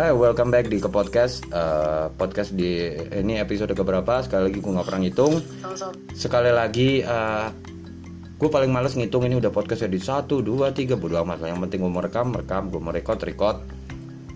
Eh, 0.00 0.16
welcome 0.16 0.48
back 0.48 0.72
di 0.72 0.80
ke 0.80 0.88
podcast. 0.88 1.44
Eh, 1.52 2.08
podcast 2.16 2.56
di 2.56 2.88
ini 3.12 3.36
episode 3.36 3.76
keberapa? 3.76 4.24
Sekali 4.24 4.48
lagi 4.48 4.58
gue 4.64 4.72
nggak 4.72 4.86
pernah 4.88 5.00
ngitung. 5.04 5.34
Sekali 6.16 6.48
lagi, 6.48 7.04
eh, 7.04 7.48
gue 8.40 8.48
paling 8.48 8.72
males 8.72 8.96
ngitung 8.96 9.28
ini 9.28 9.36
udah 9.36 9.52
podcast 9.52 9.84
di 9.84 10.00
satu, 10.00 10.40
dua, 10.40 10.72
tiga, 10.72 10.96
bodo 10.96 11.20
amat 11.20 11.44
lah. 11.44 11.52
Yang 11.52 11.68
penting 11.68 11.84
gue 11.84 11.92
mau 11.92 12.00
rekam, 12.00 12.32
rekam, 12.32 12.72
gue 12.72 12.80
mau 12.80 12.96
record, 12.96 13.20
record. 13.28 13.60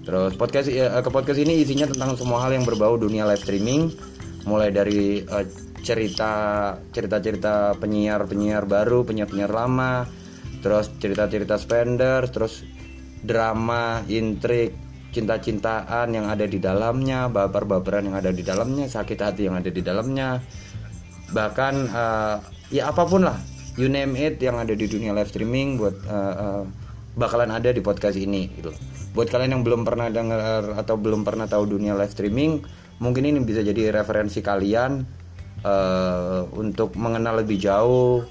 Terus 0.05 0.37
podcast 0.37 0.69
eh, 0.69 0.85
ke 0.85 1.09
podcast 1.09 1.41
ini 1.41 1.65
isinya 1.65 1.89
tentang 1.89 2.13
semua 2.21 2.45
hal 2.45 2.53
yang 2.53 2.69
berbau 2.69 3.01
dunia 3.01 3.25
live 3.25 3.41
streaming, 3.41 3.89
mulai 4.45 4.69
dari 4.69 5.25
eh, 5.25 5.47
cerita 5.81 6.77
cerita-cerita 6.93 7.81
penyiar-penyiar 7.81 8.69
baru, 8.69 9.09
penyiar-penyiar 9.09 9.49
lama, 9.49 10.05
terus 10.61 10.93
cerita-cerita 11.01 11.57
spender, 11.57 12.29
terus 12.29 12.61
drama, 13.25 14.05
intrik, 14.13 14.84
cinta-cintaan 15.15 16.11
yang 16.11 16.27
ada 16.27 16.43
di 16.45 16.59
dalamnya, 16.59 17.31
baper-baperan 17.31 18.11
yang 18.11 18.19
ada 18.19 18.35
di 18.35 18.43
dalamnya, 18.43 18.91
sakit 18.91 19.19
hati 19.23 19.47
yang 19.47 19.55
ada 19.55 19.71
di 19.71 19.79
dalamnya, 19.79 20.43
bahkan 21.31 21.87
eh, 21.87 22.37
ya 22.75 22.91
apa 22.91 23.07
pun 23.07 23.23
lah, 23.23 23.39
you 23.79 23.87
name 23.87 24.19
it 24.19 24.43
yang 24.43 24.59
ada 24.59 24.75
di 24.75 24.91
dunia 24.91 25.15
live 25.15 25.31
streaming 25.31 25.79
buat 25.79 25.95
eh, 26.03 26.35
eh, 26.35 26.63
bakalan 27.15 27.55
ada 27.55 27.71
di 27.71 27.79
podcast 27.79 28.19
ini 28.19 28.51
gitu. 28.59 28.75
Buat 29.15 29.31
kalian 29.31 29.55
yang 29.55 29.63
belum 29.63 29.87
pernah 29.87 30.11
dengar 30.11 30.75
atau 30.75 30.99
belum 30.99 31.23
pernah 31.23 31.47
tahu 31.47 31.71
dunia 31.71 31.95
live 31.95 32.11
streaming, 32.11 32.67
mungkin 32.99 33.23
ini 33.31 33.39
bisa 33.47 33.63
jadi 33.63 33.95
referensi 33.95 34.43
kalian 34.43 35.07
eh, 35.63 36.43
untuk 36.59 36.99
mengenal 36.99 37.47
lebih 37.47 37.63
jauh, 37.63 38.27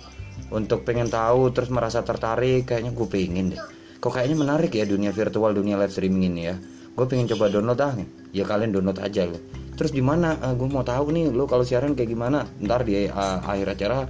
untuk 0.52 0.84
pengen 0.84 1.08
tahu 1.08 1.56
terus 1.56 1.72
merasa 1.72 2.04
tertarik, 2.04 2.68
kayaknya 2.68 2.92
gue 2.92 3.08
pengen 3.08 3.56
deh. 3.56 3.64
Kok 4.04 4.20
kayaknya 4.20 4.36
menarik 4.36 4.76
ya 4.76 4.84
dunia 4.84 5.16
virtual, 5.16 5.56
dunia 5.56 5.80
live 5.80 5.96
streaming 5.96 6.28
ini 6.28 6.42
ya. 6.44 6.60
Gue 6.94 7.06
pengen 7.10 7.26
coba 7.34 7.50
download 7.50 7.82
ah, 7.82 7.98
ya 8.30 8.46
kalian 8.46 8.70
download 8.70 9.02
aja 9.02 9.26
loh. 9.26 9.42
Terus 9.74 9.90
gimana? 9.90 10.38
Uh, 10.38 10.54
gue 10.54 10.70
mau 10.70 10.86
tahu 10.86 11.10
nih 11.10 11.34
lo 11.34 11.50
kalau 11.50 11.66
siaran 11.66 11.98
kayak 11.98 12.14
gimana. 12.14 12.46
Ntar 12.62 12.86
di 12.86 13.10
uh, 13.10 13.42
akhir 13.42 13.74
acara 13.74 14.06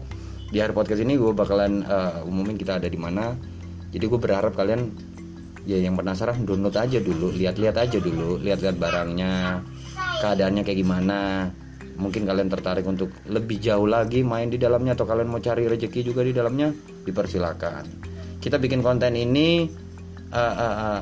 di 0.52 0.60
akhir 0.60 0.76
podcast 0.76 1.02
ini 1.02 1.16
gue 1.16 1.32
bakalan 1.32 1.88
uh, 1.88 2.28
umumin 2.28 2.60
kita 2.60 2.78
ada 2.78 2.92
di 2.92 3.00
mana. 3.00 3.34
Jadi 3.96 4.04
gue 4.04 4.20
berharap 4.20 4.52
kalian 4.54 4.92
ya 5.64 5.80
yang 5.80 5.96
penasaran 5.96 6.44
download 6.44 6.76
aja 6.76 7.00
dulu, 7.00 7.32
lihat-lihat 7.32 7.80
aja 7.80 7.98
dulu, 8.04 8.36
lihat-lihat 8.44 8.76
barangnya, 8.76 9.64
keadaannya 10.20 10.68
kayak 10.68 10.80
gimana. 10.84 11.48
Mungkin 11.94 12.26
kalian 12.28 12.50
tertarik 12.52 12.84
untuk 12.84 13.14
lebih 13.30 13.62
jauh 13.64 13.88
lagi 13.88 14.26
main 14.26 14.50
di 14.52 14.60
dalamnya 14.60 14.98
atau 14.98 15.08
kalian 15.08 15.30
mau 15.30 15.40
cari 15.40 15.70
rezeki 15.70 16.12
juga 16.12 16.26
di 16.26 16.36
dalamnya, 16.36 16.74
dipersilakan. 17.08 18.12
Kita 18.44 18.60
bikin 18.60 18.84
konten 18.84 19.16
ini 19.16 19.72
uh, 20.36 20.54
uh, 20.58 20.76
uh, 20.76 21.02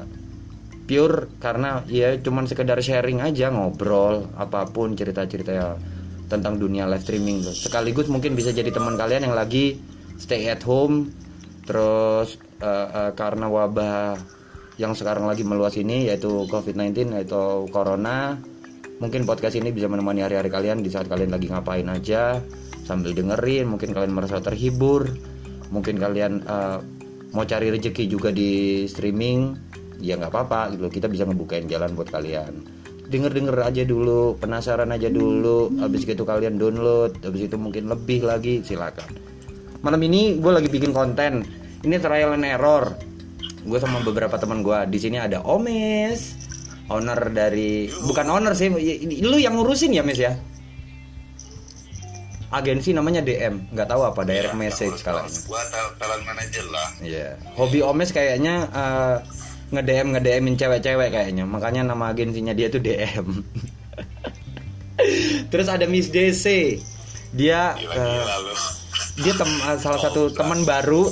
pure 0.92 1.40
karena 1.40 1.88
ya 1.88 2.20
cuman 2.20 2.52
sekedar 2.52 2.76
sharing 2.84 3.24
aja 3.24 3.48
ngobrol 3.48 4.28
apa 4.36 4.68
pun 4.68 4.92
cerita-cerita 4.92 5.52
ya 5.56 5.80
tentang 6.28 6.60
dunia 6.60 6.84
live 6.84 7.00
streaming 7.00 7.48
tuh. 7.48 7.56
Sekaligus 7.56 8.12
mungkin 8.12 8.36
bisa 8.36 8.52
jadi 8.52 8.76
teman 8.76 9.00
kalian 9.00 9.32
yang 9.32 9.36
lagi 9.36 9.80
stay 10.20 10.52
at 10.52 10.60
home 10.68 11.16
terus 11.64 12.36
uh, 12.60 12.88
uh, 12.92 13.12
karena 13.16 13.48
wabah 13.48 14.20
yang 14.76 14.92
sekarang 14.92 15.32
lagi 15.32 15.48
meluas 15.48 15.80
ini 15.80 16.12
yaitu 16.12 16.44
COVID-19 16.52 17.16
yaitu 17.16 17.72
corona 17.72 18.36
mungkin 19.00 19.24
podcast 19.24 19.56
ini 19.56 19.72
bisa 19.72 19.88
menemani 19.88 20.28
hari-hari 20.28 20.52
kalian 20.52 20.84
di 20.84 20.92
saat 20.92 21.08
kalian 21.08 21.32
lagi 21.32 21.48
ngapain 21.48 21.88
aja 21.88 22.44
sambil 22.84 23.16
dengerin 23.16 23.72
mungkin 23.72 23.96
kalian 23.96 24.12
merasa 24.12 24.44
terhibur 24.44 25.08
mungkin 25.72 25.96
kalian 25.96 26.44
uh, 26.44 26.84
mau 27.32 27.48
cari 27.48 27.72
rezeki 27.72 28.12
juga 28.12 28.36
di 28.36 28.84
streaming 28.92 29.72
ya 30.02 30.18
nggak 30.18 30.34
apa-apa 30.34 30.74
gitu. 30.76 30.90
Kita 30.90 31.08
bisa 31.08 31.24
ngebukain 31.24 31.70
jalan 31.70 31.94
buat 31.94 32.10
kalian. 32.10 32.66
Denger 33.12 33.32
denger 33.32 33.56
aja 33.62 33.84
dulu 33.84 34.36
penasaran 34.40 34.90
aja 34.90 35.12
dulu 35.12 35.68
habis 35.84 36.08
itu 36.08 36.24
kalian 36.24 36.56
download 36.56 37.16
habis 37.22 37.46
itu 37.46 37.56
mungkin 37.60 37.88
lebih 37.88 38.24
lagi 38.24 38.64
silakan. 38.64 39.08
Malam 39.82 40.02
ini 40.06 40.38
gue 40.38 40.52
lagi 40.52 40.70
bikin 40.70 40.92
konten. 40.92 41.44
Ini 41.82 41.98
trial 41.98 42.38
and 42.38 42.46
error. 42.46 42.94
Gue 43.62 43.78
sama 43.78 44.02
beberapa 44.02 44.38
teman 44.38 44.62
gue 44.62 44.78
di 44.90 44.98
sini 44.98 45.18
ada 45.22 45.42
Omes 45.46 46.42
owner 46.92 47.32
dari 47.32 47.88
bukan 48.04 48.28
owner 48.28 48.52
sih 48.52 48.68
lu 49.24 49.38
yang 49.40 49.56
ngurusin 49.56 49.96
ya 49.96 50.04
Mes 50.04 50.20
ya? 50.20 50.36
Agensi 52.52 52.92
namanya 52.92 53.24
DM 53.24 53.72
nggak 53.72 53.88
tahu 53.88 54.04
apa 54.04 54.28
direct 54.28 54.52
Ya, 54.52 54.60
message 54.60 55.00
kalau 55.08 55.24
gua 55.48 55.64
tal- 55.72 55.96
talent 55.96 56.24
manager 56.28 56.66
lah. 56.68 56.88
Iya. 57.00 57.40
Hobi 57.56 57.80
Omes 57.80 58.12
kayaknya 58.12 58.68
uh, 58.76 59.24
nge-DM 59.72 60.08
nge-DMin 60.16 60.56
cewek-cewek 60.60 61.10
kayaknya. 61.12 61.44
Makanya 61.48 61.88
nama 61.88 62.12
agensinya 62.12 62.52
dia 62.52 62.68
tuh 62.68 62.84
DM. 62.84 63.28
Terus 65.52 65.68
ada 65.72 65.88
Miss 65.88 66.12
DC. 66.12 66.78
Dia 67.32 67.76
gila 67.80 67.96
uh, 67.96 68.06
gila 68.12 68.38
lu 68.44 68.56
dia 69.20 69.34
tem 69.36 69.52
uh, 69.68 69.78
salah 69.80 70.00
satu 70.00 70.32
teman 70.32 70.64
baru 70.64 71.12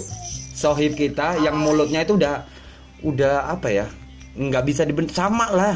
sohib 0.56 0.96
kita 0.96 1.40
yang 1.44 1.60
mulutnya 1.60 2.04
itu 2.04 2.16
udah 2.16 2.48
udah 3.04 3.52
apa 3.52 3.68
ya? 3.72 3.88
nggak 4.40 4.64
bisa 4.64 4.88
dibentuk 4.88 5.16
sama 5.16 5.52
lah. 5.52 5.76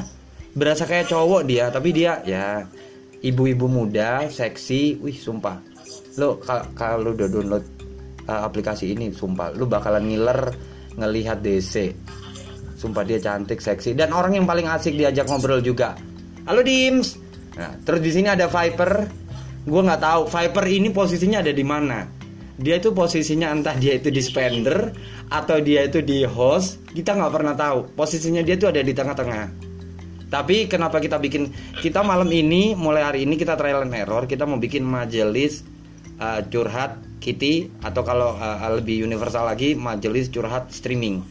Berasa 0.54 0.86
kayak 0.86 1.10
cowok 1.10 1.50
dia, 1.50 1.74
tapi 1.74 1.90
dia 1.92 2.22
ya 2.24 2.64
ibu-ibu 3.26 3.66
muda, 3.66 4.30
seksi. 4.30 5.02
Wih, 5.02 5.18
sumpah. 5.18 5.58
Lo 6.16 6.38
ka- 6.38 6.70
kalau 6.78 7.12
udah 7.12 7.28
download 7.28 7.66
uh, 8.30 8.46
aplikasi 8.46 8.94
ini, 8.94 9.10
sumpah 9.10 9.52
lu 9.52 9.66
bakalan 9.66 10.06
ngiler 10.08 10.54
ngelihat 10.96 11.42
DC. 11.42 11.92
Sumpah 12.84 13.08
dia 13.08 13.16
cantik, 13.16 13.64
seksi 13.64 13.96
dan 13.96 14.12
orang 14.12 14.36
yang 14.36 14.44
paling 14.44 14.68
asik 14.68 15.00
diajak 15.00 15.32
ngobrol 15.32 15.64
juga. 15.64 15.96
Halo 16.44 16.68
Dims. 16.68 17.16
Nah, 17.56 17.80
terus 17.80 18.04
di 18.04 18.12
sini 18.12 18.28
ada 18.28 18.52
Viper. 18.52 19.08
Gue 19.64 19.82
nggak 19.88 20.04
tahu 20.04 20.22
Viper 20.28 20.66
ini 20.68 20.92
posisinya 20.92 21.40
ada 21.40 21.56
di 21.56 21.64
mana. 21.64 22.04
Dia 22.60 22.84
itu 22.84 22.92
posisinya 22.92 23.56
entah 23.56 23.80
dia 23.80 23.96
itu 23.96 24.12
di 24.12 24.20
spender 24.20 24.92
atau 25.32 25.64
dia 25.64 25.88
itu 25.88 26.04
di 26.04 26.28
host. 26.28 26.84
Kita 26.92 27.16
nggak 27.16 27.32
pernah 27.32 27.56
tahu. 27.56 27.96
Posisinya 27.96 28.44
dia 28.44 28.60
itu 28.60 28.68
ada 28.68 28.84
di 28.84 28.92
tengah-tengah. 28.92 29.46
Tapi 30.28 30.68
kenapa 30.68 31.00
kita 31.00 31.24
bikin 31.24 31.56
kita 31.80 32.04
malam 32.04 32.28
ini 32.36 32.76
mulai 32.76 33.08
hari 33.08 33.24
ini 33.24 33.40
kita 33.40 33.56
trial 33.56 33.88
and 33.88 33.96
error 33.96 34.28
kita 34.28 34.44
mau 34.44 34.60
bikin 34.60 34.84
majelis 34.84 35.64
uh, 36.20 36.44
curhat 36.52 37.00
Kitty 37.24 37.72
atau 37.80 38.04
kalau 38.04 38.36
uh, 38.36 38.60
lebih 38.76 39.08
universal 39.08 39.48
lagi 39.48 39.72
majelis 39.72 40.28
curhat 40.28 40.68
streaming. 40.76 41.24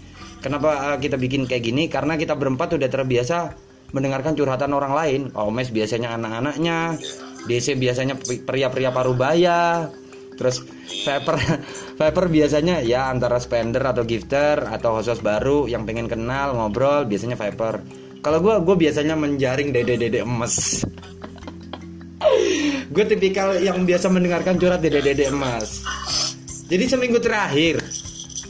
Kenapa 0.43 0.93
uh, 0.93 0.99
kita 0.99 1.15
bikin 1.15 1.47
kayak 1.47 1.63
gini? 1.63 1.87
Karena 1.87 2.19
kita 2.19 2.35
berempat 2.35 2.75
udah 2.75 2.91
terbiasa 2.91 3.55
mendengarkan 3.95 4.35
curhatan 4.35 4.75
orang 4.75 4.93
lain. 4.93 5.21
Omes 5.39 5.71
biasanya 5.71 6.19
anak-anaknya, 6.19 6.99
DC 7.47 7.79
biasanya 7.79 8.19
pria-pria 8.19 8.91
parubaya, 8.91 9.87
terus 10.35 10.67
Viper 11.07 11.39
Viper 12.03 12.27
biasanya 12.27 12.83
ya 12.83 13.07
antara 13.07 13.39
spender 13.39 13.87
atau 13.87 14.03
gifter 14.03 14.67
atau 14.67 14.99
host 14.99 15.23
baru 15.23 15.71
yang 15.71 15.87
pengen 15.87 16.11
kenal 16.11 16.59
ngobrol 16.59 17.07
biasanya 17.07 17.39
Viper. 17.39 17.79
Kalau 18.23 18.39
gue 18.43 18.55
gue 18.67 18.77
biasanya 18.83 19.15
menjaring 19.15 19.71
dede-dede 19.71 20.27
emas. 20.27 20.83
gue 22.95 23.05
tipikal 23.07 23.55
yang 23.63 23.87
biasa 23.87 24.11
mendengarkan 24.11 24.59
curhat 24.59 24.83
dede-dede 24.83 25.31
emas. 25.31 25.87
Jadi 26.67 26.85
seminggu 26.91 27.23
terakhir 27.23 27.79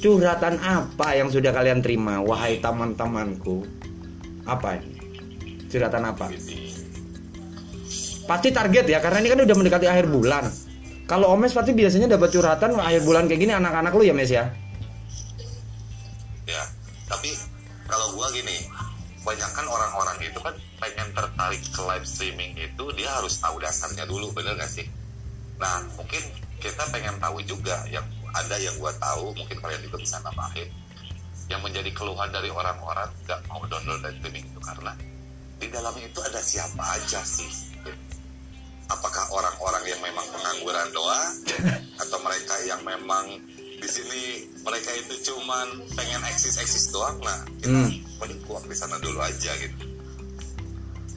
curhatan 0.03 0.59
apa 0.59 1.15
yang 1.15 1.31
sudah 1.31 1.55
kalian 1.55 1.79
terima 1.79 2.19
wahai 2.19 2.59
teman-temanku? 2.59 3.63
Apa 4.43 4.83
ini? 4.83 4.99
Curhatan 5.71 6.03
apa? 6.03 6.27
Pasti 8.27 8.49
target 8.51 8.85
ya 8.91 8.99
karena 8.99 9.23
ini 9.23 9.29
kan 9.31 9.41
udah 9.47 9.57
mendekati 9.57 9.87
akhir 9.87 10.11
bulan. 10.11 10.51
Kalau 11.07 11.31
Omes 11.31 11.55
pasti 11.55 11.71
biasanya 11.71 12.19
dapat 12.19 12.35
curhatan 12.35 12.75
akhir 12.83 13.07
bulan 13.07 13.31
kayak 13.31 13.41
gini 13.47 13.53
anak-anak 13.55 13.95
lu 13.95 14.03
ya 14.03 14.15
Mes 14.15 14.31
ya? 14.31 14.51
ya 16.47 16.63
tapi 17.07 17.31
kalau 17.87 18.19
gua 18.19 18.27
gini 18.35 18.67
kebanyakan 19.23 19.67
orang-orang 19.71 20.19
itu 20.27 20.39
kan 20.43 20.55
pengen 20.83 21.09
tertarik 21.15 21.63
ke 21.63 21.81
live 21.87 22.07
streaming 22.07 22.53
itu 22.59 22.85
dia 22.99 23.07
harus 23.15 23.39
tahu 23.39 23.63
dasarnya 23.63 24.03
dulu 24.11 24.35
bener 24.35 24.59
gak 24.59 24.67
sih 24.67 24.91
nah 25.63 25.79
mungkin 25.95 26.19
kita 26.59 26.83
pengen 26.91 27.15
tahu 27.23 27.39
juga 27.47 27.87
yang 27.87 28.03
ada 28.33 28.57
yang 28.57 28.75
gua 28.81 28.93
tahu 28.97 29.33
mungkin 29.37 29.57
kalian 29.61 29.83
juga 29.85 29.97
bisa 30.01 30.17
nambahin 30.21 30.69
yang 31.51 31.61
menjadi 31.61 31.91
keluhan 31.93 32.33
dari 32.33 32.49
orang-orang 32.49 33.09
nggak 33.25 33.41
mau 33.47 33.61
download 33.69 34.01
live 34.01 34.17
streaming 34.19 34.45
itu 34.49 34.61
karena 34.63 34.93
di 35.61 35.67
dalamnya 35.71 36.07
itu 36.09 36.21
ada 36.25 36.41
siapa 36.43 36.83
aja 36.99 37.21
sih? 37.23 37.71
Apakah 38.91 39.25
orang-orang 39.31 39.85
yang 39.89 40.01
memang 40.03 40.27
pengangguran 40.29 40.89
doang? 40.91 41.33
Atau 42.03 42.19
mereka 42.21 42.55
yang 42.67 42.83
memang 42.83 43.41
di 43.79 43.89
sini 43.89 44.23
mereka 44.63 44.91
itu 44.95 45.31
cuman 45.31 45.87
pengen 45.95 46.19
eksis-eksis 46.27 46.91
doang? 46.91 47.15
Nah 47.23 47.47
kita 47.63 47.79
Hmm. 47.79 47.95
mending 48.19 48.43
kuat 48.43 48.67
di 48.67 48.75
sana 48.75 48.99
dulu 48.99 49.23
aja 49.23 49.55
gitu. 49.59 49.87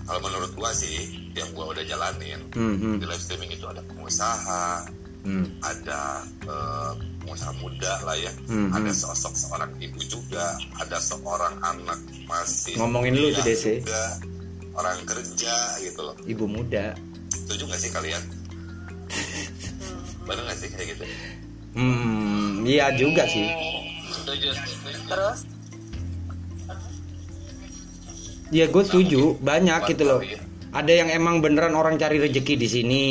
Kalau 0.05 0.21
menurut 0.21 0.53
gua 0.53 0.69
sih 0.71 1.09
yang 1.33 1.49
gua 1.57 1.73
udah 1.73 1.81
jalanin 1.81 2.41
Hmm, 2.53 2.77
hmm, 2.77 2.95
di 3.01 3.05
live 3.09 3.21
streaming 3.21 3.49
itu 3.49 3.65
ada 3.65 3.81
pengusaha 3.81 4.85
hmm. 5.25 5.45
ada 5.65 6.21
eh, 6.45 6.91
pengusaha 7.25 7.53
muda 7.59 7.93
lah 8.05 8.15
ya 8.15 8.31
Hmm, 8.45 8.69
ada 8.71 8.93
hmm. 8.93 9.01
sosok 9.01 9.33
seorang 9.33 9.71
ibu 9.81 9.97
juga 10.05 10.55
ada 10.77 11.01
seorang 11.01 11.57
anak 11.65 11.99
masih 12.29 12.77
Ngomongin 12.77 13.17
lu 13.17 13.33
tuh, 13.33 13.41
DC. 13.41 13.81
juga 13.81 14.03
orang 14.77 14.97
kerja 15.03 15.55
gitu 15.81 15.99
loh 16.05 16.15
ibu 16.29 16.45
muda 16.45 16.93
setuju 17.33 17.65
gak 17.67 17.79
sih 17.81 17.91
kalian 17.91 18.21
bener 20.29 20.43
gak 20.45 20.57
sih 20.61 20.69
kayak 20.69 20.87
gitu 20.95 21.03
hmm 21.75 22.63
iya 22.63 22.93
juga 22.93 23.25
sih 23.25 23.49
setuju 24.13 24.53
setuju 24.53 25.01
terus 25.09 25.39
Iya 28.53 28.69
gue 28.69 28.83
setuju 28.85 29.41
banyak 29.41 29.89
gitu 29.89 30.03
loh. 30.05 30.21
kalian. 30.21 30.41
Ada 30.69 30.91
yang 31.01 31.09
emang 31.09 31.41
beneran 31.41 31.73
orang 31.73 31.97
cari 31.97 32.21
rezeki 32.21 32.53
di 32.55 32.67
sini. 32.69 33.05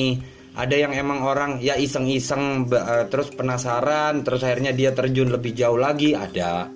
Ada 0.55 0.87
yang 0.87 0.93
emang 0.95 1.27
orang 1.27 1.59
ya 1.59 1.75
iseng-iseng 1.75 2.71
eh, 2.71 3.05
terus 3.11 3.35
penasaran 3.35 4.23
terus 4.23 4.47
akhirnya 4.47 4.71
dia 4.71 4.95
terjun 4.95 5.35
lebih 5.35 5.55
jauh 5.55 5.79
lagi 5.79 6.15
ada. 6.15 6.71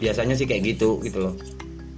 Biasanya 0.00 0.36
sih 0.36 0.44
kayak 0.44 0.76
gitu 0.76 1.00
gitu 1.04 1.30
loh. 1.30 1.34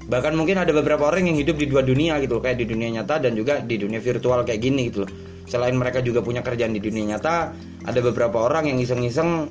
Bahkan 0.07 0.35
mungkin 0.35 0.59
ada 0.59 0.75
beberapa 0.75 1.07
orang 1.11 1.31
yang 1.31 1.39
hidup 1.39 1.59
di 1.59 1.67
dua 1.71 1.83
dunia 1.87 2.19
gitu 2.19 2.39
loh, 2.39 2.43
kayak 2.43 2.59
di 2.59 2.67
dunia 2.67 2.91
nyata 2.91 3.23
dan 3.23 3.39
juga 3.39 3.63
di 3.63 3.79
dunia 3.79 4.03
virtual 4.03 4.43
kayak 4.43 4.61
gini 4.63 4.91
gitu 4.91 5.07
loh. 5.07 5.11
Selain 5.47 5.75
mereka 5.75 6.03
juga 6.03 6.23
punya 6.23 6.43
kerjaan 6.43 6.75
di 6.75 6.83
dunia 6.83 7.15
nyata, 7.15 7.55
ada 7.87 8.01
beberapa 8.03 8.47
orang 8.47 8.71
yang 8.71 8.79
iseng-iseng 8.83 9.51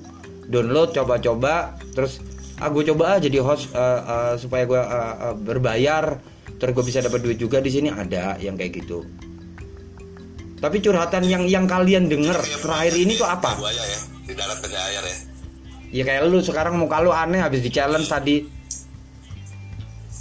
download 0.51 0.91
coba-coba 0.91 1.79
terus 1.95 2.19
ah 2.62 2.69
coba 2.69 3.17
jadi 3.17 3.41
host 3.41 3.71
eh, 3.74 4.01
eh, 4.03 4.33
supaya 4.38 4.63
gue 4.67 4.81
eh, 4.81 5.15
eh, 5.31 5.35
berbayar 5.39 6.06
terus 6.59 6.71
gue 6.77 6.85
bisa 6.85 7.00
dapat 7.01 7.24
duit 7.25 7.39
juga 7.41 7.57
di 7.63 7.71
sini 7.74 7.89
ada 7.89 8.38
yang 8.38 8.59
kayak 8.59 8.83
gitu 8.85 9.01
tapi 10.62 10.78
curhatan 10.78 11.25
yang 11.25 11.44
yang 11.50 11.66
kalian 11.66 12.06
denger 12.06 12.38
terakhir 12.62 12.94
ini 12.94 13.18
tuh 13.18 13.25
apa? 13.25 13.58
Buaya 13.58 13.81
ya 13.81 14.00
di 14.30 14.34
darat 14.38 14.62
ada 14.62 14.80
air 14.88 15.04
ya. 15.04 15.18
Ya 15.92 16.04
kayak 16.08 16.30
lu 16.30 16.40
sekarang 16.40 16.78
muka 16.78 17.02
lu 17.02 17.10
aneh 17.10 17.42
habis 17.42 17.66
di 17.66 17.74
challenge 17.74 18.08
tadi. 18.08 18.46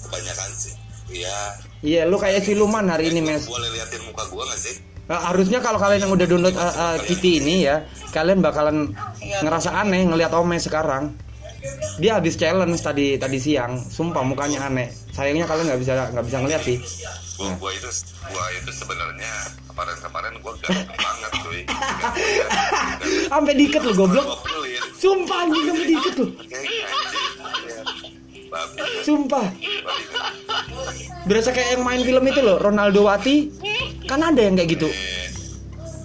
Kebanyakan 0.09 0.51
sih. 0.57 0.75
Iya. 1.13 1.39
Iya 1.85 2.03
lu 2.09 2.17
kayak 2.17 2.41
siluman 2.41 2.89
hari 2.89 3.13
ini 3.13 3.21
mes 3.21 3.45
boleh 3.45 3.69
liatin 3.69 4.01
muka 4.09 4.25
gua 4.33 4.49
gak 4.49 4.59
sih? 4.59 4.75
Nah, 5.11 5.19
harusnya 5.27 5.59
kalau 5.59 5.75
kalian 5.83 6.07
yang 6.07 6.13
udah 6.15 6.27
download 6.31 6.55
uh, 6.55 6.71
uh, 6.71 6.97
Kitty 7.03 7.43
ini 7.43 7.67
ya, 7.67 7.83
kalian 8.15 8.47
bakalan 8.47 8.95
ngerasa 9.43 9.75
aneh 9.75 10.07
ngelihat 10.07 10.31
Ome 10.39 10.55
sekarang. 10.63 11.19
Dia 11.99 12.23
habis 12.23 12.39
challenge 12.39 12.79
tadi 12.79 13.19
tadi 13.19 13.43
siang, 13.43 13.75
sumpah 13.75 14.23
mukanya 14.23 14.71
aneh. 14.71 14.87
Sayangnya 15.21 15.45
kalian 15.45 15.69
nggak 15.69 15.81
bisa 15.85 15.93
nggak 16.17 16.25
bisa 16.25 16.37
ngeliat 16.41 16.63
sih. 16.65 16.77
gua, 17.37 17.53
gua 17.61 17.71
itu 17.77 17.89
gua 18.33 18.45
itu 18.57 18.73
sebenarnya 18.73 19.33
kemarin-kemarin 19.69 20.33
gua 20.41 20.53
ganteng 20.65 20.97
banget 20.97 21.33
cuy 21.45 21.61
Sampai 23.29 23.53
diket 23.53 23.85
lu 23.85 23.93
goblok. 23.93 24.41
Sumpah 24.97 25.45
anjing 25.45 25.65
sampai 25.69 25.87
diket. 25.93 26.17
Iya. 26.17 26.61
bagus 28.49 28.89
Sumpah. 29.05 29.47
Berasa 31.29 31.53
kayak 31.53 31.77
yang 31.77 31.85
main 31.85 32.01
film 32.01 32.25
itu 32.25 32.41
loh, 32.41 32.57
Ronaldo 32.57 33.05
Wati. 33.05 33.53
Kan 34.09 34.25
ada 34.25 34.41
yang 34.41 34.57
kayak 34.57 34.73
gitu. 34.73 34.89
Eh, 34.89 35.29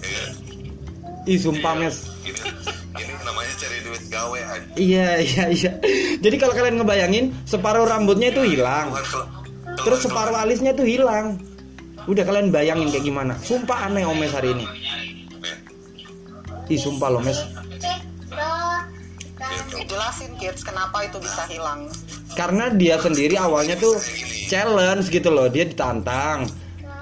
iya. 0.04 0.28
Ih, 1.24 1.40
sumpah 1.40 1.72
mes. 1.72 2.04
Gawe 4.16 4.38
Iya, 4.76 5.08
iya, 5.20 5.44
iya. 5.52 5.72
Jadi 6.20 6.36
kalau 6.40 6.56
kalian 6.56 6.80
ngebayangin, 6.80 7.24
separuh 7.44 7.84
rambutnya 7.84 8.32
itu 8.32 8.42
hilang. 8.56 8.90
Bukan 8.92 9.04
kalau- 9.04 9.28
Terus 9.84 10.00
separuh 10.08 10.36
alisnya 10.36 10.72
tuh 10.72 10.88
hilang. 10.88 11.36
Udah 12.06 12.22
kalian 12.22 12.54
bayangin 12.54 12.88
kayak 12.88 13.04
gimana? 13.04 13.34
Sumpah 13.42 13.90
aneh 13.90 14.06
Omes 14.06 14.32
hari 14.32 14.54
ini. 14.56 14.66
Ih 16.66 16.80
sumpah 16.80 17.08
loh 17.12 17.22
Mes. 17.22 17.38
jelasin 19.86 20.34
kids 20.42 20.66
kenapa 20.66 21.06
itu 21.06 21.14
bisa 21.22 21.46
hilang 21.46 21.86
Karena 22.34 22.68
dia 22.74 22.98
sendiri 22.98 23.38
awalnya 23.38 23.78
tuh 23.78 23.94
challenge 24.50 25.08
gitu 25.08 25.30
loh. 25.30 25.46
Dia 25.46 25.62
ditantang. 25.64 26.50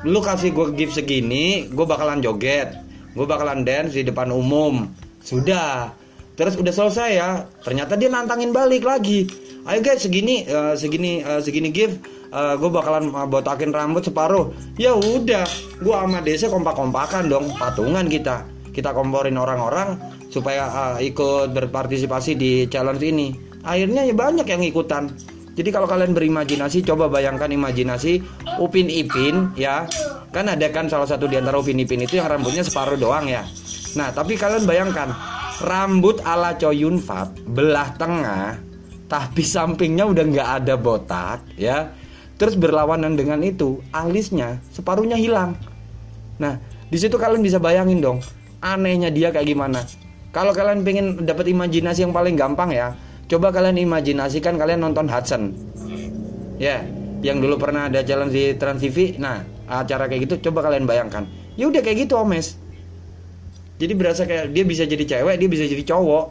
Lu 0.04 0.20
kasih 0.20 0.52
gue 0.52 0.76
gift 0.76 1.00
segini, 1.00 1.66
gue 1.72 1.86
bakalan 1.88 2.20
joget. 2.20 2.76
Gue 3.16 3.24
bakalan 3.24 3.64
dance 3.64 3.96
di 3.96 4.04
depan 4.04 4.28
umum. 4.30 4.84
Sudah. 5.24 5.90
Terus 6.34 6.54
udah 6.58 6.74
selesai 6.74 7.10
ya. 7.14 7.46
Ternyata 7.62 7.94
dia 7.94 8.10
nantangin 8.10 8.50
balik 8.50 8.82
lagi. 8.82 9.30
Ayo 9.64 9.80
guys 9.80 10.04
segini 10.04 10.44
eh, 10.44 10.74
segini 10.76 11.22
eh, 11.24 11.40
segini 11.40 11.70
gift. 11.72 11.98
gue 12.34 12.66
bakalan 12.66 13.14
eh, 13.14 13.26
botakin 13.30 13.70
rambut 13.70 14.02
separuh. 14.02 14.50
Ya 14.74 14.92
udah, 14.98 15.46
gue 15.78 15.94
sama 15.94 16.18
Desa 16.20 16.50
kompak-kompakan 16.50 17.30
dong, 17.30 17.54
patungan 17.54 18.10
kita. 18.10 18.42
Kita 18.74 18.90
komporin 18.90 19.38
orang-orang 19.38 19.94
supaya 20.34 20.66
eh, 20.98 21.14
ikut 21.14 21.54
berpartisipasi 21.54 22.34
di 22.34 22.66
challenge 22.66 23.06
ini. 23.06 23.30
Akhirnya 23.62 24.02
ya 24.02 24.12
banyak 24.12 24.44
yang 24.44 24.62
ikutan. 24.66 25.14
Jadi 25.54 25.70
kalau 25.70 25.86
kalian 25.86 26.18
berimajinasi, 26.18 26.82
coba 26.82 27.06
bayangkan 27.06 27.46
imajinasi 27.46 28.18
Upin 28.58 28.90
Ipin 28.90 29.54
ya. 29.54 29.86
Kan 30.34 30.50
ada 30.50 30.66
kan 30.74 30.90
salah 30.90 31.06
satu 31.06 31.30
di 31.30 31.38
antara 31.38 31.62
Upin 31.62 31.78
Ipin 31.78 32.02
itu 32.02 32.18
yang 32.18 32.26
rambutnya 32.26 32.66
separuh 32.66 32.98
doang 32.98 33.30
ya. 33.30 33.46
Nah, 33.94 34.10
tapi 34.10 34.34
kalian 34.34 34.66
bayangkan 34.66 35.14
rambut 35.62 36.18
ala 36.26 36.58
Choyun 36.58 36.98
Fat 36.98 37.30
belah 37.46 37.94
tengah, 37.94 38.58
tapi 39.06 39.46
sampingnya 39.46 40.08
udah 40.08 40.24
nggak 40.26 40.50
ada 40.62 40.74
botak 40.74 41.44
ya. 41.54 41.94
Terus 42.34 42.58
berlawanan 42.58 43.14
dengan 43.14 43.38
itu, 43.46 43.78
alisnya 43.94 44.58
separuhnya 44.74 45.14
hilang. 45.14 45.54
Nah, 46.42 46.58
di 46.90 46.98
situ 46.98 47.14
kalian 47.14 47.46
bisa 47.46 47.62
bayangin 47.62 48.02
dong, 48.02 48.18
anehnya 48.58 49.14
dia 49.14 49.30
kayak 49.30 49.46
gimana. 49.46 49.86
Kalau 50.34 50.50
kalian 50.50 50.82
pengen 50.82 51.22
dapat 51.22 51.46
imajinasi 51.46 52.02
yang 52.02 52.10
paling 52.10 52.34
gampang 52.34 52.74
ya, 52.74 52.98
coba 53.30 53.54
kalian 53.54 53.78
imajinasikan 53.86 54.58
kalian 54.58 54.82
nonton 54.82 55.06
Hudson. 55.06 55.54
Ya, 56.58 56.82
yang 57.22 57.38
dulu 57.38 57.54
pernah 57.54 57.86
ada 57.86 58.02
challenge 58.02 58.34
di 58.34 58.44
Trans 58.58 58.82
TV. 58.82 59.14
Nah, 59.22 59.46
acara 59.70 60.10
kayak 60.10 60.26
gitu 60.26 60.50
coba 60.50 60.66
kalian 60.66 60.90
bayangkan. 60.90 61.22
Ya 61.54 61.70
udah 61.70 61.86
kayak 61.86 62.10
gitu, 62.10 62.18
Omes. 62.18 62.58
Jadi 63.74 63.92
berasa 63.92 64.22
kayak 64.22 64.50
dia 64.50 64.62
bisa 64.62 64.82
jadi 64.82 65.04
cewek, 65.04 65.34
dia 65.36 65.48
bisa 65.48 65.64
jadi 65.64 65.82
cowok. 65.84 66.24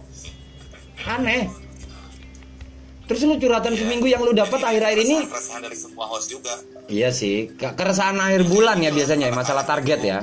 Aneh. 1.06 1.52
Terus 3.04 3.22
lu 3.22 3.36
curhatan 3.36 3.74
seminggu 3.74 4.08
yang 4.08 4.22
lu 4.22 4.32
dapat 4.32 4.58
akhir-akhir 4.58 5.00
ini 5.02 5.28
keresahan 5.28 5.60
dari 5.62 5.76
semua 5.76 6.08
host 6.08 6.32
juga 6.32 6.56
Iya 6.86 7.12
sih, 7.12 7.52
ke- 7.52 7.74
keresahan 7.74 8.16
akhir 8.16 8.48
bulan 8.48 8.80
ya 8.80 8.90
biasanya 8.90 9.28
masalah 9.30 9.64
target 9.64 10.00
ya. 10.02 10.20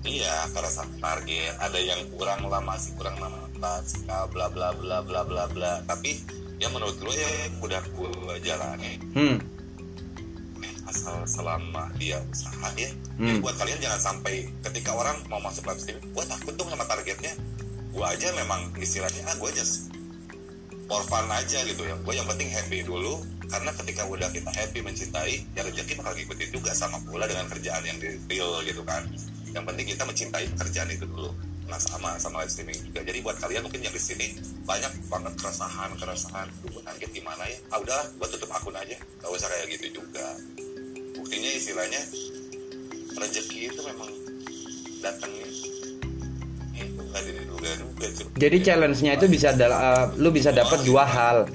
iya 0.00 0.46
keresahan 0.48 0.96
target 0.96 1.50
ada 1.58 1.76
yang 1.76 1.98
kurang 2.10 2.46
lah 2.46 2.62
masih 2.62 2.94
kurang 2.94 3.18
lama 3.18 3.42
suka 3.84 4.24
bla 4.28 4.46
bla 4.48 4.72
bla 4.72 5.02
bla 5.02 5.20
bla 5.20 5.44
bla 5.44 5.82
tapi 5.84 6.16
ya 6.56 6.70
menurut 6.70 6.96
gue 6.96 7.12
ya 7.12 7.28
udah 7.58 7.82
gue 7.84 8.08
jalani 8.40 8.96
Hmm. 9.12 9.36
Asal 10.90 11.22
selama 11.22 11.86
dia 11.96 12.18
usaha 12.26 12.68
ya. 12.74 12.90
Hmm. 13.16 13.30
Jadi 13.30 13.38
buat 13.38 13.54
kalian 13.56 13.78
jangan 13.78 14.00
sampai 14.02 14.50
ketika 14.66 14.90
orang 14.90 15.16
mau 15.30 15.38
masuk 15.38 15.62
live 15.70 15.78
streaming 15.78 16.10
gue 16.10 16.24
takut 16.26 16.54
dong 16.58 16.68
sama 16.68 16.84
targetnya. 16.84 17.32
Gue 17.94 18.06
aja 18.06 18.28
memang 18.34 18.74
istilahnya 18.78 19.22
ah 19.30 19.34
gue 19.38 19.48
aja 19.50 19.64
for 20.90 21.02
fun 21.06 21.30
aja 21.30 21.62
gitu 21.62 21.82
ya. 21.86 21.94
Gue 22.02 22.14
yang 22.18 22.26
penting 22.26 22.50
happy 22.50 22.82
dulu 22.82 23.22
karena 23.50 23.70
ketika 23.74 24.06
udah 24.06 24.28
kita 24.30 24.50
happy 24.50 24.78
mencintai 24.82 25.34
ya 25.54 25.62
rezeki 25.66 25.98
bakal 25.98 26.14
ngikutin 26.14 26.50
juga 26.54 26.70
sama 26.74 26.98
pula 27.06 27.26
dengan 27.26 27.46
kerjaan 27.46 27.82
yang 27.86 27.98
di 28.02 28.18
real 28.26 28.58
gitu 28.66 28.82
kan. 28.82 29.06
Yang 29.54 29.64
penting 29.70 29.86
kita 29.94 30.02
mencintai 30.06 30.44
pekerjaan 30.58 30.90
itu 30.90 31.06
dulu. 31.06 31.30
Nah 31.70 31.78
sama 31.78 32.18
sama 32.18 32.42
live 32.42 32.50
streaming 32.50 32.78
juga. 32.82 33.06
Jadi 33.06 33.18
buat 33.22 33.38
kalian 33.38 33.62
mungkin 33.62 33.82
yang 33.82 33.94
di 33.94 34.02
sini 34.02 34.38
banyak 34.66 34.90
banget 35.06 35.34
keresahan 35.38 35.94
keresahan 35.98 36.46
gue 36.66 36.82
target 36.82 37.10
gimana 37.14 37.42
ya? 37.46 37.58
Ah 37.70 37.78
udah 37.78 38.00
gue 38.18 38.28
tutup 38.34 38.50
akun 38.50 38.74
aja. 38.74 38.98
Gak 39.22 39.30
usah 39.30 39.46
kayak 39.46 39.66
gitu 39.78 40.02
juga 40.02 40.34
buktinya 41.30 41.54
istilahnya 41.54 42.02
rezeki 43.14 43.70
itu 43.70 43.80
memang 43.86 44.10
datangnya 44.98 45.46
itu 45.46 46.98
nggak 47.06 47.22
diduga-duga 47.22 48.06
cuy. 48.18 48.26
Jadi 48.34 48.56
challenge-nya 48.66 49.12
itu 49.14 49.30
bisa 49.30 49.54
eh, 49.54 50.10
lu 50.18 50.34
bisa 50.34 50.50
dapat 50.50 50.82
dua 50.82 51.06
hal. 51.06 51.46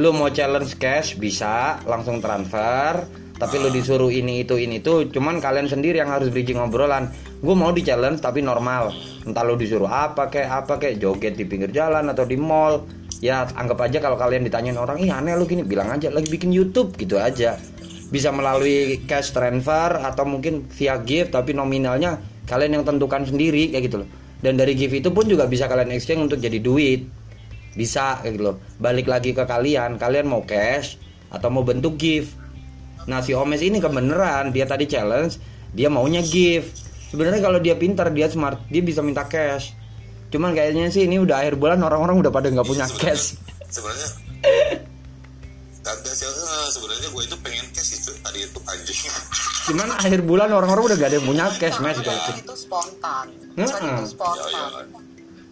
Lu 0.00 0.16
mau 0.16 0.32
challenge 0.32 0.80
cash 0.80 1.20
bisa 1.20 1.76
langsung 1.84 2.24
transfer, 2.24 3.04
tapi 3.36 3.60
lu 3.60 3.68
disuruh 3.68 4.08
ini 4.08 4.48
itu 4.48 4.56
ini 4.56 4.80
itu, 4.80 5.04
cuman 5.12 5.44
kalian 5.44 5.68
sendiri 5.68 6.00
yang 6.00 6.08
harus 6.08 6.32
bridging 6.32 6.56
obrolan. 6.56 7.12
Gue 7.44 7.52
mau 7.52 7.68
di 7.68 7.84
challenge 7.84 8.24
tapi 8.24 8.40
normal. 8.40 8.96
Entah 9.28 9.44
lu 9.44 9.60
disuruh 9.60 9.92
apa 9.92 10.32
kayak 10.32 10.64
apa 10.64 10.80
kayak 10.80 11.04
joget 11.04 11.36
di 11.36 11.44
pinggir 11.44 11.68
jalan 11.68 12.08
atau 12.08 12.24
di 12.24 12.40
mall. 12.40 12.88
Ya 13.20 13.44
anggap 13.44 13.92
aja 13.92 14.00
kalau 14.00 14.16
kalian 14.16 14.48
ditanyain 14.48 14.80
orang, 14.80 14.96
ih 15.04 15.12
aneh 15.12 15.36
lu 15.36 15.44
gini, 15.44 15.68
bilang 15.68 15.92
aja 15.92 16.08
lagi 16.08 16.32
bikin 16.32 16.48
YouTube 16.48 16.96
gitu 16.96 17.20
aja. 17.20 17.60
Bisa 18.08 18.32
melalui 18.32 19.04
cash 19.04 19.36
transfer 19.36 20.00
atau 20.00 20.24
mungkin 20.24 20.64
via 20.72 20.96
gift 21.04 21.36
tapi 21.36 21.52
nominalnya 21.52 22.16
kalian 22.48 22.80
yang 22.80 22.84
tentukan 22.88 23.28
sendiri 23.28 23.68
kayak 23.68 23.84
gitu 23.88 23.96
loh. 24.04 24.08
Dan 24.38 24.56
dari 24.56 24.72
gift 24.78 24.94
itu 24.94 25.10
pun 25.10 25.26
juga 25.26 25.44
bisa 25.44 25.68
kalian 25.68 25.92
exchange 25.92 26.32
untuk 26.32 26.40
jadi 26.40 26.62
duit. 26.62 27.04
Bisa 27.76 28.22
kayak 28.24 28.32
gitu 28.38 28.44
loh. 28.54 28.56
Balik 28.80 29.06
lagi 29.10 29.36
ke 29.36 29.44
kalian, 29.44 30.00
kalian 30.00 30.26
mau 30.30 30.40
cash 30.46 30.96
atau 31.28 31.48
mau 31.52 31.62
bentuk 31.66 32.00
gift. 32.00 32.32
Nah, 33.08 33.24
si 33.24 33.32
Omes 33.32 33.60
ini 33.64 33.80
kebenaran 33.80 34.52
dia 34.52 34.68
tadi 34.68 34.88
challenge, 34.88 35.40
dia 35.72 35.88
maunya 35.88 36.24
gift. 36.24 36.88
Sebenarnya 37.08 37.40
kalau 37.40 37.58
dia 37.60 37.72
pintar, 37.76 38.12
dia 38.12 38.28
smart, 38.28 38.60
dia 38.68 38.84
bisa 38.84 39.00
minta 39.00 39.24
cash. 39.24 39.72
Cuman 40.28 40.52
kayaknya 40.52 40.92
sih 40.92 41.08
ini 41.08 41.16
udah 41.16 41.40
akhir 41.40 41.56
bulan 41.56 41.80
orang-orang 41.80 42.20
udah 42.20 42.32
pada 42.32 42.52
nggak 42.52 42.68
punya 42.68 42.84
cash. 43.00 43.36
sebenarnya 43.68 44.08
eh, 44.44 44.80
sebenarnya 46.78 47.08
gue 47.08 47.22
itu 47.24 47.36
pengen 47.38 47.66
cash 47.70 47.90
itu 47.92 48.10
tadi 48.18 48.38
itu 48.40 48.58
anjing 48.64 48.98
Cuman 49.66 49.88
akhir 49.92 50.20
bulan 50.22 50.48
orang-orang 50.48 50.82
udah 50.86 50.96
gak 50.96 51.08
ada 51.08 51.16
yang 51.18 51.26
punya 51.26 51.44
cash, 51.52 51.76
Mas. 51.78 51.98
gitu. 51.98 52.08
itu 52.08 52.54
spontan 52.56 53.26
tadi 53.52 53.86
itu 53.90 54.06
spontan 54.08 54.48
Ya, 54.48 54.64
ya. 54.64 54.66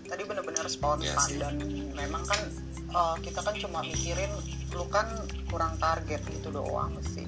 tadi 0.06 0.22
bener-bener 0.22 0.64
spontan 0.66 1.18
sih. 1.22 1.36
dan 1.36 1.54
memang 1.92 2.22
kan 2.24 2.40
eh, 2.88 3.16
kita 3.20 3.40
kan 3.40 3.54
cuma 3.56 3.82
mikirin 3.82 4.30
lu 4.72 4.86
kan 4.86 5.06
kurang 5.46 5.74
target 5.76 6.22
gitu 6.24 6.48
doang 6.50 6.94
sih 7.04 7.26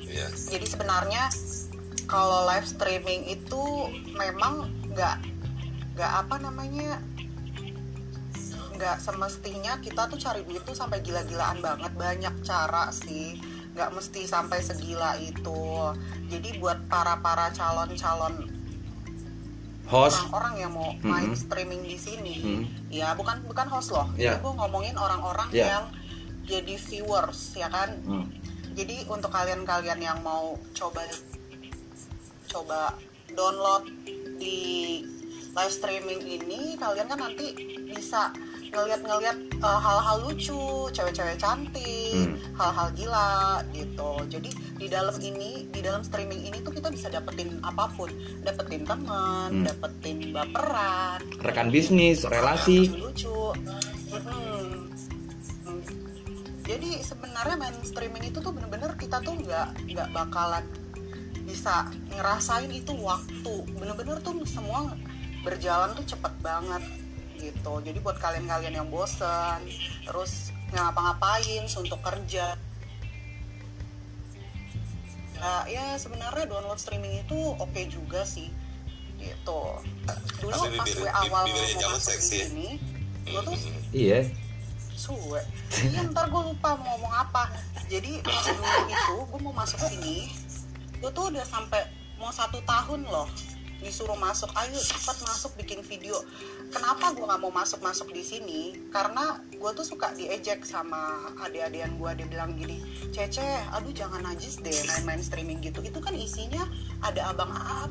Iya. 0.00 0.26
jadi 0.50 0.66
sebenarnya 0.66 1.30
kalau 2.04 2.42
live 2.44 2.66
streaming 2.66 3.22
itu 3.28 3.62
memang 4.10 4.66
nggak 4.90 5.16
nggak 5.94 6.12
apa 6.18 6.36
namanya 6.40 6.98
nggak 8.80 8.96
semestinya 8.96 9.76
kita 9.76 10.08
tuh 10.08 10.16
cari 10.16 10.40
duit 10.40 10.64
tuh 10.64 10.72
sampai 10.72 11.04
gila-gilaan 11.04 11.60
banget 11.60 11.92
banyak 11.92 12.32
cara 12.40 12.88
sih 12.88 13.36
nggak 13.70 13.92
mesti 13.92 14.24
sampai 14.24 14.56
segila 14.58 15.20
itu 15.20 15.92
jadi 16.26 16.56
buat 16.56 16.88
para 16.88 17.20
para 17.20 17.52
calon-calon 17.52 18.48
Host. 19.84 20.16
orang-orang 20.16 20.54
yang 20.56 20.72
mau 20.72 20.90
main 21.04 21.28
Mhm. 21.28 21.36
streaming 21.36 21.82
di 21.84 21.98
sini 21.98 22.34
Mhm. 22.40 22.62
ya 22.88 23.12
bukan 23.12 23.42
bukan 23.44 23.66
host 23.68 23.90
loh. 23.90 24.08
Ini 24.14 24.38
gue 24.38 24.52
ngomongin 24.54 24.94
orang-orang 24.94 25.50
Ya. 25.50 25.76
yang 25.76 25.84
jadi 26.46 26.74
viewers 26.78 27.52
ya 27.52 27.68
kan 27.68 28.00
Hmm. 28.00 28.26
jadi 28.72 29.04
untuk 29.06 29.28
kalian-kalian 29.28 30.00
yang 30.00 30.18
mau 30.22 30.54
coba 30.72 31.04
coba 32.46 32.96
download 33.28 33.86
di 34.38 35.02
live 35.50 35.74
streaming 35.74 36.22
ini 36.22 36.74
kalian 36.74 37.06
kan 37.06 37.18
nanti 37.20 37.50
bisa 37.84 38.30
ngeliat-ngeliat 38.70 39.36
uh, 39.60 39.78
hal-hal 39.78 40.16
lucu, 40.22 40.58
cewek-cewek 40.90 41.36
cantik, 41.36 42.14
Hmm. 42.14 42.34
hal-hal 42.54 42.88
gila 42.94 43.62
gitu. 43.70 44.10
Jadi 44.26 44.50
di 44.78 44.86
dalam 44.86 45.14
ini, 45.18 45.66
di 45.68 45.80
dalam 45.82 46.02
streaming 46.02 46.42
ini 46.42 46.58
tuh 46.60 46.70
kita 46.70 46.88
bisa 46.88 47.06
dapetin 47.06 47.58
apa 47.62 47.90
pun, 47.92 48.10
dapetin 48.42 48.82
teman, 48.82 49.50
Hmm. 49.50 49.64
dapetin 49.66 50.30
baperan, 50.30 51.18
Rekan 51.42 51.68
bisnis, 51.68 52.22
relasi. 52.24 52.88
lucu-lucu. 52.88 53.54
Mm-mm. 54.10 54.90
Mm. 55.66 55.82
Jadi 56.66 56.90
sebenarnya 57.02 57.56
main 57.58 57.74
streaming 57.82 58.30
itu 58.30 58.38
tuh 58.38 58.50
bener-bener 58.50 58.94
kita 58.94 59.18
tuh 59.22 59.34
nggak 59.34 59.90
nggak 59.90 60.08
bakalan 60.10 60.62
bisa 61.42 61.86
ngerasain 62.10 62.70
itu 62.70 62.94
waktu. 62.94 63.54
Bener-bener 63.74 64.18
tuh 64.22 64.38
semua 64.46 64.94
berjalan 65.42 65.94
tuh 65.94 66.06
cepet 66.06 66.34
banget 66.42 66.82
gitu. 67.40 67.72
Jadi 67.80 67.98
buat 67.98 68.16
kalian-kalian 68.16 68.74
yang 68.76 68.88
bosen, 68.88 69.64
terus 70.04 70.52
ngapa-ngapain 70.70 71.64
untuk 71.66 71.98
kerja. 72.00 72.54
Nah, 75.40 75.64
ya 75.64 75.96
sebenarnya 75.96 76.44
download 76.46 76.76
streaming 76.76 77.24
itu 77.24 77.38
oke 77.56 77.80
juga 77.88 78.22
sih 78.22 78.52
gitu. 79.16 79.62
Dulu 80.38 80.52
Tapi 80.54 80.76
pas 80.76 80.86
bibir- 80.86 81.00
gue 81.00 81.10
awal 81.10 81.44
mau 81.44 81.56
masuk 81.56 81.96
di 81.96 82.00
seksi 82.06 82.28
ya? 82.30 82.44
sini, 82.46 82.68
gue 83.24 83.40
tuh 83.40 83.56
Iya. 83.90 84.20
suwe. 84.92 85.40
Iya 85.80 86.12
ntar 86.12 86.28
gue 86.28 86.42
lupa 86.44 86.76
mau 86.76 86.92
ngomong 86.94 87.14
apa. 87.14 87.48
Jadi 87.88 88.20
pas 88.20 88.44
dulu 88.46 88.64
itu 88.86 89.16
gue 89.26 89.40
mau 89.40 89.54
masuk 89.54 89.80
sini, 89.82 90.28
gue 91.00 91.10
tuh 91.10 91.32
udah 91.32 91.44
sampai 91.44 91.88
mau 92.16 92.28
satu 92.30 92.60
tahun 92.62 93.08
loh 93.08 93.24
disuruh 93.80 94.12
masuk 94.12 94.52
ayo 94.52 94.76
cepat 94.76 95.16
masuk 95.24 95.56
bikin 95.56 95.80
video 95.80 96.20
kenapa 96.70 97.12
gue 97.12 97.26
nggak 97.26 97.40
mau 97.42 97.52
masuk 97.52 97.82
masuk 97.82 98.08
di 98.14 98.22
sini 98.22 98.60
karena 98.94 99.38
gue 99.50 99.70
tuh 99.74 99.84
suka 99.84 100.14
diejek 100.14 100.62
sama 100.62 101.30
adik-adian 101.42 101.98
gue 101.98 102.10
dia 102.14 102.26
bilang 102.30 102.54
gini 102.54 102.78
cece 103.10 103.42
aduh 103.74 103.90
jangan 103.90 104.22
najis 104.22 104.62
deh 104.62 104.72
main-main 104.86 105.20
streaming 105.20 105.58
gitu 105.60 105.82
itu 105.82 105.98
kan 105.98 106.14
isinya 106.14 106.62
ada 107.02 107.34
abang 107.34 107.50
Aap 107.50 107.90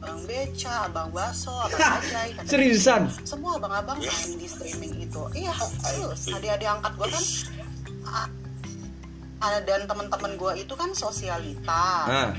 abang 0.00 0.20
beca 0.24 0.88
abang 0.88 1.12
baso 1.12 1.52
abang 1.52 1.76
ajay. 2.00 2.32
Seriusan? 2.48 3.12
semua 3.20 3.60
abang-abang 3.60 4.00
main 4.00 4.30
di 4.38 4.48
streaming 4.48 4.96
itu 5.04 5.22
iya 5.36 5.52
terus 5.84 6.24
adik-adik 6.30 6.68
angkat 6.70 6.92
gue 6.96 7.08
kan 7.12 7.24
ah, 9.44 9.60
dan 9.66 9.84
teman-teman 9.84 10.32
gue 10.40 10.52
itu 10.64 10.72
kan 10.72 10.94
sosialita 10.96 11.84
Ah. 12.08 12.32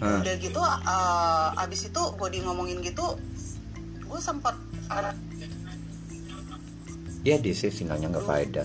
Ah. 0.00 0.18
udah 0.18 0.34
gitu 0.36 0.60
eh, 0.60 1.48
abis 1.60 1.80
itu 1.88 2.02
gue 2.16 2.28
di 2.32 2.40
ngomongin 2.40 2.80
gitu 2.80 3.06
gue 4.00 4.20
sempat 4.20 4.56
ada 4.88 5.12
Iya 7.20 7.36
DC 7.36 7.68
sinyalnya 7.68 8.16
nggak 8.16 8.24
faedah. 8.24 8.64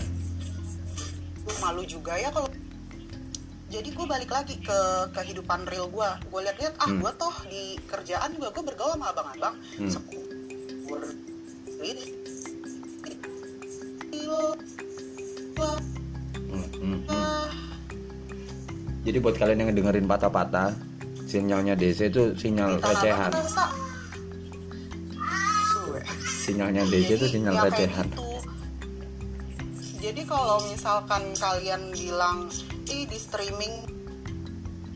malu 1.60 1.84
juga 1.84 2.16
ya 2.16 2.32
kalau 2.32 2.48
jadi 3.66 3.88
gue 3.90 4.06
balik 4.06 4.30
lagi 4.32 4.56
ke 4.56 4.78
kehidupan 5.12 5.66
real 5.66 5.90
gue 5.92 6.08
gue 6.30 6.40
lihat-lihat 6.40 6.74
ah 6.78 6.88
Hmm. 6.88 7.00
gue 7.04 7.12
toh 7.18 7.36
di 7.50 7.76
kerjaan 7.84 8.32
juga 8.32 8.48
gue 8.54 8.64
bergaul 8.64 8.94
sama 8.94 9.12
abang-abang 9.12 9.54
Hmm. 9.76 9.90
sekur 9.92 11.00
Hmm, 15.46 16.66
hmm, 16.72 16.98
hmm. 17.06 17.46
Jadi 19.06 19.18
buat 19.22 19.36
kalian 19.38 19.58
yang 19.62 19.70
dengerin 19.70 20.06
patah-patah, 20.08 20.74
sinyalnya 21.26 21.74
DC 21.74 22.08
itu 22.08 22.32
sinyal 22.38 22.78
recehan. 22.78 23.34
Sinyalnya 26.46 26.86
DC 26.86 27.18
itu 27.18 27.26
sinyal 27.26 27.54
Ya, 27.58 27.62
recehan. 27.66 28.06
Jadi 29.98 30.22
kalau 30.22 30.62
misalkan 30.70 31.34
kalian 31.34 31.90
bilang, 31.90 32.46
ih 32.86 33.10
di 33.10 33.18
streaming 33.18 33.82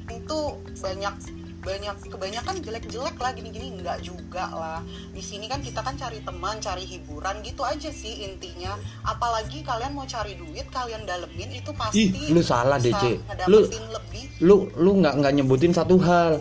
itu 0.07 0.41
banyak 0.79 1.40
banyak 1.61 1.97
kebanyakan 2.09 2.57
jelek-jelek 2.65 3.17
lah 3.21 3.31
gini-gini. 3.37 3.77
Enggak 3.77 4.01
juga 4.01 4.49
lah. 4.51 4.81
Di 5.13 5.21
sini 5.21 5.47
kan 5.47 5.61
kita 5.61 5.85
kan 5.85 5.95
cari 5.95 6.25
teman 6.25 6.57
cari 6.59 6.85
hiburan 6.89 7.45
gitu 7.45 7.63
aja 7.65 7.93
sih 7.93 8.25
intinya. 8.25 8.77
Apalagi 9.05 9.61
kalian 9.61 9.93
mau 9.93 10.09
cari 10.09 10.37
duit 10.37 10.67
kalian 10.73 11.05
dalemin 11.05 11.61
itu 11.61 11.71
pasti 11.77 12.09
Ih, 12.09 12.33
lu 12.33 12.41
salah, 12.41 12.81
DC. 12.81 13.21
ngedapetin 13.29 13.85
lebih. 13.93 14.25
Lu 14.41 14.73
lu 14.81 14.91
nggak 15.05 15.15
nggak 15.21 15.33
nyebutin 15.37 15.73
satu 15.77 16.01
hal. 16.01 16.41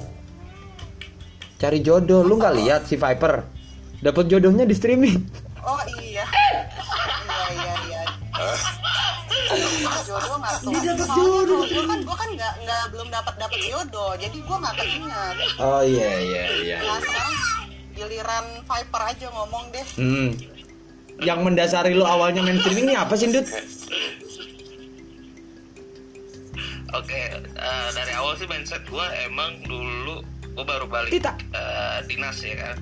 Cari 1.59 1.83
jodoh, 1.83 2.23
lu 2.23 2.39
nggak 2.39 2.55
lihat 2.55 2.81
si 2.87 2.95
Viper? 2.95 3.43
Dapat 3.99 4.25
jodohnya 4.31 4.63
di 4.63 4.75
streaming. 4.75 5.19
oh 5.59 5.83
iya. 5.99 6.23
Iya 7.49 7.73
iya 7.89 8.01
iya 8.37 8.88
jodoh 10.09 10.35
nggak 10.35 10.55
tuh 10.57 10.69
Dia 10.71 10.81
dapet 10.89 11.05
Soalnya 11.05 11.29
jodoh. 11.45 11.61
gue 11.61 11.83
kan 11.85 11.99
gue 12.01 12.17
kan 12.17 12.29
nggak 12.31 12.53
nggak 12.59 12.83
belum 12.89 13.07
dapat 13.09 13.33
dapat 13.37 13.59
jodoh 13.61 14.11
jadi 14.15 14.37
gue 14.39 14.57
nggak 14.57 14.75
keinget 14.75 15.35
Oh 15.57 15.81
iya 15.83 16.11
iya 16.19 16.43
iya. 16.59 16.77
nah 16.79 16.97
sekarang 16.97 17.35
giliran 17.91 18.45
Viper 18.61 19.01
aja 19.05 19.27
ngomong 19.29 19.63
deh 19.69 19.87
Hmm. 19.95 20.29
Yang 21.19 21.39
mendasari 21.41 21.91
lu 21.93 22.05
awalnya 22.05 22.39
main 22.39 22.55
streaming 22.57 22.87
ini 22.87 22.95
apa 22.95 23.11
sih, 23.13 23.27
Dut? 23.27 23.43
Oke, 26.89 27.21
eh, 27.35 27.87
dari 27.91 28.13
awal 28.13 28.33
sih 28.33 28.47
mindset 28.47 28.81
gue 28.83 29.05
emang 29.21 29.61
dulu 29.61 30.23
gue 30.49 30.65
baru 30.65 30.87
balik 30.87 31.11
Tita. 31.13 31.35
eh, 31.51 31.97
dinas 32.03 32.39
ya 32.39 32.55
kan, 32.57 32.77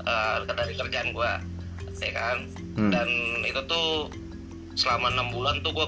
Eh, 0.00 0.36
dari 0.46 0.72
kerjaan 0.74 1.10
gue, 1.10 1.32
ya 1.98 2.12
kan. 2.12 2.36
Hmm. 2.74 2.88
Dan 2.88 3.08
itu 3.42 3.60
tuh 3.66 4.08
selama 4.74 5.10
enam 5.10 5.28
bulan 5.30 5.58
tuh 5.58 5.74
gue 5.74 5.86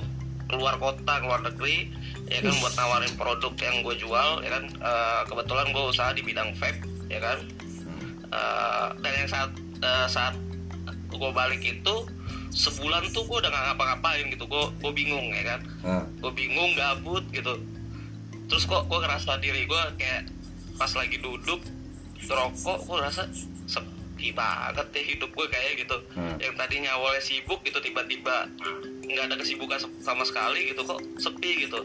keluar 0.50 0.74
kota, 0.76 1.14
keluar 1.18 1.40
negeri, 1.40 1.88
ya 2.26 2.40
kan 2.40 2.54
buat 2.56 2.74
nawarin 2.74 3.14
produk 3.14 3.52
yang 3.56 3.76
gue 3.80 3.94
jual, 3.96 4.30
ya 4.40 4.50
kan. 4.50 4.64
Eh, 4.66 5.20
kebetulan 5.26 5.66
gue 5.70 5.84
usaha 5.84 6.10
di 6.10 6.20
bidang 6.20 6.50
vape, 6.54 6.80
ya 7.06 7.18
kan. 7.18 7.38
Eh, 8.26 8.88
dan 8.96 9.12
yang 9.16 9.28
saat 9.28 9.50
eh, 9.80 10.06
saat 10.06 10.34
gue 11.08 11.30
balik 11.30 11.60
itu 11.60 11.94
sebulan 12.50 13.10
tuh 13.10 13.22
gue 13.24 13.38
udah 13.38 13.48
nggak 13.48 13.64
ngapa-ngapain 13.68 14.26
gitu, 14.28 14.44
gue 14.44 14.64
gue 14.76 14.92
bingung 14.92 15.26
ya 15.30 15.42
kan 15.46 15.60
Ah. 15.80 16.04
gue 16.18 16.32
bingung 16.32 16.74
gabut 16.74 17.22
gitu 17.30 17.54
terus 18.46 18.64
kok 18.64 18.86
gue 18.86 18.98
ngerasa 18.98 19.38
diri 19.38 19.62
gue 19.64 19.82
kayak 19.96 20.26
pas 20.74 20.90
lagi 20.90 21.18
duduk 21.18 21.62
rokok 22.20 22.78
gue 22.84 22.98
rasa 23.00 23.22
sepi 23.64 24.30
banget 24.30 24.86
ya 24.90 25.02
hidup 25.04 25.30
gue 25.30 25.46
kayak 25.46 25.78
gitu 25.78 25.96
Hmm. 26.10 26.34
yang 26.38 26.54
tadinya 26.54 26.90
awalnya 26.92 27.22
sibuk 27.22 27.62
gitu 27.62 27.78
tiba-tiba 27.78 28.50
nggak 29.14 29.24
ada 29.30 29.36
kesibukan 29.38 29.78
sama 30.00 30.22
sekali 30.22 30.70
gitu 30.72 30.82
kok 30.86 31.00
sepi 31.18 31.66
gitu 31.66 31.80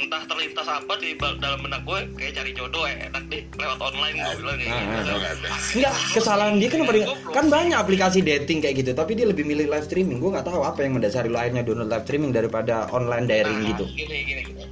entah 0.00 0.24
terlintas 0.24 0.64
apa 0.64 0.96
di 0.96 1.12
dalam 1.18 1.60
benak 1.60 1.84
gue 1.84 2.00
kayak 2.16 2.32
cari 2.40 2.50
jodoh 2.56 2.88
ya 2.88 3.12
enak 3.12 3.20
deh 3.28 3.42
lewat 3.60 3.78
online 3.84 4.16
gue 4.16 4.34
bilang 4.40 4.56
kayak 4.56 4.72
Ah, 4.72 4.80
gitu 4.80 5.12
ah, 5.12 5.60
Enggak, 5.76 5.94
kesalahan 6.16 6.54
dia 6.56 6.68
kan 6.72 6.80
paling 6.88 7.04
kan 7.36 7.46
banyak 7.52 7.76
aplikasi 7.76 8.18
dating 8.24 8.64
kayak 8.64 8.80
gitu, 8.80 8.90
tapi 8.96 9.12
dia 9.12 9.28
lebih 9.28 9.44
milih 9.44 9.68
live 9.68 9.84
streaming. 9.84 10.16
Gue 10.18 10.32
nggak 10.32 10.48
tahu 10.48 10.64
apa 10.64 10.80
yang 10.82 10.96
mendasari 10.96 11.28
lo 11.28 11.36
akhirnya 11.36 11.60
download 11.60 11.92
live 11.92 12.04
streaming 12.08 12.32
daripada 12.32 12.88
online 12.96 13.28
daring 13.28 13.60
Nah, 13.60 13.68
gitu. 13.76 13.84
Gini, 13.92 14.18
gini, 14.24 14.42
gini. 14.48 14.64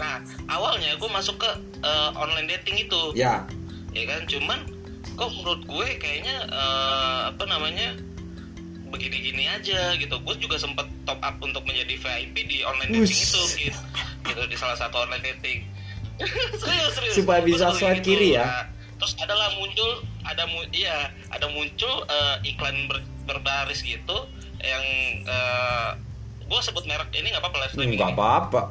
Nah, 0.00 0.24
awalnya 0.48 0.96
gue 0.96 1.10
masuk 1.12 1.36
ke 1.36 1.50
eh, 1.84 2.10
online 2.16 2.48
dating 2.48 2.88
itu. 2.88 3.00
Ya, 3.12 3.44
ya 3.92 4.04
kan 4.08 4.24
cuman 4.24 4.58
kok 5.20 5.30
menurut 5.36 5.62
gue 5.68 5.88
kayaknya 6.00 6.48
eh, 6.48 7.20
apa 7.28 7.44
namanya 7.44 7.92
begini-gini 8.90 9.46
aja 9.46 9.94
gitu 9.94 10.18
gue 10.18 10.34
juga 10.36 10.56
sempat 10.56 10.84
top 11.02 11.18
up 11.18 11.36
untuk 11.38 11.62
menjadi 11.62 11.94
VIP 11.94 12.36
di 12.44 12.58
online 12.60 12.90
dating 12.92 13.06
Wush. 13.08 13.24
itu 13.24 13.42
gitu, 13.62 13.80
gitu 14.24 14.42
di 14.44 14.56
salah 14.56 14.74
satu 14.74 15.00
online 15.00 15.22
dating 15.24 15.62
serius 16.60 16.92
serius 16.92 17.14
Supaya 17.16 17.40
bisa 17.40 17.70
swipe 17.72 17.98
gitu. 17.98 18.12
kiri 18.12 18.34
ya? 18.34 18.44
Nah, 18.44 18.64
terus 18.96 19.16
adalah 19.16 19.48
muncul 19.54 19.90
ada 20.22 20.44
mu 20.44 20.60
iya 20.70 20.98
ada 21.28 21.48
muncul 21.48 22.04
eh, 22.04 22.36
iklan 22.44 22.76
ber- 22.84 23.00
berbaris 23.24 23.80
gitu 23.80 24.28
yang 24.60 24.84
gue 26.42 26.60
sebut 26.60 26.84
merek 26.84 27.08
ini 27.14 27.30
nggak 27.30 27.40
apa-apa 27.40 27.58
live 27.58 27.72
streaming 27.72 27.96
nggak 27.96 28.12
apa-apa 28.12 28.62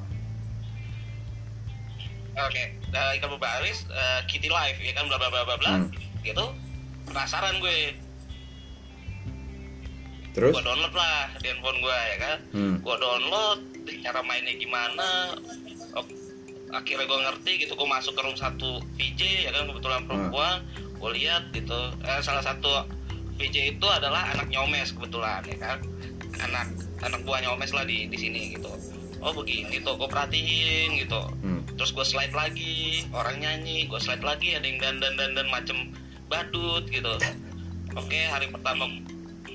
Oke, 2.39 2.63
nah, 2.89 3.11
ikan 3.13 3.29
berbaris 3.29 3.83
eh, 3.85 4.19
Kitty 4.25 4.47
Live 4.47 4.79
ya 4.79 4.93
kan 4.93 5.07
bla 5.07 5.17
bla 5.17 5.27
bla 5.27 5.43
bla 5.43 5.57
bla 5.57 5.71
Hmm. 5.75 5.91
gitu. 6.21 6.45
Penasaran 7.03 7.59
gue. 7.59 7.91
Terus 10.35 10.53
Gue 10.53 10.63
download 10.65 10.93
lah 10.93 11.29
di 11.41 11.47
handphone 11.49 11.79
gue 11.81 11.97
ya 11.97 12.17
kan. 12.17 12.37
Hmm. 12.53 12.75
Gue 12.81 12.95
download 12.97 13.59
cara 14.05 14.19
mainnya 14.23 14.53
gimana. 14.55 15.35
Akhirnya 16.69 17.05
gue 17.09 17.19
ngerti 17.25 17.51
gitu, 17.65 17.73
gue 17.73 17.89
masuk 17.89 18.13
ke 18.13 18.21
room 18.21 18.37
satu 18.37 18.77
VJ 18.93 19.49
ya 19.49 19.49
kan 19.49 19.65
kebetulan 19.65 20.05
perempuan, 20.05 20.61
gue 20.77 21.09
lihat 21.17 21.49
gitu. 21.49 21.81
Eh, 22.05 22.21
salah 22.21 22.45
satu 22.45 22.85
VJ 23.41 23.73
itu 23.73 23.87
adalah 23.89 24.29
anak 24.37 24.53
nyomes 24.53 24.93
kebetulan 24.93 25.41
ya 25.49 25.57
kan, 25.57 25.79
anak 26.45 26.69
anak 27.01 27.19
buahnya 27.25 27.49
Omes 27.49 27.73
lah 27.73 27.89
di 27.89 28.05
di 28.05 28.17
sini 28.21 28.53
gitu. 28.53 28.69
Oh 29.19 29.33
begini 29.33 29.81
tuh, 29.81 29.97
gue 29.97 30.07
perhatiin 30.07 30.95
gitu 30.95 31.19
Hmm. 31.43 31.63
terus 31.75 31.91
gue 31.91 32.03
slide 32.03 32.35
lagi 32.35 33.03
orang 33.11 33.39
nyanyi 33.39 33.87
gue 33.87 33.99
slide 33.99 34.23
lagi 34.23 34.55
ada 34.55 34.63
yang 34.67 34.79
dandan 34.83 35.15
dandan 35.15 35.47
macem 35.47 35.95
badut 36.27 36.83
gitu 36.87 37.07
oke 37.99 38.19
hari 38.31 38.47
pertama 38.51 38.87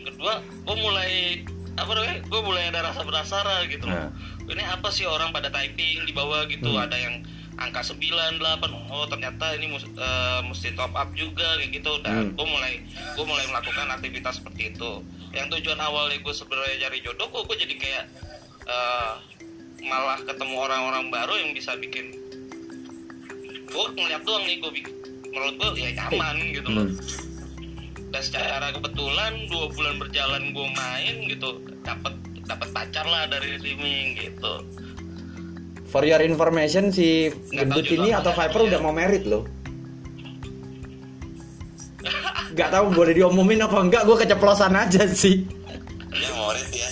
kedua 0.06 0.34
gue 0.40 0.76
mulai 0.76 1.12
apa 1.74 1.90
namanya 1.90 2.16
gue 2.22 2.40
mulai 2.40 2.62
ada 2.68 2.80
rasa 2.84 3.02
penasaran 3.02 3.66
gitu 3.66 3.84
loh 3.84 4.06
Nah. 4.06 4.10
ini 4.46 4.62
apa 4.62 4.88
sih 4.88 5.04
orang 5.04 5.30
pada 5.30 5.48
typing 5.48 6.04
di 6.04 6.12
bawah 6.12 6.44
gitu 6.46 6.70
Hmm. 6.70 6.84
ada 6.84 6.94
yang 6.94 7.24
angka 7.54 7.80
9, 7.84 8.02
8 8.36 8.66
oh 8.88 9.06
ternyata 9.06 9.54
ini 9.54 9.66
mus- 9.68 9.86
eh, 9.88 10.40
mesti 10.42 10.70
top 10.72 10.90
up 10.92 11.08
juga 11.12 11.56
kayak 11.56 11.70
gitu 11.72 11.92
dan 12.00 12.30
Hmm. 12.30 12.30
gue 12.32 12.46
mulai 12.46 12.78
gue 13.10 13.24
mulai 13.24 13.44
melakukan 13.46 13.88
aktivitas 13.90 14.38
seperti 14.38 14.70
itu 14.70 14.90
yang 15.30 15.46
tujuan 15.48 15.78
awalnya 15.78 16.16
gue 16.16 16.30
sebenarnya 16.32 16.76
cari 16.80 16.98
jodoh 17.00 17.26
kok 17.26 17.42
gue 17.44 17.56
jadi 17.58 17.74
kayak 17.74 18.04
eh, 18.64 19.12
malah 19.82 20.16
ketemu 20.20 20.56
orang-orang 20.56 21.04
baru 21.08 21.34
yang 21.36 21.50
bisa 21.52 21.74
bikin 21.76 22.14
gue 23.64 23.84
ngeliat 23.92 24.22
doang 24.22 24.44
nih 24.44 24.56
gue 24.58 24.72
bikin 24.72 24.94
menurut 25.26 25.54
gue 25.56 25.70
ya 25.80 25.90
nyaman 25.96 26.36
gitu 26.50 26.68
loh 26.68 26.86
Hmm. 26.86 27.33
Dan 28.14 28.22
secara 28.22 28.70
kebetulan 28.70 29.32
dua 29.50 29.66
bulan 29.74 29.98
berjalan 29.98 30.42
gue 30.54 30.68
main 30.78 31.14
gitu 31.26 31.58
dapat 31.82 32.14
dapat 32.46 32.68
pacar 32.70 33.02
lah 33.10 33.26
dari 33.26 33.58
streaming 33.58 34.14
gitu 34.14 34.62
For 35.90 36.06
your 36.06 36.22
information 36.22 36.94
si 36.94 37.30
Nggak 37.30 37.70
gendut 37.70 37.86
ini 37.86 38.10
atau. 38.10 38.34
Viper 38.34 38.66
udah 38.66 38.82
mau 38.82 38.90
merit 38.90 39.30
loh. 39.30 39.46
Gak 42.58 42.74
tahu 42.74 42.90
boleh 42.90 43.14
diomongin 43.14 43.62
apa 43.62 43.78
enggak, 43.78 44.02
gue 44.02 44.26
keceplosan 44.26 44.74
aja 44.74 45.06
sih. 45.06 45.46
Ya 46.10 46.34
murid 46.34 46.66
ya. 46.74 46.90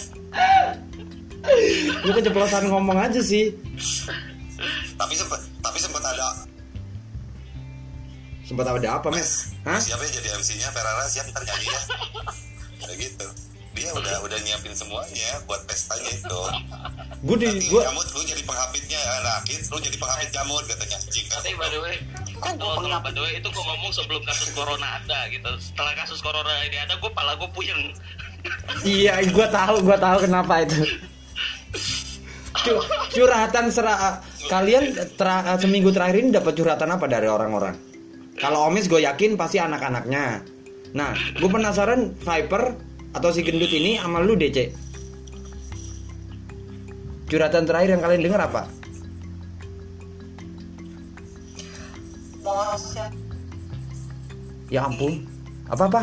Gue 1.98 2.14
keceplosan 2.14 2.70
ngomong 2.70 2.94
aja 2.94 3.18
sih. 3.18 3.58
Tapi 4.94 5.18
sempat 5.18 5.50
tapi 5.58 5.82
sempat 5.82 6.02
ada 6.06 6.46
Sempat 8.46 8.70
ada 8.70 9.02
apa, 9.02 9.10
Mes? 9.10 9.51
Hah? 9.62 9.78
siapa 9.78 10.02
yang 10.02 10.14
jadi 10.18 10.28
MC-nya 10.36 10.68
Ferrara 10.70 11.06
siap 11.06 11.26
ntar 11.30 11.42
nyanyi 11.46 11.68
ya. 11.70 11.82
Kayak 12.82 12.96
gitu. 12.98 13.26
Dia 13.72 13.88
udah 13.94 14.16
udah 14.20 14.38
nyiapin 14.42 14.74
semuanya 14.76 15.40
buat 15.48 15.64
pestanya 15.64 16.12
itu. 16.12 16.40
Gue 17.24 17.36
di 17.40 17.46
Nanti 17.48 17.70
gue 17.70 17.80
jamut 17.80 18.04
lu 18.12 18.20
jadi 18.20 18.42
penghapitnya, 18.44 19.00
nah 19.22 19.38
kids 19.46 19.72
lu 19.72 19.78
jadi 19.80 19.96
penghapit 19.96 20.28
jamut 20.28 20.64
katanya. 20.66 20.98
Jika 21.08 21.40
tapi 21.40 21.54
by 21.56 21.68
the 21.70 21.80
way 21.80 21.96
gua 22.58 22.98
by 23.00 23.10
the 23.14 23.22
way 23.22 23.32
itu 23.38 23.48
gue 23.48 23.64
ngomong 23.64 23.94
sebelum 23.94 24.22
kasus 24.26 24.50
corona 24.50 24.98
ada 24.98 25.30
gitu 25.30 25.46
setelah 25.62 25.94
kasus 25.94 26.18
corona 26.18 26.50
ini 26.66 26.74
ada 26.74 26.98
gue 26.98 27.10
pala 27.14 27.38
gue 27.38 27.46
puyeng 27.54 27.94
Iya, 28.82 29.22
gue 29.22 29.46
tahu, 29.46 29.86
gue 29.86 29.94
tahu 29.94 30.16
kenapa 30.26 30.66
itu. 30.66 30.82
Cu- 32.52 32.84
curhatan 33.14 33.70
sera 33.70 34.18
kalian 34.50 34.90
tera- 35.14 35.54
seminggu 35.56 35.94
terakhir 35.94 36.18
ini 36.18 36.34
dapat 36.34 36.58
curhatan 36.58 36.90
apa 36.90 37.06
dari 37.06 37.30
orang-orang? 37.30 37.78
Kalau 38.40 38.72
Omis 38.72 38.88
gue 38.88 39.04
yakin 39.04 39.36
pasti 39.36 39.60
anak-anaknya. 39.60 40.40
Nah, 40.92 41.12
gue 41.36 41.48
penasaran 41.48 42.12
Viper 42.20 42.76
atau 43.12 43.28
si 43.32 43.44
gendut 43.44 43.72
ini 43.72 44.00
sama 44.00 44.24
lu 44.24 44.36
DC. 44.36 44.72
Curhatan 47.28 47.64
terakhir 47.64 47.96
yang 47.96 48.02
kalian 48.04 48.22
dengar 48.24 48.40
apa? 48.44 48.62
Bos 52.44 52.84
ya. 52.92 53.08
Ya 54.68 54.88
ampun, 54.88 55.24
apa 55.68 55.84
apa? 55.88 56.02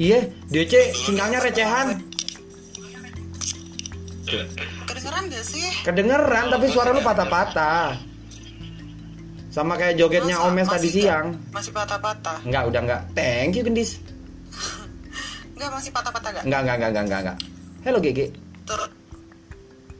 Iya, 0.00 0.32
DC 0.48 0.96
sinyalnya 0.96 1.44
recehan. 1.44 2.00
Kedengeran 4.88 5.22
gak 5.28 5.44
sih? 5.44 5.68
Kedengeran 5.84 6.44
tapi 6.48 6.66
suara 6.72 6.96
lu 6.96 7.04
patah-patah. 7.04 8.09
Sama 9.50 9.74
kayak 9.74 9.98
jogetnya 9.98 10.36
Masa? 10.36 10.46
Omes 10.46 10.68
tadi 10.68 10.88
siang. 10.88 11.26
nggak? 11.28 11.52
Masih 11.52 11.72
patah-patah. 11.72 12.38
Enggak, 12.42 12.62
udah 12.66 12.80
enggak. 12.80 13.02
Thank 13.12 13.52
you, 13.54 13.62
Gendis. 13.62 13.98
Enggak, 15.54 15.70
masih 15.74 15.90
patah-patah 15.90 16.30
gak? 16.32 16.42
Enggak, 16.46 16.60
enggak, 16.62 16.74
enggak, 16.74 16.88
enggak, 16.88 17.04
enggak, 17.04 17.20
enggak. 17.20 17.38
Hello, 17.80 17.98
Gigi. 17.98 18.26
Terus, 18.64 18.90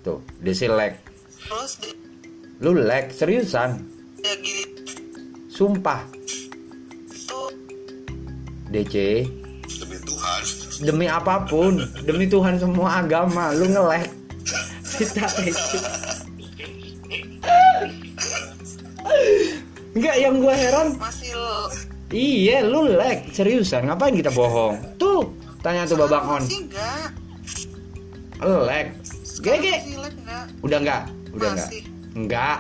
Tuh, 0.00 0.18
Desi 0.38 0.66
lag. 0.66 0.92
terus 1.40 1.72
di- 1.76 1.98
Lu 2.58 2.72
lag, 2.72 3.10
seriusan. 3.10 3.70
ya 4.20 4.32
gitu 4.38 4.80
Sumpah. 5.50 6.00
DC, 8.70 9.26
demi 9.66 9.98
Tuhan. 9.98 10.42
demi 10.80 11.06
apa 11.10 11.42
pun, 11.42 11.74
demi 12.00 12.24
Tuhan 12.24 12.54
semua 12.54 13.02
agama, 13.02 13.50
lu 13.50 13.66
nge-lag. 13.66 14.06
Kita 14.86 15.26
Enggak, 20.11 20.27
yang 20.27 20.42
gua 20.42 20.55
heran 20.59 20.88
masih 20.99 21.31
Iya, 22.11 22.66
lu 22.66 22.99
lag 22.99 23.23
seriusan. 23.31 23.87
Ngapain 23.87 24.11
kita 24.11 24.35
bohong? 24.35 24.99
Tuh, 24.99 25.31
tanya 25.62 25.87
tuh 25.87 25.94
Babang 26.03 26.27
On. 26.27 26.42
Lag. 28.42 28.90
Gege. 29.38 29.79
masih 29.79 30.03
lag 30.03 30.14
enggak 30.18 30.44
Udah 30.66 30.79
enggak? 30.83 31.03
Udah 31.31 31.49
enggak? 31.55 31.68
Masih. 31.70 31.83
Enggak. 32.18 32.59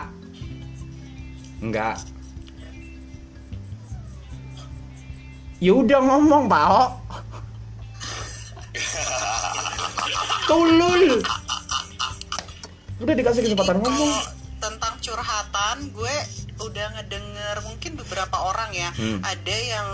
Enggak. 1.58 1.96
Ya 5.58 5.72
udah 5.74 6.00
ngomong, 6.06 6.46
Pak. 6.46 7.02
Tulul. 10.46 11.18
Udah 13.02 13.14
dikasih 13.18 13.42
kesempatan 13.42 13.82
ngomong. 13.82 14.22
Tentang 14.62 14.94
curhatan 15.02 15.90
gue 15.90 16.16
udah 16.62 16.86
ngedenger 16.94 17.56
mungkin 17.62 17.96
beberapa 17.96 18.36
orang 18.42 18.70
ya. 18.70 18.90
Hmm. 18.92 19.18
ada 19.22 19.56
yang 19.56 19.88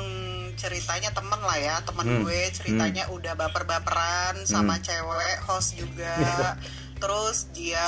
ceritanya 0.57 1.13
temen 1.13 1.37
lah 1.39 1.59
ya 1.59 1.77
temen 1.85 2.07
Hmm. 2.07 2.21
gue 2.25 2.41
ceritanya 2.51 3.05
udah 3.09 3.37
baper-baperan 3.37 4.41
sama 4.43 4.81
cewek 4.81 5.37
host 5.45 5.77
juga. 5.77 6.17
Terus 6.97 7.53
dia 7.53 7.85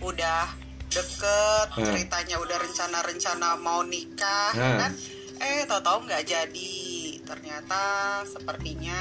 udah 0.00 0.48
deket 0.88 1.68
Hmm. 1.70 1.84
ceritanya 1.84 2.40
udah 2.40 2.56
rencana-rencana 2.58 3.60
mau 3.60 3.84
nikah 3.84 4.56
Hmm. 4.56 4.78
kan? 4.80 4.92
Eh 5.38 5.68
tau-tau 5.68 6.00
nggak 6.00 6.24
jadi. 6.24 6.76
Ternyata 7.22 7.80
sepertinya 8.24 9.00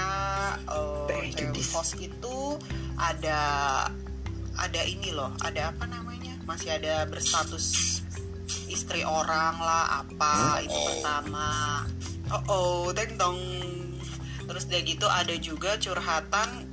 you, 0.67 1.47
cewek 1.55 1.63
host 1.71 1.95
itu 1.95 2.59
ada 2.93 3.39
ada 4.53 4.81
ini 4.83 5.15
loh 5.15 5.31
ada 5.39 5.71
apa 5.71 5.87
namanya? 5.87 6.35
Masih 6.43 6.75
ada 6.75 7.07
berstatus 7.07 7.99
istri 8.77 9.01
orang 9.01 9.57
lah 9.57 10.05
apa 10.05 10.61
itu 10.61 10.77
pertama. 10.77 11.49
Oh 12.29 12.43
oh 12.45 12.81
deng 12.93 13.17
dong. 13.17 13.41
Terus 14.45 14.69
dia 14.69 14.85
gitu 14.85 15.09
ada 15.09 15.33
juga 15.41 15.81
curhatan 15.81 16.69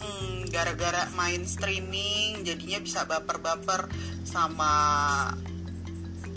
hmm, 0.00 0.48
gara-gara 0.48 1.04
main 1.12 1.44
streaming 1.44 2.48
jadinya 2.48 2.80
bisa 2.80 3.04
baper-baper 3.04 3.92
sama 4.24 4.72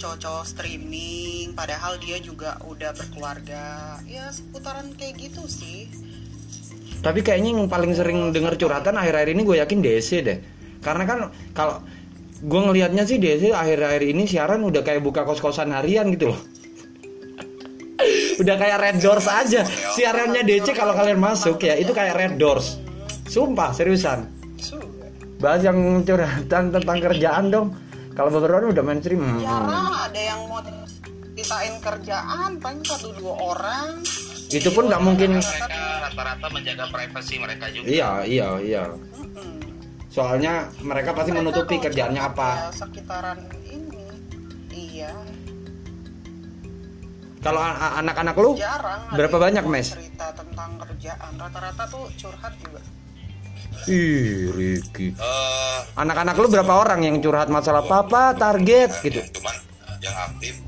cowok 0.02 0.50
streaming 0.50 1.54
padahal 1.54 1.96
dia 2.04 2.20
juga 2.20 2.60
udah 2.68 2.92
berkeluarga. 2.92 3.96
Ya 4.04 4.28
seputaran 4.36 4.92
kayak 5.00 5.32
gitu 5.32 5.48
sih. 5.48 5.88
Tapi 7.00 7.24
kayaknya 7.24 7.58
yang 7.58 7.72
paling 7.72 7.96
sering 7.96 8.30
denger 8.36 8.60
curhatan 8.60 9.00
akhir-akhir 9.00 9.30
ini 9.34 9.42
gue 9.48 9.58
yakin 9.64 9.80
DC 9.80 10.10
deh. 10.22 10.40
Karena 10.82 11.06
kan 11.06 11.20
kalau 11.54 11.82
gue 12.42 12.62
ngelihatnya 12.62 13.06
sih 13.06 13.22
dia 13.22 13.38
sih 13.38 13.54
akhir-akhir 13.54 14.02
ini 14.02 14.26
siaran 14.26 14.66
udah 14.66 14.82
kayak 14.82 15.06
buka 15.06 15.22
kos-kosan 15.22 15.70
harian 15.70 16.10
gitu 16.14 16.34
loh. 16.34 16.42
Udah 18.42 18.58
kayak 18.58 18.82
red 18.82 18.98
doors 18.98 19.30
aja. 19.30 19.62
Siarannya 19.94 20.42
DC 20.42 20.74
kalau 20.74 20.98
kalian 20.98 21.22
masuk 21.22 21.62
ya 21.62 21.78
itu 21.78 21.94
kayak 21.94 22.18
red 22.18 22.34
doors. 22.42 22.82
Sumpah 23.30 23.70
seriusan. 23.78 24.26
Bahas 25.38 25.62
yang 25.62 25.78
curhatan 26.02 26.74
tentang 26.74 26.98
kerjaan 26.98 27.54
dong. 27.54 27.78
Kalau 28.18 28.34
beberapa 28.34 28.66
orang 28.66 28.74
udah 28.74 28.84
mainstream. 28.84 29.22
Hmm. 29.22 29.42
jarang 29.42 29.94
ada 30.10 30.22
yang 30.22 30.42
mau 30.50 30.62
ceritain 31.42 31.76
kerjaan 31.82 32.50
paling 32.62 32.82
satu 32.86 33.10
dua 33.18 33.34
orang. 33.38 34.02
Itu 34.52 34.70
pun 34.74 34.90
nggak 34.90 35.02
mungkin. 35.02 35.30
Mereka 35.38 35.82
rata-rata 36.10 36.48
menjaga 36.54 36.86
privasi 36.90 37.34
mereka 37.42 37.66
juga. 37.74 37.86
Iya 37.88 38.12
iya 38.26 38.48
iya. 38.62 38.84
Soalnya 40.12 40.54
mereka 40.78 41.16
pasti 41.16 41.32
Mereka 41.32 41.42
menutupi 41.42 41.76
kerjaannya 41.80 42.22
apa. 42.22 42.50
ya 42.52 42.70
sekitaran 42.70 43.40
ini. 43.64 44.06
Iya. 44.70 45.12
Kalau 47.42 47.58
anak-anak 47.98 48.36
lu 48.38 48.54
jarang 48.54 49.02
berapa 49.10 49.34
banyak 49.34 49.66
mes? 49.66 49.88
cerita 49.90 50.30
tentang 50.32 50.78
kerjaan. 50.78 51.32
Rata-rata 51.34 51.84
tuh 51.88 52.06
curhat 52.14 52.54
juga. 52.60 52.82
Ih 53.90 54.52
Ricky 54.52 55.10
Eh, 55.10 55.80
anak-anak 55.98 56.36
lu 56.36 56.48
berapa 56.48 56.70
orang 56.76 57.02
yang 57.02 57.18
curhat 57.18 57.50
masalah 57.50 57.82
papa 57.82 58.36
target 58.36 58.94
gitu? 59.02 59.24
cuman 59.34 59.56
yang 59.98 60.14
aktif. 60.22 60.60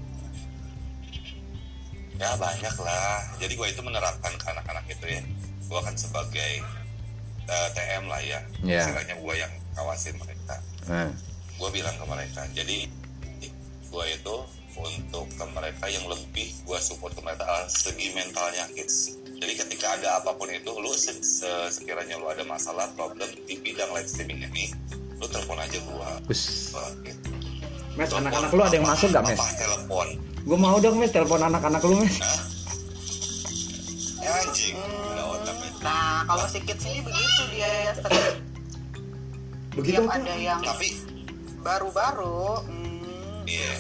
Ya 2.16 2.32
banyak 2.34 2.76
lah 2.80 3.06
jadi 3.38 3.54
gue 3.54 3.68
itu 3.70 3.82
menerapkan 3.84 4.32
ke 4.34 4.46
anak-anak 4.48 4.86
itu 4.88 5.06
ya. 5.06 5.22
Gue 5.64 5.80
kan 5.80 5.94
sebagai 5.94 6.64
eh, 7.44 7.68
TM 7.72 8.04
lah 8.06 8.22
ya 8.22 8.40
Ya. 8.62 8.80
istilahnya 8.82 9.16
gue 9.16 9.34
yang 9.36 9.52
kawasin 9.74 10.16
mereka 10.16 10.56
nah. 10.86 11.10
gue 11.54 11.70
bilang 11.72 11.94
ke 11.94 12.06
mereka 12.06 12.42
jadi 12.52 12.78
gue 13.86 14.06
itu 14.10 14.36
untuk 14.74 15.30
ke 15.30 15.46
mereka 15.48 15.86
yang 15.86 16.06
lebih 16.08 16.50
gue 16.60 16.80
support 16.80 17.12
ke 17.12 17.22
mereka 17.22 17.46
segi 17.68 18.10
mentalnya 18.12 18.66
kids 18.72 19.14
jadi 19.36 19.54
ketika 19.60 19.94
ada 19.94 20.18
apa 20.18 20.34
pun 20.34 20.48
itu 20.48 20.72
lu 20.72 20.94
se- 20.94 21.20
se- 21.20 21.70
sekiranya 21.70 22.16
lu 22.16 22.26
ada 22.26 22.42
masalah 22.44 22.90
problem 22.92 23.28
di 23.40 23.54
bidang 23.56 23.92
live 23.92 24.08
streaming 24.08 24.42
ini 24.44 24.74
lu 25.14 25.26
telepon 25.26 25.56
aja 25.58 25.78
gue 25.78 26.10
Bus. 26.26 26.74
gitu. 27.04 27.30
Mes 27.94 28.10
anak-anak 28.10 28.50
lu 28.50 28.62
ada 28.62 28.74
yang 28.74 28.88
masuk 28.88 29.08
gak 29.10 29.22
mes 29.24 29.38
telepon 29.54 30.08
gue 30.42 30.58
mau 30.58 30.78
dong 30.78 30.98
mes 30.98 31.12
telepon 31.12 31.42
anak-anak 31.44 31.82
lu 31.82 31.96
mes 32.00 32.18
ya 34.18 34.32
anjing 34.40 34.74
ya. 34.74 35.13
Nah 35.84 36.24
kalau 36.26 36.46
si 36.48 36.60
kids 36.64 36.84
ini 36.88 37.04
begitu 37.04 37.42
dia 37.52 37.68
ya 37.68 37.92
sering 38.00 38.40
begitu 39.76 40.00
tiap 40.00 40.16
ada 40.16 40.34
yang 40.40 40.62
tapi 40.64 40.88
baru-baru 41.64 42.64
hmm, 42.68 43.48
iya. 43.48 43.74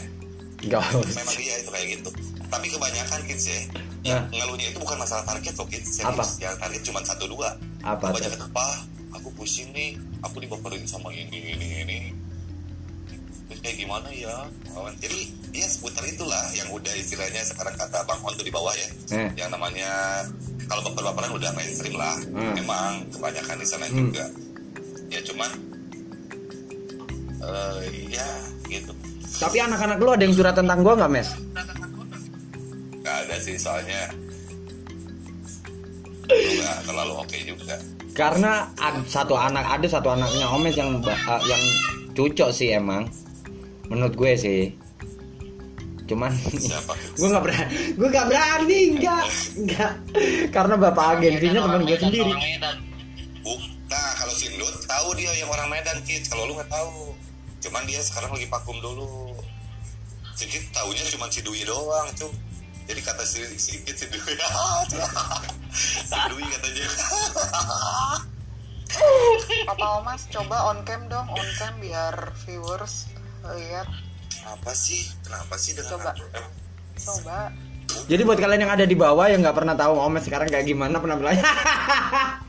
Enggak 0.63 0.83
memang 0.95 1.35
dia 1.35 1.55
itu 1.59 1.69
kayak 1.75 1.87
gitu. 1.99 2.09
Tapi 2.47 2.65
kebanyakan 2.71 3.19
kids 3.27 3.45
ya 3.51 3.59
Nah. 4.03 4.27
yang 4.27 4.27
ngeluhnya 4.35 4.67
itu 4.75 4.83
bukan 4.83 4.99
masalah 4.99 5.23
target 5.23 5.55
loh 5.55 5.67
kids. 5.67 5.87
Serius. 5.95 6.11
Apa? 6.11 6.23
yang 6.43 6.55
target 6.59 6.81
cuma 6.83 6.99
satu 7.07 7.23
dua. 7.27 7.55
Apa 7.87 8.11
kebanyakan 8.11 8.51
apa 8.51 8.67
aku 9.15 9.31
pusing 9.35 9.71
nih. 9.71 9.95
Aku 10.23 10.39
dibaperin 10.43 10.83
sama 10.87 11.11
ini 11.11 11.55
ini 11.55 11.67
ini 11.83 11.97
kayak 13.63 13.75
gimana 13.79 14.07
ya? 14.11 14.35
Kawan 14.69 14.93
jadi 14.99 15.19
dia 15.49 15.65
seputar 15.65 16.03
itulah 16.03 16.43
yang 16.51 16.67
udah 16.69 16.91
istilahnya 16.93 17.41
sekarang 17.41 17.73
kata 17.73 18.03
bang 18.03 18.19
On 18.21 18.33
tuh 18.33 18.43
di 18.43 18.51
bawah 18.51 18.73
ya. 18.73 18.89
Eh. 19.13 19.29
yang 19.37 19.49
namanya 19.49 19.89
kalau 20.65 20.83
baper-baperan 20.85 21.31
udah 21.31 21.51
mainstream 21.53 21.95
lah. 21.95 22.15
Hmm. 22.27 22.53
emang 22.55 22.91
kebanyakan 23.09 23.55
di 23.55 23.65
sana 23.65 23.85
Hmm. 23.87 23.97
juga. 24.03 24.25
Ya 25.07 25.19
cuman 25.21 25.51
eh 27.39 27.81
ya 28.09 28.27
gitu. 28.67 28.91
Tapi 29.33 29.57
anak-anak 29.59 29.97
lu 29.97 30.11
ada 30.11 30.23
yang 30.23 30.33
curhat 30.33 30.55
tentang 30.55 30.79
gua 30.81 30.93
nggak 30.95 31.11
mes? 31.11 31.29
Nggak 32.99 33.15
ada 33.23 33.35
sih 33.37 33.55
soalnya 33.55 34.01
nggak 36.25 36.77
terlalu 36.83 37.13
oke 37.15 37.37
juga. 37.43 37.75
Karena 38.13 38.69
ad- 38.77 39.05
satu 39.05 39.33
anak 39.33 39.65
ada 39.65 39.87
satu 39.89 40.07
anaknya 40.09 40.45
omes 40.47 40.73
yang 40.73 41.01
uh, 41.01 41.41
yang 41.43 41.61
cucok 42.13 42.49
sih 42.49 42.69
emang 42.71 43.09
menurut 43.93 44.17
gue 44.17 44.31
sih 44.33 44.61
cuman 46.03 46.33
siapa 46.57 46.97
gue 47.21 47.27
nggak 47.29 47.43
berani 47.45 47.75
gue 47.93 48.07
nggak 48.09 48.27
berani 48.27 48.79
nggak 48.97 49.25
nggak 49.69 49.93
karena 50.49 50.75
bapak 50.75 51.05
agensinya 51.21 51.59
teman 51.63 51.81
gue 51.85 51.97
sendiri 52.01 52.33
Orang 52.33 52.41
Medan. 52.41 52.77
Buk. 53.43 53.59
Nah 53.91 54.11
kalau 54.17 54.33
si 54.33 54.47
Ndut 54.55 54.75
tahu 54.87 55.07
dia 55.19 55.31
yang 55.35 55.51
orang 55.51 55.69
Medan 55.69 55.99
kids. 56.07 56.31
Kalau 56.31 56.47
lu 56.47 56.55
nggak 56.55 56.71
tahu. 56.71 57.11
Cuman 57.59 57.83
dia 57.87 57.99
sekarang 57.99 58.31
lagi 58.31 58.47
vakum 58.47 58.79
dulu. 58.79 59.35
Si 60.33 60.49
Kid 60.49 60.65
taunya 60.73 61.03
cuma 61.13 61.29
si 61.29 61.45
Dwi 61.45 61.61
doang 61.67 62.09
tuh. 62.17 62.31
Jadi 62.83 62.99
kata 62.99 63.23
si, 63.23 63.43
si 63.59 63.83
Kid 63.83 63.95
si 63.95 64.05
Dwi. 64.09 64.33
si 66.09 66.19
Dwi 66.31 66.43
katanya. 66.47 66.87
Papa 69.67 69.87
Omas 70.01 70.27
coba 70.29 70.73
on 70.73 70.85
cam 70.85 71.07
dong 71.09 71.25
on 71.25 71.47
cam 71.57 71.73
biar 71.81 72.33
viewers 72.45 73.12
lihat 73.43 73.87
Apa 74.43 74.71
sih? 74.75 75.07
Kenapa 75.23 75.55
sih 75.55 75.71
dengan 75.71 75.99
Coba. 75.99 76.11
Eh, 76.15 76.47
coba. 76.99 77.39
Jadi 78.07 78.21
buat 78.27 78.39
kalian 78.39 78.67
yang 78.67 78.73
ada 78.75 78.85
di 78.87 78.95
bawah 78.95 79.27
yang 79.31 79.39
nggak 79.39 79.55
pernah 79.55 79.75
tahu 79.75 79.95
omes 79.95 80.23
sekarang 80.27 80.51
kayak 80.51 80.67
gimana 80.67 80.99
penampilannya? 80.99 81.43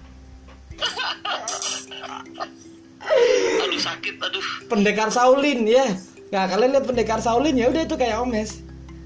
Aduh 3.65 3.81
sakit 3.81 4.15
aduh. 4.21 4.47
Pendekar 4.67 5.09
Saulin 5.13 5.69
ya. 5.69 5.93
Nah 6.33 6.51
kalian 6.51 6.71
lihat 6.75 6.87
pendekar 6.89 7.21
Saulin 7.21 7.55
ya 7.55 7.71
udah 7.71 7.83
itu 7.85 7.95
kayak 7.95 8.17
Omes. 8.25 8.65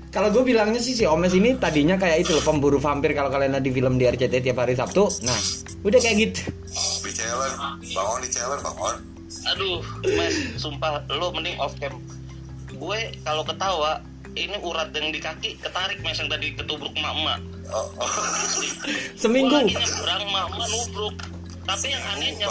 Kalau 0.09 0.33
gue 0.33 0.41
bilangnya 0.41 0.81
sih 0.81 0.97
si 0.97 1.05
Omes 1.05 1.37
ini 1.37 1.61
tadinya 1.61 2.01
kayak 2.01 2.25
itu 2.25 2.33
loh 2.33 2.41
pemburu 2.41 2.81
vampir 2.81 3.13
kalau 3.13 3.29
kalian 3.29 3.53
lihat 3.59 3.65
di 3.67 3.73
film 3.75 4.01
di 4.01 4.09
RCTI 4.09 4.41
tiap 4.41 4.65
hari 4.65 4.73
Sabtu. 4.73 5.05
Nah 5.27 5.37
udah 5.85 5.99
kayak 6.01 6.17
gitu. 6.17 6.41
Di 7.05 7.13
challenge. 7.13 7.59
Bangun 7.93 8.19
di 8.25 8.29
challenge 8.33 8.63
bangun. 8.65 9.18
Aduh 9.47 9.83
mas 10.19 10.35
sumpah 10.59 11.07
lo 11.13 11.31
mending 11.31 11.55
off 11.63 11.75
cam. 11.79 11.95
Gue 12.75 13.15
kalau 13.23 13.47
ketawa 13.47 14.03
ini 14.35 14.55
urat 14.63 14.91
yang 14.95 15.11
di 15.11 15.21
kaki 15.23 15.59
ketarik 15.59 15.99
mas 16.03 16.19
yang 16.19 16.31
tadi 16.31 16.55
ketubruk 16.55 16.95
emak 16.95 17.15
emak 17.15 17.41
Oh, 17.69 17.85
oh. 18.01 18.09
seminggu. 19.13 19.53
Gue 19.53 19.69
lagi 19.69 19.77
nyebrang 19.77 20.23
emak 20.25 20.45
emak 20.57 20.69
nubruk. 20.73 21.15
Tapi 21.69 21.87
yang 21.93 22.05
anehnya 22.17 22.49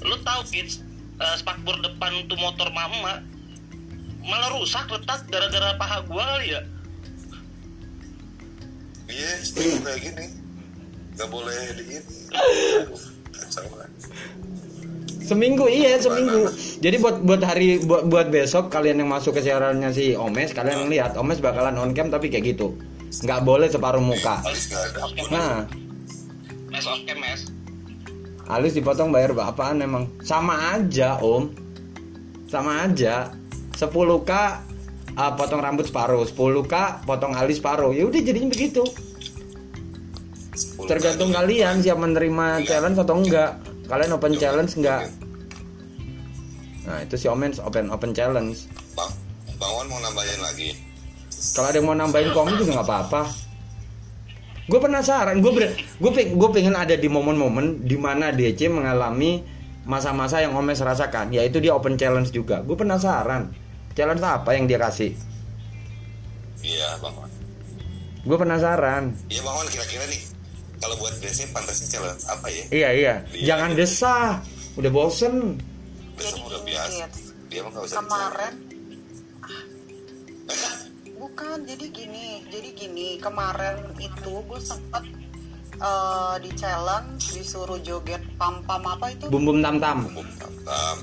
lo 0.00 0.16
tahu 0.24 0.40
kids 0.50 0.82
eh, 1.20 1.36
spakbor 1.38 1.76
depan 1.84 2.26
tuh 2.26 2.36
motor 2.40 2.72
emak 2.72 3.22
malah 4.20 4.52
rusak 4.52 4.84
retak 4.90 5.24
gara-gara 5.32 5.80
paha 5.80 6.04
gue 6.04 6.22
kali 6.22 6.46
ya? 6.52 6.60
Iya, 9.10 9.30
setuju 9.42 9.82
kayak 9.82 10.00
gini. 10.06 10.26
Gak 11.18 11.28
boleh 11.34 11.74
di 11.74 11.98
ini. 11.98 12.18
Seminggu 15.30 15.70
iya 15.70 15.94
seminggu. 16.02 16.50
Jadi 16.82 16.98
buat 16.98 17.22
buat 17.22 17.38
hari 17.46 17.86
buat 17.86 18.10
buat 18.10 18.34
besok 18.34 18.66
kalian 18.66 19.06
yang 19.06 19.14
masuk 19.14 19.38
ke 19.38 19.46
siarannya 19.46 19.94
si 19.94 20.18
Omes 20.18 20.50
kalian 20.50 20.90
lihat 20.90 21.14
Omes 21.14 21.38
bakalan 21.38 21.78
on 21.78 21.94
cam 21.94 22.10
tapi 22.10 22.26
kayak 22.26 22.58
gitu. 22.58 22.74
Nggak 23.22 23.46
boleh 23.46 23.70
separuh 23.70 24.02
muka. 24.02 24.42
Nah. 25.30 25.70
Mes 26.66 26.82
off 26.82 26.98
cam 27.06 27.18
mes 27.22 27.46
alis 28.50 28.74
dipotong 28.74 29.14
bayar 29.14 29.30
apaan 29.38 29.78
emang? 29.78 30.10
Sama 30.26 30.74
aja 30.74 31.22
om. 31.22 31.54
Sama 32.50 32.90
aja. 32.90 33.30
10k 33.78 34.32
ah, 35.14 35.32
potong 35.38 35.62
rambut 35.62 35.86
separuh. 35.86 36.26
10k 36.26 37.06
potong 37.06 37.38
alis 37.38 37.62
separuh. 37.62 37.94
Ya 37.94 38.10
udah 38.10 38.18
jadinya 38.18 38.50
begitu. 38.50 38.82
10 40.82 40.90
tergantung 40.90 41.30
kali. 41.30 41.62
kalian 41.62 41.78
siap 41.86 42.02
menerima 42.02 42.66
challenge 42.66 42.98
atau 42.98 43.14
enggak 43.22 43.69
kalian 43.90 44.14
open 44.14 44.38
challenge 44.38 44.78
enggak 44.78 45.10
nah 46.80 46.96
itu 47.04 47.14
si 47.14 47.26
Omen 47.28 47.52
open 47.60 47.92
open 47.92 48.10
challenge. 48.16 48.66
Bang, 48.96 49.12
Bangun 49.60 49.86
mau 49.92 50.00
nambahin 50.00 50.40
lagi. 50.40 50.72
kalau 51.54 51.68
ada 51.70 51.78
yang 51.78 51.86
mau 51.86 51.96
nambahin 51.96 52.32
komen 52.32 52.56
juga 52.56 52.80
nggak 52.80 52.88
apa-apa. 52.88 53.22
Gue 54.64 54.80
penasaran 54.80 55.38
gue 55.44 55.52
gue 55.76 56.10
gue 56.34 56.48
pengen 56.50 56.74
ada 56.74 56.96
di 56.96 57.06
momen-momen 57.06 57.84
di 57.84 57.94
mana 58.00 58.32
DC 58.32 58.66
mengalami 58.72 59.44
masa-masa 59.84 60.40
yang 60.40 60.56
Omes 60.56 60.80
rasakan 60.80 61.30
yaitu 61.36 61.60
dia 61.60 61.76
open 61.76 62.00
challenge 62.00 62.32
juga. 62.32 62.64
Gue 62.64 62.80
penasaran 62.80 63.52
challenge 63.92 64.24
apa 64.24 64.50
yang 64.56 64.64
dia 64.64 64.80
kasih? 64.80 65.12
Iya, 66.64 66.96
Bangun. 67.00 67.28
gue 68.20 68.36
penasaran. 68.36 69.16
Iya, 69.28 69.40
Bangun 69.44 69.66
kira-kira 69.68 70.04
nih. 70.08 70.29
Kalau 70.80 70.96
buat 70.96 71.14
DC 71.18 71.48
fantasy 71.48 71.84
challenge 71.86 72.24
apa 72.24 72.46
ya? 72.48 72.64
iya 72.70 72.88
iya 72.90 73.14
Iya. 73.30 73.44
jangan 73.46 73.70
desah 73.74 74.40
udah 74.74 74.90
bosen 74.90 75.60
Besok 76.14 76.40
udah 76.46 76.60
biasa. 76.62 77.04
Dia 77.46 77.60
mah 77.60 77.70
gak 77.70 77.84
usah 77.84 77.96
kemarin 77.98 78.54
bukan 81.16 81.58
jadi 81.62 81.86
gini 81.90 82.26
jadi 82.48 82.68
gini 82.72 83.08
kemarin 83.18 83.76
itu 83.98 84.32
gue 84.40 84.56
sempet 84.58 85.04
eh, 85.76 86.34
di 86.40 86.50
challenge 86.54 87.22
disuruh 87.30 87.76
joget 87.78 88.24
pam 88.34 88.64
pam 88.64 88.80
apa 88.82 89.12
itu 89.12 89.28
bum 89.28 89.44
bum 89.44 89.58
tam 89.60 89.76
tam 89.76 90.08
Bum, 90.08 90.24
tam, 90.34 90.52
tam. 90.64 90.96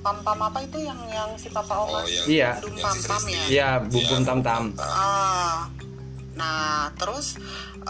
pam 0.00 0.16
pam 0.24 0.40
apa 0.42 0.58
itu 0.60 0.80
yang 0.80 0.96
yang 1.06 1.28
si 1.36 1.52
papa 1.52 1.76
oh 1.76 1.92
omas 1.92 2.08
yang 2.08 2.24
Iya. 2.26 2.50
dum 2.58 2.72
yang 2.72 2.82
pam 2.82 2.96
pam 3.04 3.22
ya 3.26 3.42
Iya, 3.46 3.68
bubum 3.84 4.00
Iya, 4.16 4.24
tam-tam. 4.24 4.62
Ah, 4.80 5.58
nah 6.32 6.88
terus 6.96 7.36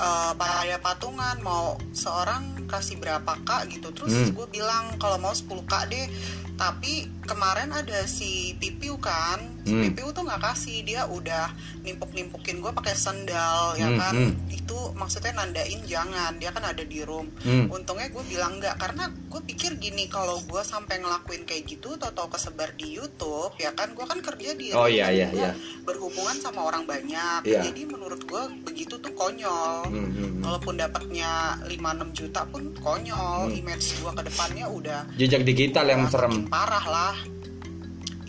eh, 0.00 0.32
pada 0.34 0.76
patungan 0.80 1.36
mau 1.44 1.76
seorang 1.92 2.64
kasih 2.64 2.96
berapa 2.96 3.36
kak 3.44 3.68
gitu 3.68 3.92
terus 3.92 4.10
Hmm. 4.10 4.32
gue 4.32 4.46
bilang 4.48 4.96
kalau 4.96 5.20
mau 5.20 5.34
10 5.36 5.60
kak 5.68 5.92
deh 5.92 6.08
tapi 6.56 7.08
kemarin 7.24 7.72
ada 7.72 8.04
si 8.04 8.56
Pipiu 8.56 8.96
kan 8.96 9.59
Hmm. 9.62 9.82
Pipiu 9.84 10.08
tuh 10.10 10.22
nggak 10.22 10.40
kasih 10.42 10.82
dia 10.82 11.04
udah 11.04 11.52
nimpuk 11.80 12.10
nimpukin 12.10 12.58
gue 12.58 12.70
pakai 12.70 12.92
sendal 12.92 13.74
ya 13.74 13.86
Hmm, 13.86 13.98
kan 13.98 14.12
hmm. 14.14 14.32
itu 14.50 14.72
maksudnya 14.92 15.32
nandain 15.34 15.80
jangan 15.84 16.32
dia 16.34 16.48
kan 16.48 16.64
ada 16.64 16.80
di 16.80 17.00
room 17.00 17.28
Hmm. 17.38 17.68
untungnya 17.68 18.08
gue 18.08 18.24
bilang 18.24 18.56
enggak 18.56 18.76
karena 18.76 19.06
gue 19.06 19.40
pikir 19.46 19.76
gini 19.76 20.06
kalau 20.06 20.40
gue 20.42 20.62
sampai 20.62 20.98
ngelakuin 20.98 21.44
kayak 21.44 21.64
gitu 21.66 21.92
atau 21.94 22.26
kesebar 22.26 22.72
di 22.74 22.94
YouTube 22.94 23.52
ya 23.56 23.70
kan 23.70 23.90
gue 23.90 24.02
kan 24.02 24.18
kerja 24.18 24.50
di 24.52 24.70
Oh, 24.70 24.84
room 24.84 24.92
iya, 24.92 25.08
iya, 25.08 25.28
iya. 25.30 25.50
berhubungan 25.82 26.36
sama 26.36 26.64
orang 26.64 26.84
banyak 26.84 27.42
Iya. 27.42 27.60
jadi 27.62 27.82
menurut 27.86 28.20
gue 28.22 28.42
begitu 28.62 28.96
tuh 28.96 29.12
konyol 29.12 29.86
Hmm, 29.86 30.06
hmm, 30.06 30.12
hmm. 30.12 30.42
walaupun 30.42 30.74
dapatnya 30.74 31.30
5-6 31.62 31.76
juta 32.14 32.42
pun 32.46 32.62
konyol 32.76 33.40
Hmm. 33.42 33.54
image 33.54 33.94
gue 33.94 34.10
ke 34.10 34.22
depannya 34.22 34.66
udah 34.66 35.00
Jejak 35.14 35.42
digital 35.42 35.86
yang 35.86 36.06
serem. 36.06 36.46
parah 36.46 36.82
lah 36.82 37.14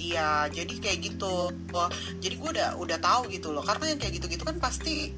iya 0.01 0.29
jadi 0.47 0.73
kayak 0.75 0.99
gitu. 1.05 1.35
Wah, 1.69 1.89
jadi 2.17 2.35
gue 2.35 2.49
udah 2.51 2.69
udah 2.75 2.97
tahu 2.99 3.29
gitu 3.29 3.49
loh. 3.49 3.61
Karena 3.61 3.85
yang 3.87 3.99
kayak 3.99 4.17
gitu-gitu 4.17 4.41
kan 4.41 4.57
pasti 4.57 5.13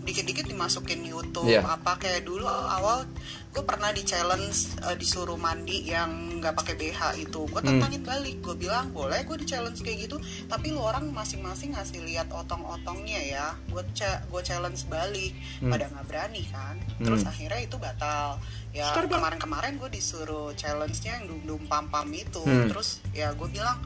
dikit-dikit 0.00 0.48
dimasukin 0.48 1.04
YouTube 1.04 1.46
Iya. 1.46 1.60
apa. 1.62 1.94
Kayak 1.96 2.24
dulu 2.24 2.42
awal 2.48 3.04
gue 3.50 3.62
pernah 3.62 3.90
di 3.90 4.00
challenge 4.00 4.78
eh, 4.80 4.96
disuruh 4.96 5.36
mandi 5.36 5.84
yang 5.84 6.10
nggak 6.40 6.56
pakai 6.56 6.74
BH 6.74 7.00
itu. 7.20 7.44
Gue 7.44 7.60
Hmm. 7.60 7.76
tantangin 7.76 8.02
balik. 8.02 8.40
Gue 8.40 8.56
bilang 8.56 8.90
boleh 8.90 9.20
gue 9.22 9.36
di 9.36 9.44
challenge 9.44 9.78
kayak 9.78 10.08
gitu 10.08 10.16
tapi 10.48 10.72
lu 10.72 10.80
orang 10.80 11.12
masing-masing 11.12 11.76
ngasih 11.76 12.00
lihat 12.02 12.32
otong-otongnya 12.32 13.20
ya. 13.22 13.46
Gue 13.68 13.84
gue 13.92 14.42
challenge 14.42 14.88
balik. 14.88 15.36
Hmm. 15.60 15.68
pada 15.68 15.84
nggak 15.86 16.06
berani 16.08 16.42
kan. 16.48 16.74
Terus 16.98 17.20
Hmm. 17.20 17.30
akhirnya 17.30 17.60
itu 17.60 17.76
batal. 17.76 18.40
Ya 18.72 18.88
kemarin-kemarin 18.96 19.76
gue 19.76 19.90
disuruh 19.92 20.54
challenge-nya 20.54 21.20
yang 21.20 21.24
dum 21.28 21.40
dum 21.44 21.62
pam 21.68 21.86
pam 21.86 22.08
itu. 22.08 22.40
Hmm. 22.40 22.66
terus 22.66 23.04
ya 23.12 23.30
gue 23.30 23.46
bilang 23.46 23.76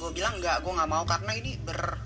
gue 0.00 0.10
bilang 0.10 0.34
nggak 0.36 0.64
gue 0.64 0.72
nggak 0.72 0.88
mau 0.88 1.04
karena 1.04 1.32
ini 1.34 1.60
ber 1.60 2.00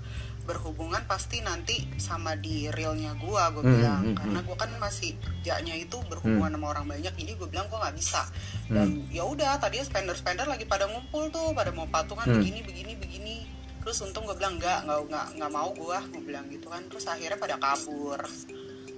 berhubungan 0.45 1.01
pasti 1.09 1.41
nanti 1.41 1.89
sama 1.97 2.37
di 2.37 2.69
realnya 2.69 3.17
gue 3.17 3.33
gue 3.51 3.63
Hmm, 3.63 3.73
bilang. 3.73 4.03
hmm, 4.05 4.15
karena 4.15 4.39
gue 4.43 4.57
kan 4.59 4.71
masih 4.77 5.17
kerjanya 5.17 5.73
itu 5.75 5.97
berhubungan 6.05 6.53
sama 6.53 6.67
orang 6.69 6.85
banyak 6.87 7.15
jadi 7.15 7.33
gue 7.35 7.49
bilang 7.49 7.65
gue 7.65 7.79
nggak 7.79 7.97
bisa. 7.97 8.29
Dan 8.67 9.09
ya 9.09 9.25
udah 9.25 9.57
tadinya 9.57 9.87
spender 9.87 10.13
spender 10.13 10.45
lagi 10.45 10.65
pada 10.65 10.85
ngumpul 10.85 11.31
tuh 11.31 11.57
pada 11.57 11.73
mau 11.73 11.89
patungan 11.89 12.29
Hmm. 12.29 12.37
begini 12.37 12.61
begini 12.61 12.93
begini. 12.95 13.37
Terus 13.81 13.97
untung 14.03 14.25
gue 14.25 14.35
bilang 14.35 14.61
nggak 14.61 14.85
nggak 14.85 15.01
nggak 15.07 15.27
nggak 15.41 15.51
mau 15.51 15.71
gue 15.73 15.99
gue 16.13 16.23
bilang 16.23 16.45
gitu 16.49 16.69
kan. 16.69 16.85
Terus 16.85 17.05
akhirnya 17.07 17.39
pada 17.39 17.57
kabur. 17.57 18.21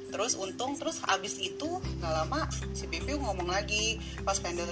Terus 0.07 0.33
untung 0.35 0.75
terus 0.75 0.99
abis 1.05 1.35
itu 1.37 1.71
nggak 2.01 2.13
lama 2.17 2.43
si 2.73 2.87
Pipiu 2.87 3.19
ngomong 3.19 3.47
lagi 3.47 3.99
pas 4.23 4.35
spender 4.35 4.67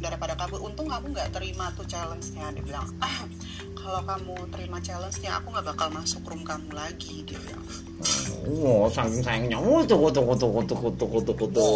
spender 0.00 0.16
pada 0.16 0.32
kabur 0.32 0.64
untung 0.64 0.88
kamu 0.88 1.12
nggak 1.12 1.28
terima 1.28 1.68
tuh 1.76 1.84
challenge-nya 1.84 2.48
dia 2.56 2.64
bilang 2.64 2.88
ah 3.04 3.20
kalau 3.76 4.00
kamu 4.08 4.32
terima 4.48 4.80
challenge-nya 4.80 5.36
aku 5.36 5.52
nggak 5.52 5.66
bakal 5.76 5.92
masuk 5.92 6.24
room 6.24 6.40
kamu 6.40 6.72
lagi 6.72 7.20
dia 7.28 7.36
bilang 7.36 7.60
Oh, 8.48 8.88
saking 8.88 9.20
sayangnya. 9.20 9.60
Oh, 9.60 9.84
tuh, 9.84 10.08
tuh, 10.08 10.24
tuh, 10.24 10.40
tuh, 10.40 10.64
tuh, 10.64 10.88
tuh, 10.96 11.20
tuh, 11.20 11.34
tuh, 11.36 11.48
tuh. 11.52 11.68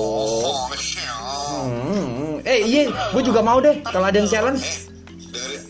Eh, 2.48 2.64
iya, 2.64 2.88
gue 2.88 3.20
juga 3.20 3.44
mau 3.44 3.60
deh 3.60 3.84
kalau 3.84 4.08
ada 4.08 4.16
yang 4.16 4.24
challenge. 4.32 4.64
eh 4.64 4.88
dengerin 5.28 5.62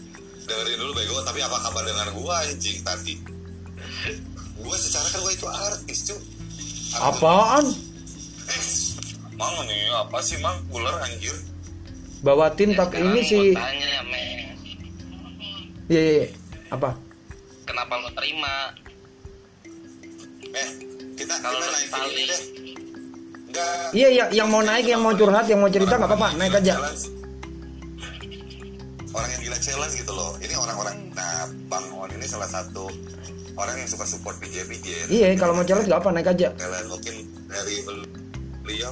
dengerin 0.47 0.77
dulu 0.79 0.93
bego 0.95 1.19
tapi 1.27 1.43
apa 1.43 1.59
kabar 1.59 1.83
dengan 1.83 2.07
gua 2.15 2.39
anjing 2.47 2.79
tadi 2.87 3.19
gua 4.63 4.77
secara 4.79 5.11
kan 5.11 5.19
gua 5.27 5.33
itu 5.35 5.47
artis 5.51 5.99
cu 6.07 6.15
Artis. 6.15 7.03
Apaan? 7.03 7.65
eh 8.47 8.63
mang 9.35 9.55
nih 9.67 9.91
apa 9.91 10.19
sih 10.23 10.39
mang 10.39 10.55
ular 10.71 10.95
anjir 11.03 11.35
Bawa 12.25 12.49
tim 12.51 12.73
Ya, 12.73 12.77
tapi 12.81 12.97
ini 12.99 13.21
gua 13.21 13.23
si 13.23 13.39
tanya 13.53 13.87
ya 13.87 14.01
Iya, 15.85 16.01
iya, 16.01 16.13
iya. 16.17 16.27
apa? 16.71 16.97
kenapa 17.65 17.93
lo 17.97 18.09
terima 18.11 18.55
eh 20.51 20.69
kita 21.15 21.35
Kalau 21.37 21.53
kita 21.55 21.61
lu 21.61 21.69
naikin 21.71 21.93
tali. 21.93 22.09
ini 22.11 22.25
deh 22.25 22.41
enggak 23.45 23.89
Iya, 23.93 24.09
yang, 24.11 24.29
yang 24.35 24.49
mau 24.49 24.61
naik, 24.61 24.87
yang 24.87 24.99
mau 24.99 25.13
curhat, 25.13 25.45
yang 25.47 25.61
mau 25.61 25.69
cerita 25.69 25.95
nggak 25.95 26.09
apa-apa, 26.09 26.29
naik 26.35 26.57
aja. 26.57 26.75
orang 29.13 29.31
yang 29.31 29.43
gila 29.45 29.59
challenge 29.61 29.95
gitu 29.95 30.11
loh 30.11 30.35
ini 30.41 30.55
orang-orang 30.55 30.97
nah 31.13 31.47
bang 31.69 31.87
On 31.95 32.11
ini 32.11 32.27
salah 32.27 32.51
satu 32.51 32.91
orang 33.55 33.79
yang 33.79 33.87
suka 33.87 34.03
support 34.03 34.35
PJ 34.37 34.65
PJ 34.65 34.87
Iya, 35.07 35.37
kalau 35.37 35.53
mau 35.53 35.63
challenge 35.63 35.87
nggak 35.87 36.01
apa, 36.01 36.11
naik 36.11 36.29
aja. 36.29 36.49
kalian 36.51 36.87
mungkin 36.89 37.15
dari 37.47 37.75
beliau 38.61 38.91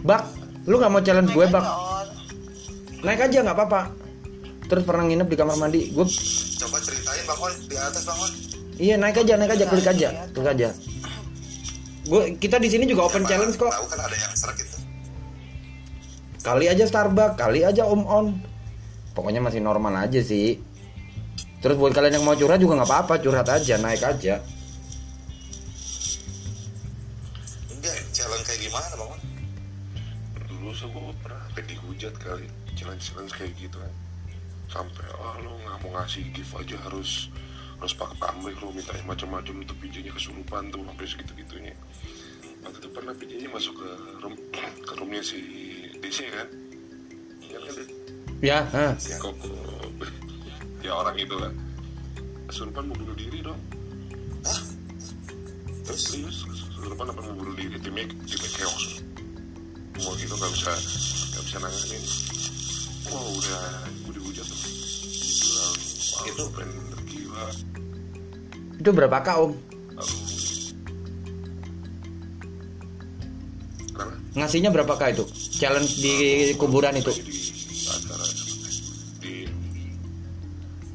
Bak, 0.00 0.22
lu 0.64 0.80
nggak 0.80 0.88
mau 0.88 1.02
challenge 1.02 1.28
gue, 1.28 1.44
Naik 1.44 1.52
Bak? 1.52 1.64
Naik 3.00 3.20
aja 3.28 3.38
nggak 3.40 3.56
apa-apa. 3.56 3.82
Terus 4.70 4.86
pernah 4.86 5.04
nginep 5.08 5.26
di 5.26 5.36
kamar 5.36 5.56
mandi, 5.58 5.90
gue 5.90 6.06
coba 6.62 6.78
ceritain 6.78 7.24
bang 7.26 7.40
On 7.42 7.54
di 7.66 7.74
atas 7.74 8.02
bang 8.06 8.18
On 8.22 8.32
Iya 8.80 8.94
naik 8.96 9.18
aja, 9.18 9.34
naik 9.34 9.52
aja, 9.58 9.64
klik 9.66 9.88
aja, 9.88 10.08
klik 10.30 10.46
aja. 10.46 10.68
Gue 12.06 12.22
kita 12.38 12.56
di 12.62 12.68
sini 12.70 12.86
juga 12.86 13.10
open 13.10 13.26
Siapa 13.26 13.30
challenge 13.34 13.56
kok. 13.58 13.66
tahu 13.66 13.86
kan 13.90 13.98
ada 14.06 14.16
yang 14.16 14.32
serak 14.38 14.56
itu 14.62 14.78
Kali 16.40 16.66
aja 16.70 16.84
Starbucks, 16.88 17.36
kali 17.36 17.60
aja 17.66 17.82
Om 17.84 18.02
On. 18.08 18.26
Pokoknya 19.12 19.44
masih 19.44 19.60
normal 19.60 20.08
aja 20.08 20.22
sih. 20.22 20.56
Terus 21.60 21.76
buat 21.76 21.92
kalian 21.92 22.16
yang 22.16 22.24
mau 22.24 22.32
curhat 22.32 22.56
juga 22.56 22.80
nggak 22.80 22.88
apa-apa, 22.88 23.20
curhat 23.20 23.48
aja, 23.50 23.76
naik 23.76 24.00
aja. 24.00 24.40
enggak 27.80 27.96
challenge 28.12 28.44
kayak 28.44 28.60
gimana 28.60 28.92
bang 28.92 29.08
On 29.08 29.20
dulu 30.52 30.68
sih 30.76 30.88
gue 30.92 31.12
pernah 31.24 31.44
dihujat 31.56 32.14
kali 32.20 32.44
challenge 32.80 33.12
challenge 33.12 33.32
kayak 33.36 33.52
gitu 33.60 33.76
kan. 33.76 33.92
Sampai 34.72 35.04
ah 35.20 35.36
lo 35.44 35.60
nggak 35.60 35.76
mau 35.84 36.00
ngasih 36.00 36.24
gift 36.32 36.56
aja 36.56 36.80
harus 36.88 37.28
harus 37.76 37.92
pakai 37.92 38.16
pamrih 38.16 38.56
lo 38.64 38.72
minta 38.72 38.96
macam-macam 39.04 39.60
untuk 39.60 39.76
PJ-nya 39.84 40.12
kesurupan 40.16 40.72
tuh 40.72 40.84
sampai 40.84 41.04
segitu 41.08 41.32
gitunya 41.32 41.72
waktu 42.64 42.78
itu 42.80 42.88
pernah 42.92 43.12
PJ-nya 43.16 43.48
masuk 43.48 43.74
ke 43.80 43.88
room 44.20 44.34
ke 44.88 44.92
roomnya 44.96 45.22
si 45.24 45.40
DC 46.00 46.28
kan? 46.32 46.48
Ingat 47.40 47.62
kan 47.64 47.72
Dit? 47.76 47.90
Ya, 48.40 48.64
ah. 48.72 48.96
kok 48.96 49.36
ya 50.86 50.92
orang 50.96 51.16
itu 51.20 51.36
kan. 51.36 51.52
Kesurupan 52.48 52.88
mau 52.88 52.96
bunuh 52.96 53.16
diri 53.16 53.44
dong. 53.44 53.60
Terus? 55.84 56.00
Serius? 56.00 56.38
Kesurupan 56.48 57.12
apa 57.12 57.20
mau 57.20 57.36
bunuh 57.36 57.54
diri? 57.56 57.76
Timnya 57.80 58.08
timnya 58.08 58.50
chaos. 58.56 59.04
Semua 60.00 60.16
gitu 60.16 60.32
nggak 60.32 60.52
bisa 60.56 60.72
nggak 61.36 61.44
bisa 61.44 61.56
nanganin 61.60 62.04
wah 63.10 63.24
udah 63.28 63.62
gue 64.00 64.12
dihujat 64.14 64.44
tuh 64.44 64.58
bilang 64.58 65.74
Itu- 66.22 66.50
pengen 66.52 66.78
gila 67.04 67.44
Itu 68.76 68.90
berapa 68.90 69.18
kak 69.20 69.36
Om? 69.38 69.52
aduh 69.92 70.18
kenapa 73.90 74.16
Ngasihnya 74.32 74.70
berapa 74.70 74.94
kak 74.94 75.08
itu? 75.12 75.24
Challenge 75.52 75.92
di 75.96 76.14
kuburan 76.54 76.94
itu? 76.94 77.10
di 77.10 77.34
di 79.20 79.34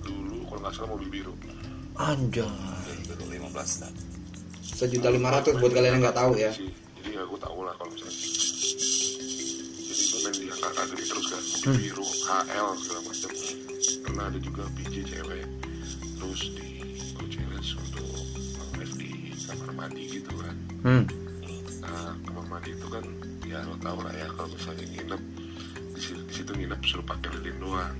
dulu 0.02 0.48
kalau 0.48 0.60
nggak 0.60 0.74
salah 0.74 0.90
mobil 0.90 1.10
biru 1.12 1.34
Anjay. 1.96 2.48
baru 3.06 3.24
15 3.46 3.54
nah. 3.78 3.92
Sejuta 4.66 5.08
lima 5.08 5.32
ratus 5.32 5.56
buat 5.56 5.72
kalian 5.72 5.96
yang 5.96 6.04
nggak 6.04 6.18
tahu 6.18 6.36
ya. 6.36 6.52
Jadi 6.52 6.68
ya 7.10 7.24
gue 7.24 7.40
tahu 7.40 7.60
lah 7.62 7.72
kalau 7.74 7.88
misalnya 7.90 8.12
jadi 8.12 10.04
gue 10.04 10.20
main 10.20 10.36
di 10.36 10.48
angka 10.50 10.70
agri 10.76 11.04
terus 11.06 11.26
kan 11.26 11.40
mobil 11.40 11.64
Hmm. 11.66 11.78
biru 11.78 12.05
HL 12.26 12.70
segala 12.82 13.02
macam. 13.06 13.30
Pernah 14.02 14.26
ada 14.34 14.40
juga 14.42 14.64
PJ 14.74 14.96
cewek. 15.06 15.46
Terus 16.18 16.42
di 16.58 16.70
challenge 17.30 17.70
untuk 17.78 18.10
live 18.82 18.94
di 18.98 19.10
kamar 19.46 19.70
mandi 19.78 20.04
gitu 20.10 20.34
kan. 20.42 20.56
Hmm. 20.86 21.06
nah 21.86 22.18
kamar 22.26 22.46
mandi 22.50 22.74
itu 22.74 22.88
kan 22.90 23.06
ya 23.46 23.62
lo 23.66 23.78
tau 23.78 23.98
lah 24.02 24.14
ya 24.14 24.26
kalau 24.34 24.50
misalnya 24.50 24.86
nginep 24.90 25.22
di 25.94 26.00
situ, 26.02 26.22
di 26.26 26.34
situ 26.34 26.52
nginep 26.54 26.82
suruh 26.82 27.06
pakai 27.06 27.30
lilin 27.38 27.58
doang. 27.62 27.98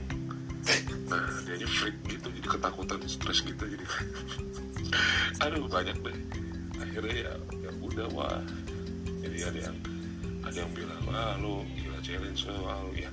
Nah 1.06 1.26
dia 1.46 1.70
freak 1.70 1.94
gitu 2.10 2.28
jadi 2.34 2.48
ketakutan 2.50 2.98
stres 3.06 3.46
gitu 3.46 3.62
jadi 3.62 3.86
aduh 5.46 5.70
banyak 5.70 5.98
deh. 6.02 6.18
Akhirnya 6.82 7.14
ya 7.14 7.34
ya 7.62 7.72
udah 7.78 8.08
wah. 8.10 8.42
Jadi 9.22 9.38
ada 9.46 9.60
yang 9.70 9.78
ada 10.46 10.58
yang 10.58 10.72
bilang 10.74 11.02
wah 11.06 11.38
lo 11.38 11.62
gila 11.78 12.00
challenge 12.02 12.42
wah 12.62 12.82
lo 12.86 12.90
ya 12.94 13.10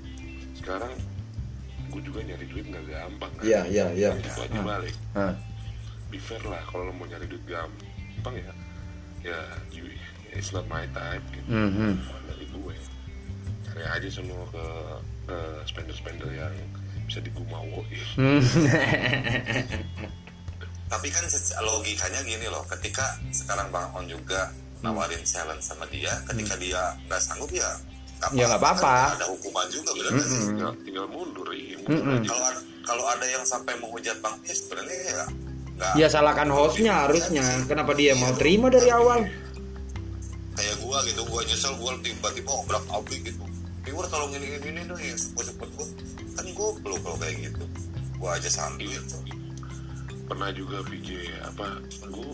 sekarang 0.63 0.93
gue 1.89 2.01
juga 2.01 2.21
nyari 2.23 2.47
duit 2.47 2.65
nggak 2.65 2.85
gampang 2.87 3.31
kan 3.35 3.43
Iya, 3.43 3.61
iya, 3.67 3.85
iya. 3.93 4.11
itu 4.15 4.41
aja 4.41 4.55
Ah. 4.55 4.65
balik 4.65 4.95
Ah. 5.13 5.35
be 6.09 6.17
fair 6.17 6.41
lah 6.43 6.63
kalau 6.65 6.87
lo 6.87 6.93
mau 6.93 7.05
nyari 7.05 7.27
duit 7.27 7.43
gampang 7.45 8.35
ya 8.35 8.53
ya 9.23 9.39
you, 9.69 9.85
it's 10.31 10.51
not 10.51 10.65
my 10.67 10.87
type 10.89 11.21
gitu 11.31 11.47
Hmm, 11.47 11.71
hmm. 11.71 11.95
dari 12.27 12.47
gue 12.47 12.75
cari 13.65 13.83
aja 13.85 14.09
semua 14.09 14.43
ke 14.49 14.65
ke 15.25 15.37
spender 15.65 15.93
spender 15.93 16.29
yang 16.29 16.55
bisa 17.05 17.19
digumawoin 17.19 18.03
Hmm. 18.15 18.41
tapi 20.89 21.09
kan 21.09 21.25
logikanya 21.63 22.21
gini 22.23 22.47
loh 22.47 22.65
ketika 22.69 23.03
sekarang 23.31 23.69
bang 23.69 23.89
On 23.93 24.05
juga 24.05 24.53
nawarin 24.81 25.23
challenge 25.23 25.63
sama 25.63 25.89
dia 25.89 26.13
ketika 26.27 26.53
dia 26.55 26.81
nggak 27.07 27.17
sanggup 27.19 27.49
ya 27.49 27.69
Ya, 28.31 28.47
nggak 28.47 28.63
apa-apa. 28.63 29.19
Ada 29.19 29.27
hukuman 29.35 29.67
juga 29.67 29.91
nggak 29.99 30.07
sih? 30.07 30.15
Mm-mm. 30.15 30.47
tinggal 30.55 30.73
tinggal 30.87 31.07
mundur 31.11 31.49
iya 31.51 31.77
Mm-mm. 31.83 31.91
mundur 31.91 32.23
aja 32.23 32.29
kalau 32.31 32.45
ada, 32.47 32.61
kalau 32.87 33.05
ada 33.11 33.27
yang 33.27 33.43
sampai 33.43 33.75
menghujat 33.83 34.17
bang 34.23 34.35
ya 34.47 34.55
sebenarnya 34.55 34.95
ya 34.95 35.25
nggak 35.75 35.93
Ya 35.99 36.07
salahkan 36.07 36.47
hostnya 36.55 36.93
harusnya. 37.09 37.43
Kenapa 37.67 37.91
dia 37.99 38.15
mau 38.15 38.31
terima 38.39 38.71
dari 38.71 38.89
awal? 38.95 39.27
kayak 40.53 40.77
gua 40.85 41.01
gitu 41.09 41.25
gua 41.27 41.41
nyesel 41.49 41.73
gua 41.81 41.97
tiba-tiba 42.05 42.51
ngobrak 42.53 42.85
abrik 42.93 43.25
gitu 43.25 43.41
viewer 43.83 44.07
tolong 44.07 44.37
ini 44.37 44.61
ini 44.61 44.69
ini 44.69 44.81
nih 44.85 45.17
cepet 45.17 45.45
cepet 45.49 45.69
gua 45.75 45.87
kan 46.37 46.47
gua 46.53 46.69
belum 46.85 46.99
kalau 47.01 47.17
kayak 47.19 47.37
gitu 47.49 47.65
gua 48.21 48.37
aja 48.37 48.51
sambil 48.53 48.89
gitu 48.93 49.17
pernah 50.33 50.49
juga 50.49 50.81
VJ 50.89 51.29
apa 51.45 51.77
gue 52.09 52.29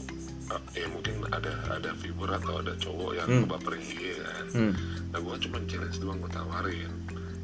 ya 0.79 0.87
mungkin 0.87 1.27
ada 1.35 1.51
ada 1.67 1.91
viewer 1.99 2.31
atau 2.31 2.63
ada 2.63 2.73
cowok 2.79 3.11
yang 3.19 3.27
Hmm. 3.27 3.43
kebaperin 3.43 3.83
dia 3.91 4.15
kan. 4.23 4.45
Hmm. 4.55 4.73
nah 5.11 5.19
gue 5.19 5.35
cuma 5.43 5.59
challenge 5.67 5.99
doang 5.99 6.23
gue 6.23 6.31
tawarin. 6.31 6.93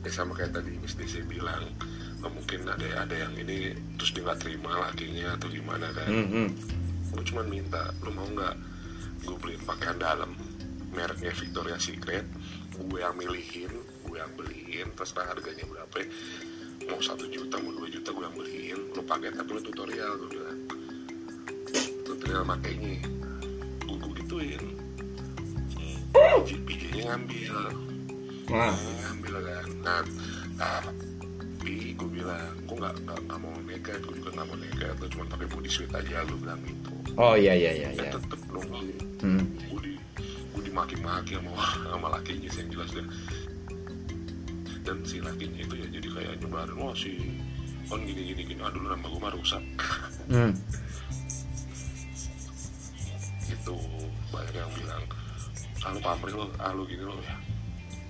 Ya 0.07 0.11
sama 0.15 0.33
kayak 0.39 0.55
tadi 0.55 0.79
Miss 0.79 0.95
DC 0.95 1.27
bilang 1.27 1.75
nggak 2.23 2.33
mungkin 2.33 2.71
ada 2.71 2.87
ada 3.03 3.15
yang 3.19 3.35
ini 3.35 3.75
terus 3.99 4.15
dia 4.15 4.23
nggak 4.23 4.41
terima 4.47 4.71
lakinya 4.79 5.35
atau 5.35 5.51
gimana 5.51 5.91
kan. 5.91 6.07
Hmm, 6.07 6.29
hmm. 6.31 6.49
gue 7.19 7.25
cuma 7.27 7.43
minta 7.43 7.91
lu 8.07 8.15
mau 8.15 8.25
nggak 8.31 8.55
gue 9.27 9.37
beliin 9.43 9.63
pakaian 9.67 9.99
dalam 9.99 10.31
mereknya 10.95 11.35
Victoria's 11.35 11.83
Secret? 11.83 12.25
Gue 12.79 13.03
yang 13.03 13.19
milihin 13.19 13.75
gue 14.07 14.17
yang 14.17 14.31
beliin 14.39 14.87
terserah 14.95 15.35
harganya 15.35 15.67
berapa 15.67 15.99
mau 16.85 17.01
satu 17.01 17.25
juta 17.27 17.57
mau 17.65 17.73
dua 17.73 17.89
juta 17.89 18.13
gue 18.15 18.25
yang 18.25 18.37
beliin. 18.39 18.79
Lu 18.97 19.03
pakai 19.05 19.29
tapi 19.33 19.51
lu 19.51 19.61
tutorial 19.61 20.13
gue 20.25 20.44
tutorial 22.35 22.51
makainya 22.51 22.99
gue 23.87 23.95
gue 23.95 24.13
gituin. 24.19 24.63
PJ 26.67 26.83
nya 26.99 27.03
ngambil. 27.15 27.55
Nah, 28.51 28.75
ngambil 28.75 29.35
kan. 29.39 29.67
Nah 29.87 30.03
tapi 31.63 31.95
gue 31.95 32.09
bilang 32.11 32.51
gue 32.67 32.75
nggak 32.75 32.95
nggak 33.07 33.39
mau 33.39 33.55
nekat 33.63 34.03
gue 34.03 34.19
juga 34.19 34.31
nggak 34.35 34.47
mau 34.51 34.57
nekat 34.59 34.95
lu 34.99 35.07
cuma 35.15 35.25
pakai 35.31 35.47
body 35.47 35.71
suit 35.71 35.91
aja 35.95 36.27
lu 36.27 36.35
bilang 36.43 36.59
gitu. 36.67 36.91
Oh 37.15 37.39
iya 37.39 37.55
iya 37.55 37.71
iya 37.71 37.89
ya 37.95 38.03
iya. 38.03 38.11
tetep 38.19 38.41
dong 38.51 38.67
Hmm. 39.25 39.41
gue 39.71 39.81
di 39.81 39.93
gue 40.27 40.63
dimaki-maki 40.69 41.39
sama 41.39 41.55
sama 41.87 42.07
lakinya 42.19 42.51
sih 42.51 42.61
yang 42.67 42.71
jelas 42.77 42.91
dan 42.93 43.07
dan 44.85 44.97
si 45.07 45.17
lakinya 45.23 45.65
itu 45.65 45.75
ya 45.81 45.87
jadi 45.89 46.09
kayak 46.13 46.35
nyebarin 46.45 46.77
wah 46.77 46.93
si 46.93 47.41
on 47.89 48.05
gini 48.05 48.35
gini 48.35 48.43
gini 48.53 48.61
aduh 48.61 48.83
nama 48.85 49.07
gue 49.07 49.21
mah 49.23 49.33
rusak. 49.39 49.63
Hmm. 50.29 50.51
gitu 53.65 53.81
banyak 54.29 54.53
yang 54.53 54.73
bilang 54.77 55.05
lu 55.85 56.01
pamrih 56.01 56.37
lo 56.37 56.45
ah 56.61 56.73
lu 56.77 56.85
gini 56.85 57.05
lo 57.05 57.17
ya. 57.25 57.37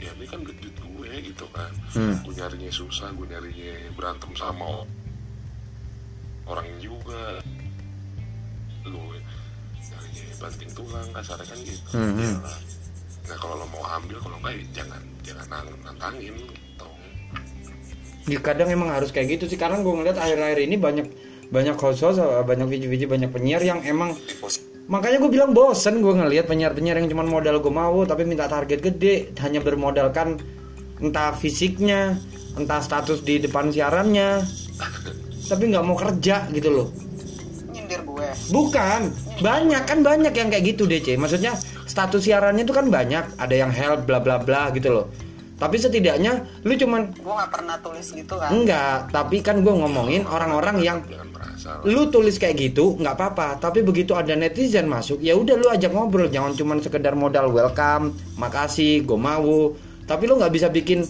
Ya 0.02 0.10
ini 0.18 0.26
kan 0.26 0.42
gendut 0.42 0.74
gue 0.74 1.10
gitu 1.26 1.46
kan. 1.54 1.70
Hmm. 1.94 2.18
gue 2.22 2.34
nyarinya 2.34 2.70
susah 2.70 3.10
gue 3.14 3.26
nyarinya 3.26 3.94
berantem 3.94 4.30
sama 4.34 4.86
orang 6.46 6.66
juga. 6.82 7.38
Lu 8.86 8.98
nyarinya 9.78 10.24
banting 10.38 10.70
tulang 10.74 11.08
kasarnya 11.14 11.46
kan 11.50 11.58
gitu. 11.66 11.90
Hmm, 11.94 12.14
hmm. 12.14 12.22
Ya, 12.22 12.30
nah 13.30 13.36
kalau 13.42 13.54
lo 13.58 13.66
mau 13.74 13.82
ambil 13.90 14.18
kalau 14.22 14.38
enggak 14.38 14.54
ya 14.54 14.82
jangan 14.82 15.02
jangan 15.26 15.46
nantangin 15.82 16.34
gitu. 16.38 16.88
Ya, 18.24 18.38
kadang 18.38 18.70
emang 18.70 18.90
harus 18.94 19.10
kayak 19.10 19.38
gitu 19.38 19.50
sih. 19.50 19.58
Karena 19.58 19.82
gue 19.82 19.94
ngeliat 19.94 20.18
akhir-akhir 20.18 20.58
ini 20.62 20.78
banyak 20.78 21.06
banyak 21.50 21.74
host-host 21.74 22.22
banyak 22.46 22.70
video-video 22.70 23.10
banyak 23.10 23.30
penyiar 23.34 23.62
yang 23.66 23.82
emang 23.82 24.14
makanya 24.86 25.18
gue 25.24 25.30
bilang 25.32 25.50
bosen 25.56 26.04
gue 26.04 26.12
ngeliat 26.12 26.44
penyiar-penyiar 26.48 27.00
yang 27.00 27.08
cuma 27.08 27.24
modal 27.24 27.60
gue 27.60 27.72
mau 27.72 28.04
tapi 28.04 28.28
minta 28.28 28.48
target 28.48 28.80
gede. 28.80 29.32
Hanya 29.40 29.64
bermodalkan 29.64 30.40
entah 31.00 31.34
fisiknya 31.34 32.18
entah 32.54 32.80
status 32.80 33.24
di 33.24 33.42
depan 33.42 33.72
siarannya. 33.72 34.44
Tapi 35.44 35.62
nggak 35.68 35.84
mau 35.84 35.96
kerja 35.96 36.48
gitu 36.52 36.68
loh. 36.72 36.88
Nyindir 37.72 38.04
gue. 38.04 38.28
Bukan. 38.52 39.12
Banyak 39.40 39.82
kan 39.84 39.98
banyak 40.00 40.32
yang 40.32 40.48
kayak 40.48 40.64
gitu 40.76 40.88
DC 40.88 41.18
maksudnya 41.20 41.56
status 41.84 42.24
siarannya 42.24 42.64
itu 42.64 42.72
kan 42.72 42.88
banyak. 42.92 43.24
Ada 43.40 43.54
yang 43.54 43.72
help 43.72 44.08
bla 44.08 44.20
bla 44.20 44.40
bla 44.40 44.72
gitu 44.72 44.90
loh 44.90 45.06
tapi 45.54 45.78
setidaknya 45.78 46.42
lu 46.66 46.74
cuman 46.74 47.14
gue 47.14 47.22
nggak 47.22 47.50
pernah 47.54 47.78
tulis 47.78 48.06
gitu 48.10 48.34
kan? 48.34 48.50
Enggak 48.50 49.14
tapi 49.14 49.38
kan 49.38 49.62
gue 49.62 49.70
ngomongin 49.70 50.26
orang-orang 50.26 50.82
yang 50.82 50.98
lu 51.86 52.10
tulis 52.10 52.42
kayak 52.42 52.58
gitu 52.58 52.98
nggak 52.98 53.14
apa-apa. 53.14 53.62
Tapi 53.62 53.86
begitu 53.86 54.18
ada 54.18 54.34
netizen 54.34 54.90
masuk 54.90 55.22
ya 55.22 55.38
udah 55.38 55.54
lu 55.54 55.70
ajak 55.70 55.94
ngobrol. 55.94 56.26
Jangan 56.26 56.58
cuman 56.58 56.82
sekedar 56.82 57.14
modal 57.14 57.54
welcome 57.54 58.18
makasih 58.34 59.06
gue 59.06 59.14
mau. 59.14 59.78
Tapi 60.10 60.26
lu 60.26 60.42
nggak 60.42 60.50
bisa 60.50 60.66
bikin 60.74 61.06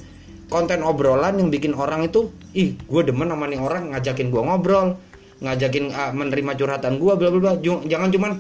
konten 0.53 0.85
obrolan 0.85 1.41
yang 1.41 1.49
bikin 1.49 1.73
orang 1.73 2.05
itu 2.05 2.29
ih 2.53 2.77
gue 2.77 3.01
demen 3.01 3.33
sama 3.33 3.49
nih 3.49 3.59
orang 3.59 3.97
ngajakin 3.97 4.29
gue 4.29 4.43
ngobrol 4.45 5.01
ngajakin 5.41 5.89
ah, 5.97 6.13
menerima 6.13 6.53
curhatan 6.53 7.01
gue 7.01 7.13
bla 7.17 7.29
bla 7.33 7.41
bla. 7.41 7.53
Jangan 7.65 8.13
cuman 8.13 8.33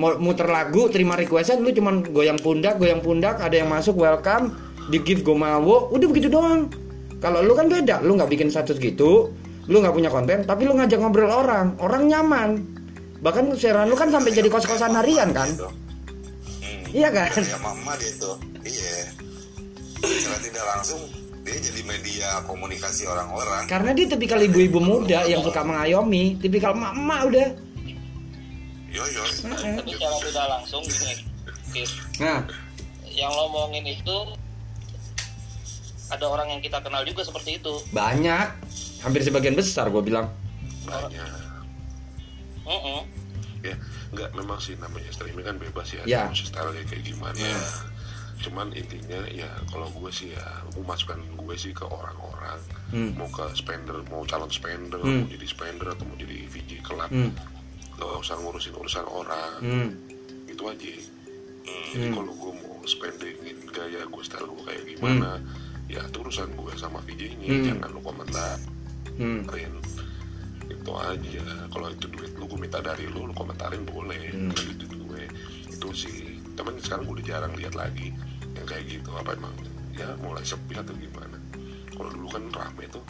muter 0.00 0.48
lagu 0.48 0.88
terima 0.88 1.20
requestan. 1.20 1.60
Lu 1.60 1.68
cuman 1.68 2.00
goyang 2.00 2.40
pundak 2.40 2.80
goyang 2.80 3.04
pundak 3.04 3.44
ada 3.44 3.60
yang 3.60 3.68
masuk 3.68 4.00
welcome 4.00 4.71
di 4.90 4.98
give 5.02 5.22
gue 5.22 5.36
mau 5.36 5.90
udah 5.92 6.06
begitu 6.10 6.32
doang. 6.32 6.66
Kalau 7.22 7.38
lu 7.38 7.54
kan 7.54 7.70
beda 7.70 8.02
lu 8.02 8.18
nggak 8.18 8.30
bikin 8.30 8.50
status 8.50 8.82
gitu 8.82 9.30
lu 9.70 9.78
nggak 9.78 9.94
punya 9.94 10.10
konten 10.10 10.42
tapi 10.42 10.66
lu 10.66 10.74
ngajak 10.74 10.98
ngobrol 10.98 11.30
orang 11.30 11.78
orang 11.78 12.10
nyaman. 12.10 12.50
Bahkan 13.22 13.54
siaran 13.54 13.86
lu 13.86 13.94
kan 13.94 14.10
sampai 14.10 14.34
jadi 14.34 14.50
kos-kosan 14.50 14.98
harian 14.98 15.30
kan. 15.30 15.46
Hmm. 15.54 16.82
iya 16.90 17.08
kan? 17.14 17.30
Ya 17.30 17.58
mama 17.62 17.94
dia 17.94 18.10
tuh. 18.18 18.34
Iya. 18.66 19.14
Secara 20.02 20.38
tidak 20.42 20.64
langsung 20.66 21.00
dia 21.46 21.58
jadi 21.58 21.82
media 21.86 22.42
komunikasi 22.46 23.06
orang-orang. 23.06 23.70
Karena 23.70 23.90
dia 23.94 24.06
tipikal 24.10 24.42
ibu-ibu 24.42 24.82
muda 24.82 25.22
yang 25.30 25.46
suka 25.46 25.62
mengayomi 25.62 26.38
tipikal 26.42 26.74
emak 26.74 27.20
udah. 27.30 27.48
Yo 28.90 29.04
yo. 29.14 29.22
Tapi 29.46 29.90
secara 29.94 30.16
tidak 30.26 30.46
langsung 30.58 30.82
gini 30.82 31.32
Kis, 31.72 31.96
nah. 32.20 32.44
Yang 33.08 33.32
lo 33.32 33.42
omongin 33.48 33.84
itu 33.88 34.16
ada 36.12 36.24
orang 36.26 36.48
yang 36.48 36.60
kita 36.60 36.78
kenal 36.78 37.00
juga 37.02 37.24
seperti 37.24 37.56
itu 37.56 37.72
banyak 37.90 38.46
hampir 39.00 39.20
sebagian 39.20 39.54
besar 39.54 39.88
gue 39.88 40.02
bilang 40.02 40.28
banyak 40.82 41.40
Mm-mm. 42.62 43.00
ya 43.60 43.74
nggak 44.12 44.30
memang 44.32 44.58
sih 44.58 44.76
namanya 44.76 45.08
streaming 45.10 45.42
kan 45.42 45.56
bebas 45.56 45.88
ya 45.90 46.02
Ya. 46.04 46.22
mau 46.24 46.36
stylenya 46.36 46.84
kayak 46.84 47.04
gimana 47.04 47.48
cuman 48.38 48.68
intinya 48.72 49.22
ya 49.24 49.46
kalau 49.66 49.86
gue 49.88 50.10
sih 50.10 50.30
ya 50.30 50.42
gue 50.68 50.82
masukkan 50.82 51.16
gue 51.16 51.54
sih 51.54 51.70
ke 51.70 51.82
orang-orang 51.82 52.58
Hmm. 52.92 53.16
mau 53.16 53.24
ke 53.26 53.48
spender 53.54 54.04
mau 54.06 54.20
calon 54.22 54.50
spender 54.50 54.98
Hmm. 54.98 55.24
mau 55.24 55.30
jadi 55.30 55.46
spender 55.46 55.86
atau 55.88 56.04
mau 56.04 56.12
jadi 56.14 56.44
VJ 56.44 56.70
kelab 56.82 57.08
hmm. 57.08 57.32
gak 57.94 58.20
usah 58.20 58.36
ngurusin 58.36 58.74
urusan 58.74 59.06
orang 59.06 59.54
Hmm. 59.58 59.88
itu 60.44 60.60
aja 60.62 60.90
jadi 61.88 62.04
Hmm. 62.04 62.14
kalau 62.14 62.32
gue 62.34 62.52
mau 62.58 62.76
spendingin 62.84 63.56
gaya 63.70 64.02
gue 64.02 64.22
style 64.22 64.44
gue 64.44 64.62
kayak 64.62 64.84
gimana 64.90 65.38
ya 65.92 66.00
itu 66.08 66.18
urusan 66.24 66.48
gue 66.56 66.72
sama 66.74 67.04
VJ 67.04 67.36
nya 67.36 67.46
Hmm. 67.52 67.64
jangan 67.68 67.88
lu 67.92 68.00
komentarin 68.00 68.60
Hmm. 69.20 69.44
itu 70.72 70.92
aja. 70.96 71.44
Kalau 71.68 71.86
itu 71.92 72.06
duit 72.08 72.32
lu 72.40 72.48
gue 72.48 72.58
minta 72.58 72.80
dari 72.80 73.04
lu 73.06 73.28
lu 73.28 73.34
komentarin 73.36 73.84
boleh. 73.84 74.32
Hmm. 74.32 74.48
itu 74.56 74.88
duit 74.88 74.92
gue 74.96 75.22
itu 75.68 75.88
sih. 75.92 76.40
Temen 76.56 76.80
sekarang 76.80 77.04
gue 77.04 77.20
udah 77.20 77.26
jarang 77.28 77.52
lihat 77.60 77.76
lagi 77.76 78.08
yang 78.56 78.64
kayak 78.64 78.88
gitu. 78.88 79.12
Apa 79.12 79.36
emang? 79.36 79.52
Ya 79.92 80.08
mulai 80.24 80.40
sepi 80.40 80.72
atau 80.72 80.96
gimana? 80.96 81.36
Kalau 81.92 82.08
dulu 82.08 82.28
kan 82.32 82.42
rame 82.56 82.88
tuh. 82.88 83.04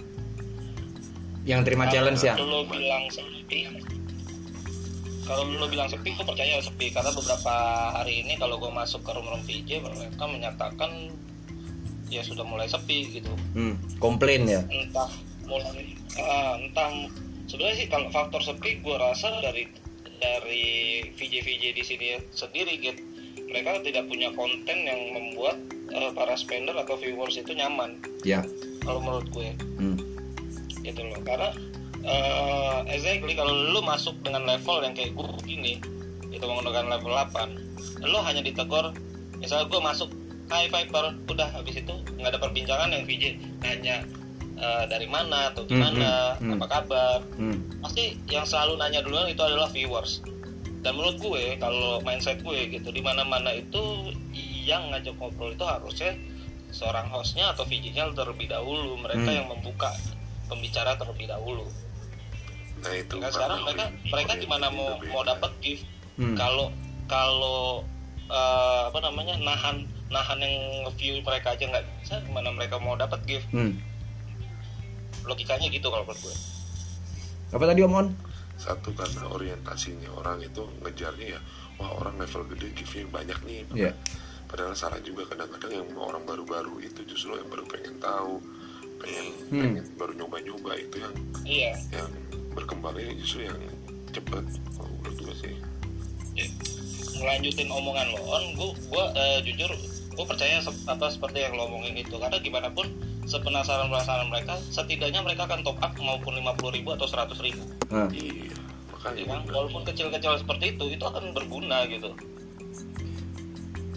Yang 1.47 1.71
terima 1.71 1.87
challenge 1.87 2.23
ya? 2.23 2.35
Kalau 2.35 2.51
lo 2.51 2.61
bilang 2.67 3.07
sepi, 3.11 3.59
kalau 5.23 5.47
lo 5.47 5.67
bilang 5.71 5.87
sepi, 5.87 6.15
gue 6.19 6.27
percaya 6.27 6.59
sepi. 6.59 6.91
Karena 6.91 7.15
beberapa 7.15 7.55
hari 7.95 8.27
ini 8.27 8.35
kalau 8.39 8.59
gue 8.59 8.71
masuk 8.71 9.07
ke 9.07 9.11
room-room 9.15 9.43
VJ 9.47 9.71
mereka 9.83 10.27
menyatakan 10.27 10.91
ya 12.13 12.21
sudah 12.21 12.45
mulai 12.45 12.69
sepi 12.69 13.21
gitu. 13.21 13.33
hmm. 13.57 13.97
komplain 13.97 14.45
ya 14.45 14.61
Entah 14.69 15.09
mulai, 15.49 15.97
ah, 16.21 16.61
entah 16.61 17.09
sebenarnya 17.49 17.77
sih 17.81 17.89
kalau 17.89 18.13
faktor 18.13 18.45
sepi 18.45 18.85
gue 18.85 18.97
rasa 19.01 19.41
dari 19.41 19.69
dari 20.21 20.65
VJ 21.17 21.35
VJ 21.43 21.65
di 21.75 21.83
sini 21.83 22.07
sendiri 22.31 22.79
gitu 22.79 23.01
mereka 23.53 23.81
tidak 23.85 24.09
punya 24.09 24.33
konten 24.33 24.79
yang 24.85 25.01
membuat 25.13 25.57
eh, 25.93 26.11
para 26.13 26.37
spender 26.37 26.73
atau 26.77 26.97
viewers 27.01 27.37
itu 27.37 27.53
nyaman 27.53 28.01
ya 28.25 28.45
kalau 28.85 29.01
menurut 29.01 29.29
gue 29.33 29.51
hmm. 29.81 29.99
gitu 30.85 31.01
loh 31.05 31.21
karena 31.25 31.51
eh 32.03 32.79
exactly 32.91 33.39
kalau 33.39 33.55
lu 33.55 33.81
masuk 33.83 34.15
dengan 34.27 34.43
level 34.47 34.83
yang 34.83 34.95
kayak 34.95 35.15
gue 35.15 35.27
gini 35.47 35.79
itu 36.35 36.43
menggunakan 36.43 36.99
level 36.99 37.15
8 37.15 38.03
lu 38.03 38.19
hanya 38.27 38.43
ditegur 38.43 38.91
misalnya 39.39 39.71
gue 39.71 39.81
masuk 39.83 40.11
high 40.53 40.69
five 40.69 40.89
baru 40.89 41.17
udah 41.27 41.49
habis 41.51 41.75
itu 41.77 41.95
nggak 42.17 42.31
ada 42.37 42.41
perbincangan 42.41 42.93
yang 42.93 43.03
VJ 43.03 43.25
hanya 43.65 43.97
eh, 44.55 44.85
dari 44.87 45.09
mana 45.09 45.51
atau 45.51 45.65
gimana 45.65 46.37
hmm, 46.37 46.45
hmm. 46.47 46.53
apa 46.61 46.67
kabar 46.69 47.19
Hmm. 47.35 47.59
pasti 47.81 48.21
yang 48.29 48.45
selalu 48.45 48.77
nanya 48.79 49.01
duluan 49.03 49.27
itu 49.27 49.43
adalah 49.43 49.67
viewers 49.69 50.21
dan 50.83 50.99
menurut 50.99 51.17
gue 51.19 51.57
kalau 51.57 52.03
mindset 52.03 52.43
gue 52.43 52.59
gitu 52.69 52.91
di 52.91 53.01
mana 53.01 53.23
mana 53.23 53.55
itu 53.55 53.81
yang 54.63 54.91
ngajak 54.91 55.15
ngobrol 55.19 55.51
itu 55.51 55.63
harusnya 55.63 56.15
seorang 56.73 57.07
hostnya 57.11 57.53
atau 57.53 57.67
VJ-nya 57.67 58.11
terlebih 58.13 58.49
dahulu 58.49 58.97
mereka 58.97 59.29
Hmm. 59.29 59.39
yang 59.43 59.49
membuka 59.51 59.91
pembicara 60.47 60.95
terlebih 60.95 61.27
dahulu 61.27 61.67
nah 62.83 62.93
itu 62.93 63.15
kan 63.19 63.31
sekarang 63.31 63.61
mereka 63.63 63.85
mereka 64.11 64.33
gimana 64.37 64.67
mau 64.69 64.99
mau 65.11 65.23
dapat 65.23 65.51
gift 65.63 65.87
Hmm. 66.13 66.37
kalau 66.37 66.69
kalau 67.09 67.81
eh, 68.29 68.83
apa 68.89 68.99
namanya 69.01 69.37
nahan 69.39 69.89
nahan 70.13 70.39
yang 70.39 70.55
view 70.95 71.19
mereka 71.21 71.51
aja 71.51 71.65
nggak 71.65 71.85
bisa 71.99 72.21
gimana 72.23 72.53
mereka 72.53 72.77
mau 72.77 72.95
dapat 72.95 73.25
gift 73.25 73.49
Hmm. 73.51 73.81
logikanya 75.25 75.67
gitu 75.67 75.87
kalau 75.87 76.05
menurut 76.05 76.21
gue 76.23 76.37
Apa 77.53 77.65
tadi 77.67 77.81
Om 77.81 77.95
On? 77.95 78.09
satu 78.55 78.95
karena 78.95 79.27
orientasinya 79.27 80.07
orang 80.13 80.39
itu 80.39 80.63
ngejarnya 80.81 81.35
ya 81.35 81.41
wah 81.77 81.91
orang 81.97 82.15
level 82.17 82.47
gede 82.49 82.71
give 82.73 83.09
banyak 83.09 83.35
nih 83.43 83.61
Iya. 83.75 83.93
padahal 84.47 84.73
salah 84.73 85.01
juga 85.01 85.27
kadang-kadang 85.27 85.73
yang 85.75 85.89
orang 85.95 86.23
baru-baru 86.23 86.79
itu 86.81 87.03
justru 87.05 87.35
yang 87.35 87.49
baru 87.49 87.65
pengen 87.67 87.97
tahu 87.99 88.39
pengen 88.99 89.27
Hmm. 89.49 89.61
pengen 89.61 89.85
baru 89.97 90.13
nyoba-nyoba 90.15 90.71
itu 90.77 90.97
yang 90.97 91.15
iya 91.43 91.73
yang 91.91 92.11
berkembangnya 92.53 93.11
justru 93.17 93.49
yang 93.49 93.59
cepet 94.09 94.45
kalau 94.71 94.93
menurut 94.95 95.19
gue 95.19 95.35
sih 95.41 95.55
melanjutin 97.15 97.69
omongan 97.69 98.07
lo 98.11 98.21
on 98.27 98.45
gue 98.55 98.71
gue 98.89 99.05
jujur 99.45 99.71
gue 100.13 100.27
percaya 100.29 100.61
apa 100.63 101.07
seperti 101.09 101.39
yang 101.45 101.57
lo 101.57 101.69
omongin 101.73 101.97
itu 101.97 102.15
karena 102.21 102.39
gimana 102.39 102.69
pun 102.69 102.85
sepenasaran 103.25 103.89
penasaran 103.89 104.29
mereka 104.29 104.55
setidaknya 104.69 105.21
mereka 105.25 105.49
akan 105.49 105.65
top 105.65 105.79
up 105.81 105.93
maupun 105.97 106.37
50.000 106.43 106.77
ribu 106.77 106.89
atau 106.95 107.07
100.000 107.09 107.49
ribu 107.49 107.65
Nah. 107.93 108.09
iya 108.09 108.57
makanya 108.89 109.21
ya 109.21 109.27
kan? 109.29 109.41
walaupun 109.53 109.83
kecil-kecil 109.85 110.33
seperti 110.41 110.65
itu 110.79 110.85
itu 110.97 111.05
akan 111.05 111.37
berguna 111.37 111.85
gitu 111.91 112.09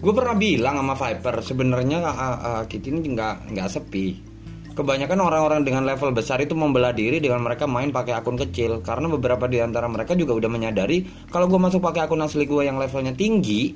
Gue 0.06 0.14
pernah 0.14 0.38
bilang 0.38 0.76
sama 0.78 0.94
Viper 0.94 1.36
sebenarnya 1.42 1.98
uh, 2.04 2.38
uh, 2.38 2.64
kita 2.70 2.94
ini 2.94 3.16
nggak 3.16 3.58
nggak 3.58 3.68
sepi. 3.74 4.22
Kebanyakan 4.78 5.18
orang-orang 5.18 5.64
dengan 5.64 5.88
level 5.88 6.12
besar 6.14 6.38
itu 6.44 6.52
membelah 6.52 6.94
diri 6.94 7.18
dengan 7.24 7.42
mereka 7.42 7.66
main 7.66 7.96
pakai 7.96 8.14
akun 8.14 8.38
kecil 8.38 8.84
karena 8.84 9.08
beberapa 9.08 9.48
di 9.48 9.64
antara 9.64 9.88
mereka 9.88 10.12
juga 10.14 10.36
udah 10.36 10.52
menyadari 10.52 11.08
kalau 11.32 11.48
gue 11.48 11.58
masuk 11.58 11.80
pakai 11.80 12.06
akun 12.06 12.22
asli 12.22 12.46
gue 12.46 12.68
yang 12.68 12.78
levelnya 12.78 13.16
tinggi, 13.16 13.72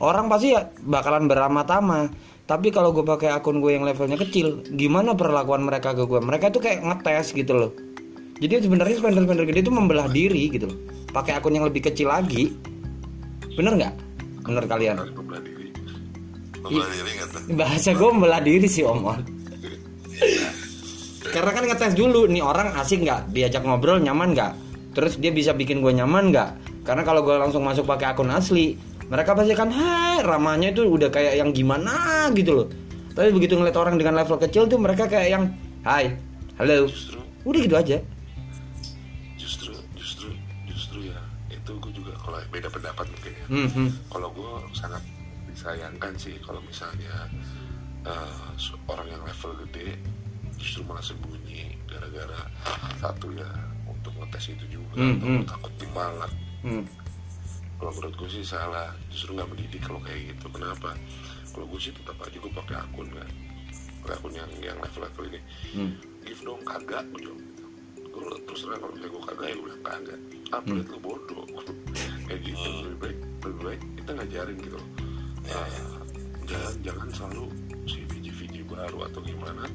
orang 0.00 0.26
pasti 0.30 0.54
ya 0.54 0.66
bakalan 0.82 1.26
beramah-tamah. 1.28 2.10
Tapi 2.44 2.68
kalau 2.68 2.92
gue 2.92 3.04
pakai 3.08 3.32
akun 3.32 3.64
gue 3.64 3.72
yang 3.72 3.88
levelnya 3.88 4.20
kecil, 4.20 4.60
gimana 4.76 5.16
perlakuan 5.16 5.64
mereka 5.64 5.96
ke 5.96 6.04
gue? 6.04 6.20
Mereka 6.20 6.52
tuh 6.52 6.60
kayak 6.60 6.84
ngetes 6.84 7.32
gitu 7.32 7.56
loh. 7.56 7.72
Jadi 8.36 8.68
sebenarnya 8.68 9.00
spender-spender 9.00 9.48
gede 9.48 9.64
itu 9.64 9.72
membelah 9.72 10.12
diri 10.12 10.52
gitu 10.52 10.68
loh. 10.68 10.78
Pakai 11.08 11.40
akun 11.40 11.56
yang 11.56 11.64
lebih 11.64 11.88
kecil 11.88 12.12
lagi. 12.12 12.52
Bener 13.56 13.80
nggak? 13.80 13.94
Menurut 14.44 14.68
kalian? 14.68 14.96
membelah 15.16 15.40
diri 15.40 15.68
Membelah 16.60 16.90
diri 16.92 17.10
nggak 17.16 17.28
tuh? 17.32 17.40
bahasa 17.52 17.90
gue 17.92 18.08
membelah 18.08 18.40
diri 18.40 18.68
sih 18.68 18.84
omon 18.84 19.20
karena 21.34 21.50
kan 21.50 21.64
ngetes 21.66 21.94
dulu 21.98 22.30
nih 22.30 22.40
orang 22.40 22.72
asik 22.78 23.02
nggak 23.02 23.34
diajak 23.34 23.66
ngobrol 23.66 23.98
nyaman 23.98 24.32
nggak 24.32 24.52
terus 24.94 25.18
dia 25.18 25.34
bisa 25.34 25.50
bikin 25.50 25.82
gue 25.82 25.90
nyaman 25.90 26.30
nggak 26.30 26.50
karena 26.86 27.02
kalau 27.02 27.26
gue 27.26 27.34
langsung 27.34 27.66
masuk 27.66 27.84
pakai 27.84 28.14
akun 28.14 28.30
asli 28.30 28.78
mereka 29.14 29.30
pasti 29.38 29.54
kan 29.54 29.70
hai 29.70 30.26
ramahnya 30.26 30.74
itu 30.74 30.82
udah 30.82 31.06
kayak 31.06 31.38
yang 31.38 31.54
gimana 31.54 32.26
gitu 32.34 32.50
loh 32.50 32.66
tapi 33.14 33.30
begitu 33.30 33.54
ngeliat 33.54 33.78
orang 33.78 33.94
dengan 33.94 34.18
level 34.18 34.42
kecil 34.42 34.66
tuh 34.66 34.82
mereka 34.82 35.06
kayak 35.06 35.28
yang 35.30 35.44
hai 35.86 36.18
halo 36.58 36.90
justru 36.90 37.22
udah 37.46 37.60
gitu 37.62 37.76
aja 37.78 37.96
justru 39.38 39.70
justru 39.94 40.34
justru 40.66 41.14
ya 41.14 41.20
itu 41.46 41.78
gue 41.78 41.92
juga 41.94 42.18
kalau 42.18 42.42
beda 42.50 42.66
pendapat 42.66 43.06
mungkin 43.06 43.32
ya 43.38 43.46
hmm, 43.46 43.68
hmm. 43.70 43.88
kalau 44.10 44.34
gue 44.34 44.52
sangat 44.74 45.02
disayangkan 45.46 46.12
sih 46.18 46.34
kalau 46.42 46.58
misalnya 46.66 47.30
se- 48.58 48.74
orang 48.90 49.06
yang 49.06 49.22
level 49.22 49.54
gede 49.62 49.94
justru 50.58 50.82
malah 50.90 51.04
sembunyi 51.06 51.78
gara-gara 51.86 52.50
satu 52.98 53.30
ya 53.30 53.46
untuk 53.86 54.10
ngetes 54.18 54.50
itu 54.58 54.64
juga 54.74 54.98
Hmm, 54.98 55.18
atau 55.18 55.26
hmm. 55.26 55.42
takut 55.46 55.72
dimalak 55.78 56.32
Hmm. 56.64 56.82
Kalau 57.84 58.00
menurut 58.00 58.16
gue 58.16 58.30
sih 58.32 58.48
salah. 58.48 58.96
Justru 59.12 59.36
nggak 59.36 59.44
mendidik 59.52 59.84
kalau 59.84 60.00
kayak 60.00 60.32
gitu. 60.32 60.48
Kenapa? 60.56 60.96
Kalau 61.52 61.68
gue 61.68 61.76
sih 61.76 61.92
tetap 61.92 62.16
aja 62.16 62.32
gue 62.32 62.52
pakai 62.56 62.76
akun 62.80 63.12
kan 63.12 63.28
pakai 64.04 64.20
akun 64.20 64.32
yang 64.32 64.50
yang 64.60 64.76
level-level 64.80 65.24
ini. 65.28 65.40
Hmm. 65.76 65.92
give 66.24 66.40
dong 66.40 66.64
kagak 66.64 67.04
gue 67.12 67.28
jawab. 67.28 67.40
Gitu 67.44 67.64
Gua 68.08 68.36
terus 68.48 68.60
terang 68.64 68.80
kalau 68.80 68.92
misalnya 68.96 69.12
gue 69.12 69.22
kagak 69.28 69.44
ya 69.44 69.54
gue 69.56 69.64
bilang 69.68 69.84
kagak. 69.84 70.20
Ah 70.48 70.60
Hmm. 70.64 70.80
lu 70.80 70.98
bodoh. 71.00 71.44
Kayak 72.28 72.40
gitu 72.40 72.68
lebih 72.88 72.98
baik 73.04 73.18
lebih 73.44 73.60
baik 73.60 73.80
kita 74.00 74.10
ngajarin 74.16 74.56
gitu 74.64 74.76
loh. 74.80 74.88
Eh, 75.44 75.80
jangan 76.48 76.74
jangan 76.80 77.08
selalu 77.12 77.44
si 77.84 78.00
biji-biji 78.08 78.64
baru 78.64 78.98
atau 79.12 79.20
gimana 79.20 79.68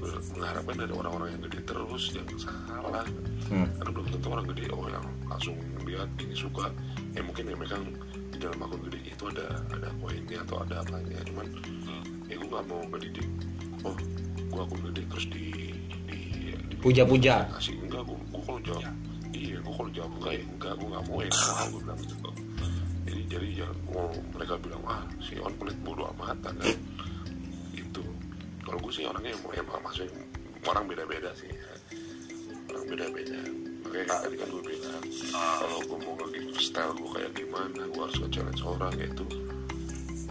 mengharapkan 0.00 0.76
dari 0.76 0.92
orang-orang 0.92 1.28
yang 1.36 1.42
gede 1.48 1.60
terus 1.64 2.04
yang 2.12 2.28
salah. 2.36 3.04
Hmm. 3.46 3.70
karena 3.78 3.90
belum 3.94 4.06
tentu 4.10 4.28
orang 4.34 4.46
gede 4.50 4.64
oh 4.74 4.86
yang 4.90 5.06
langsung 5.30 5.56
lihat 5.86 6.08
ini 6.18 6.34
suka. 6.34 6.66
Ya 7.14 7.22
mungkin 7.22 7.46
ya 7.48 7.54
mereka 7.56 7.78
di 8.34 8.38
dalam 8.42 8.58
akun 8.60 8.80
gede 8.90 8.98
itu 9.06 9.24
ada 9.30 9.46
ada 9.72 9.88
poinnya 10.02 10.38
atau 10.44 10.56
ada 10.66 10.82
apanya. 10.82 11.18
Cuman 11.24 11.46
ya 12.26 12.34
gue 12.36 12.48
nggak 12.48 12.64
mau 12.66 12.80
ngedidik. 12.92 13.28
Oh 13.86 13.94
gue 14.36 14.60
akun 14.60 14.80
gede 14.92 15.02
terus 15.08 15.26
di 15.30 15.46
di, 16.10 16.18
di 16.58 16.74
Puja-puja. 16.82 17.46
kasih. 17.56 17.78
Enggak 17.86 18.02
gue 18.04 18.18
gue 18.18 18.42
kalau 18.44 18.60
jawab 18.66 18.84
iya. 19.32 19.56
gue 19.62 19.74
kalau 19.74 19.90
jawab 19.94 20.12
enggak 20.20 20.32
ya 20.34 20.42
enggak 20.44 20.72
gue 20.74 20.88
nggak 20.90 21.04
mau 21.06 21.18
ya 21.22 21.30
mau 21.30 21.66
gue 21.70 21.80
bilang 21.86 22.00
gitu. 22.02 22.30
Jadi 23.06 23.22
jadi 23.30 23.48
jangan 23.62 23.78
mau 23.94 24.08
mereka 24.34 24.54
bilang 24.58 24.82
ah 24.90 25.02
si 25.22 25.38
on 25.38 25.54
pelit 25.54 25.78
bodo 25.86 26.10
amatan 26.18 26.54
kan 26.58 26.74
kalau 28.66 28.82
gue 28.82 28.92
sih 28.92 29.06
orangnya 29.06 29.38
mau 29.46 29.54
emang 29.54 29.78
maksudnya 29.86 30.10
orang 30.66 30.84
beda-beda 30.90 31.30
sih. 31.38 31.46
Ya. 31.46 31.74
orang 32.74 32.86
beda-beda. 32.90 33.38
Makanya 33.86 34.06
kan 34.10 34.18
tadi 34.26 34.36
kan 34.42 34.48
gue 34.50 34.62
bilang 34.66 35.04
kalau 35.30 35.78
gue 35.86 35.98
mau 36.02 36.14
nge 36.18 36.42
style 36.58 36.92
gue 36.98 37.10
kayak 37.14 37.32
gimana 37.38 37.82
gue 37.86 38.02
harus 38.02 38.18
nge-challenge 38.18 38.62
orang 38.66 38.92
yaitu 38.98 39.24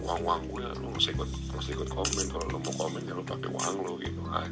uang 0.03 0.19
uang 0.27 0.41
gue 0.51 0.67
lu 0.83 0.87
mesti 0.91 1.15
ikut 1.15 1.29
mesti 1.55 1.71
ikut 1.71 1.89
komen. 1.95 2.25
Kalau 2.27 2.45
lu 2.51 2.59
mau 2.59 2.73
komen 2.75 3.01
ya 3.07 3.13
lu 3.15 3.23
pakai 3.23 3.47
uang 3.47 3.75
lu 3.79 3.93
gitu. 4.03 4.19
Aja 4.27 4.51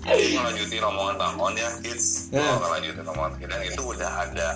Jadi 0.00 0.34
ngelanjutin 0.34 0.82
omongan 0.82 1.16
Bang 1.20 1.36
On 1.36 1.54
ya 1.54 1.68
kids? 1.84 2.32
Ya. 2.32 2.40
Kalau 2.40 2.64
ngelanjutin 2.64 3.04
omongan 3.04 3.34
kita 3.36 3.56
itu 3.68 3.82
udah 3.84 4.10
ada 4.24 4.48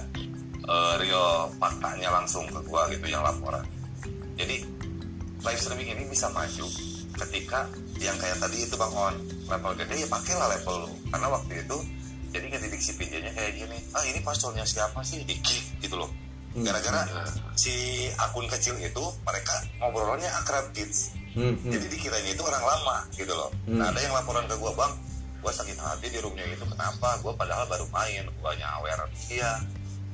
eh, 0.65 0.95
real 0.99 1.53
faktanya 1.61 2.09
langsung 2.09 2.49
ke 2.49 2.59
gua 2.65 2.89
gitu 2.89 3.05
yang 3.05 3.21
laporan. 3.21 3.63
Jadi 4.35 4.67
live 5.45 5.61
streaming 5.61 5.89
ini 5.93 6.05
bisa 6.09 6.33
maju 6.33 6.67
ketika 7.15 7.69
yang 8.01 8.17
kayak 8.19 8.41
tadi 8.43 8.65
itu 8.65 8.75
Bang 8.75 8.91
On 8.97 9.15
level 9.47 9.73
gede 9.79 10.03
ya 10.03 10.09
pakailah 10.11 10.49
level 10.51 10.89
lu. 10.89 10.91
Karena 11.13 11.29
waktu 11.31 11.53
itu 11.63 11.77
jadi 12.35 12.47
ngedidik 12.51 12.83
si 12.83 12.93
PJ-nya 12.99 13.31
kayak 13.31 13.53
gini 13.55 13.79
ah 13.95 14.03
ini 14.03 14.19
paspornya 14.25 14.67
siapa 14.67 14.99
sih? 15.07 15.23
Diki 15.23 15.79
gitu 15.85 15.95
loh. 15.95 16.11
Gara-gara 16.55 17.07
si 17.55 18.07
akun 18.19 18.47
kecil 18.51 18.79
itu 18.79 19.05
mereka 19.23 19.55
ngobrolnya 19.79 20.27
akrab 20.43 20.71
kids. 20.75 21.15
Hmm, 21.35 21.55
hmm. 21.59 21.71
jadi 21.71 21.87
dikiranya 21.91 22.31
itu 22.35 22.43
orang 22.47 22.63
lama 22.63 22.97
gitu 23.15 23.35
loh. 23.35 23.51
Hmm. 23.67 23.79
nah 23.83 23.91
ada 23.91 23.99
yang 23.99 24.15
laporan 24.15 24.47
ke 24.47 24.55
gua 24.59 24.71
bang 24.75 24.93
gua 25.43 25.51
sakit 25.51 25.75
hati 25.77 26.07
di 26.09 26.19
roomnya 26.23 26.47
itu 26.47 26.63
kenapa? 26.67 27.19
Gua 27.23 27.35
padahal 27.35 27.67
baru 27.67 27.87
main 27.91 28.27
gua 28.39 28.55
nyawer 28.55 28.99
dia 29.29 29.51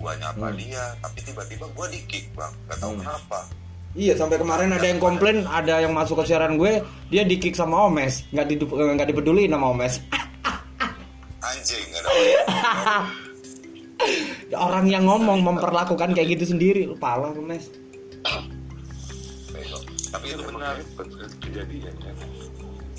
gua 0.00 0.16
nyapa 0.16 0.48
Hmm. 0.52 0.56
dia 0.56 0.84
tapi 1.00 1.20
tiba-tiba 1.24 1.68
gua 1.76 1.86
di 1.92 2.00
kick 2.08 2.32
bang. 2.36 2.52
Gak 2.68 2.80
tahu 2.80 2.92
Hmm. 2.96 3.00
kenapa 3.04 3.40
Iya 3.90 4.14
sampai 4.14 4.38
kemarin 4.38 4.70
ada 4.70 4.86
yang 4.86 5.02
komplain 5.02 5.42
ada 5.50 5.82
yang 5.82 5.90
masuk 5.90 6.22
ke 6.22 6.30
siaran 6.30 6.54
gue 6.54 6.78
dia 7.10 7.26
di 7.26 7.42
kick 7.42 7.58
sama 7.58 7.90
Omes. 7.90 8.22
Nggak 8.30 8.46
di 8.46 8.54
nggak 8.62 9.08
dipeduli 9.10 9.50
sama 9.50 9.66
Omes. 9.74 9.98
Anjing 11.42 11.84
gak 11.90 12.02
ada. 12.06 12.10
Orang 14.70 14.86
yang 14.86 15.10
ngomong 15.10 15.42
memperlakukan 15.42 16.14
kayak 16.14 16.38
gitu 16.38 16.54
sendiri 16.54 16.86
lu 16.86 16.94
pala 16.94 17.34
Omes. 17.34 17.66
Tapi 20.10 20.26
itu 20.26 20.42
benar 20.42 20.74
kejadian 21.38 21.94
kan 22.02 22.14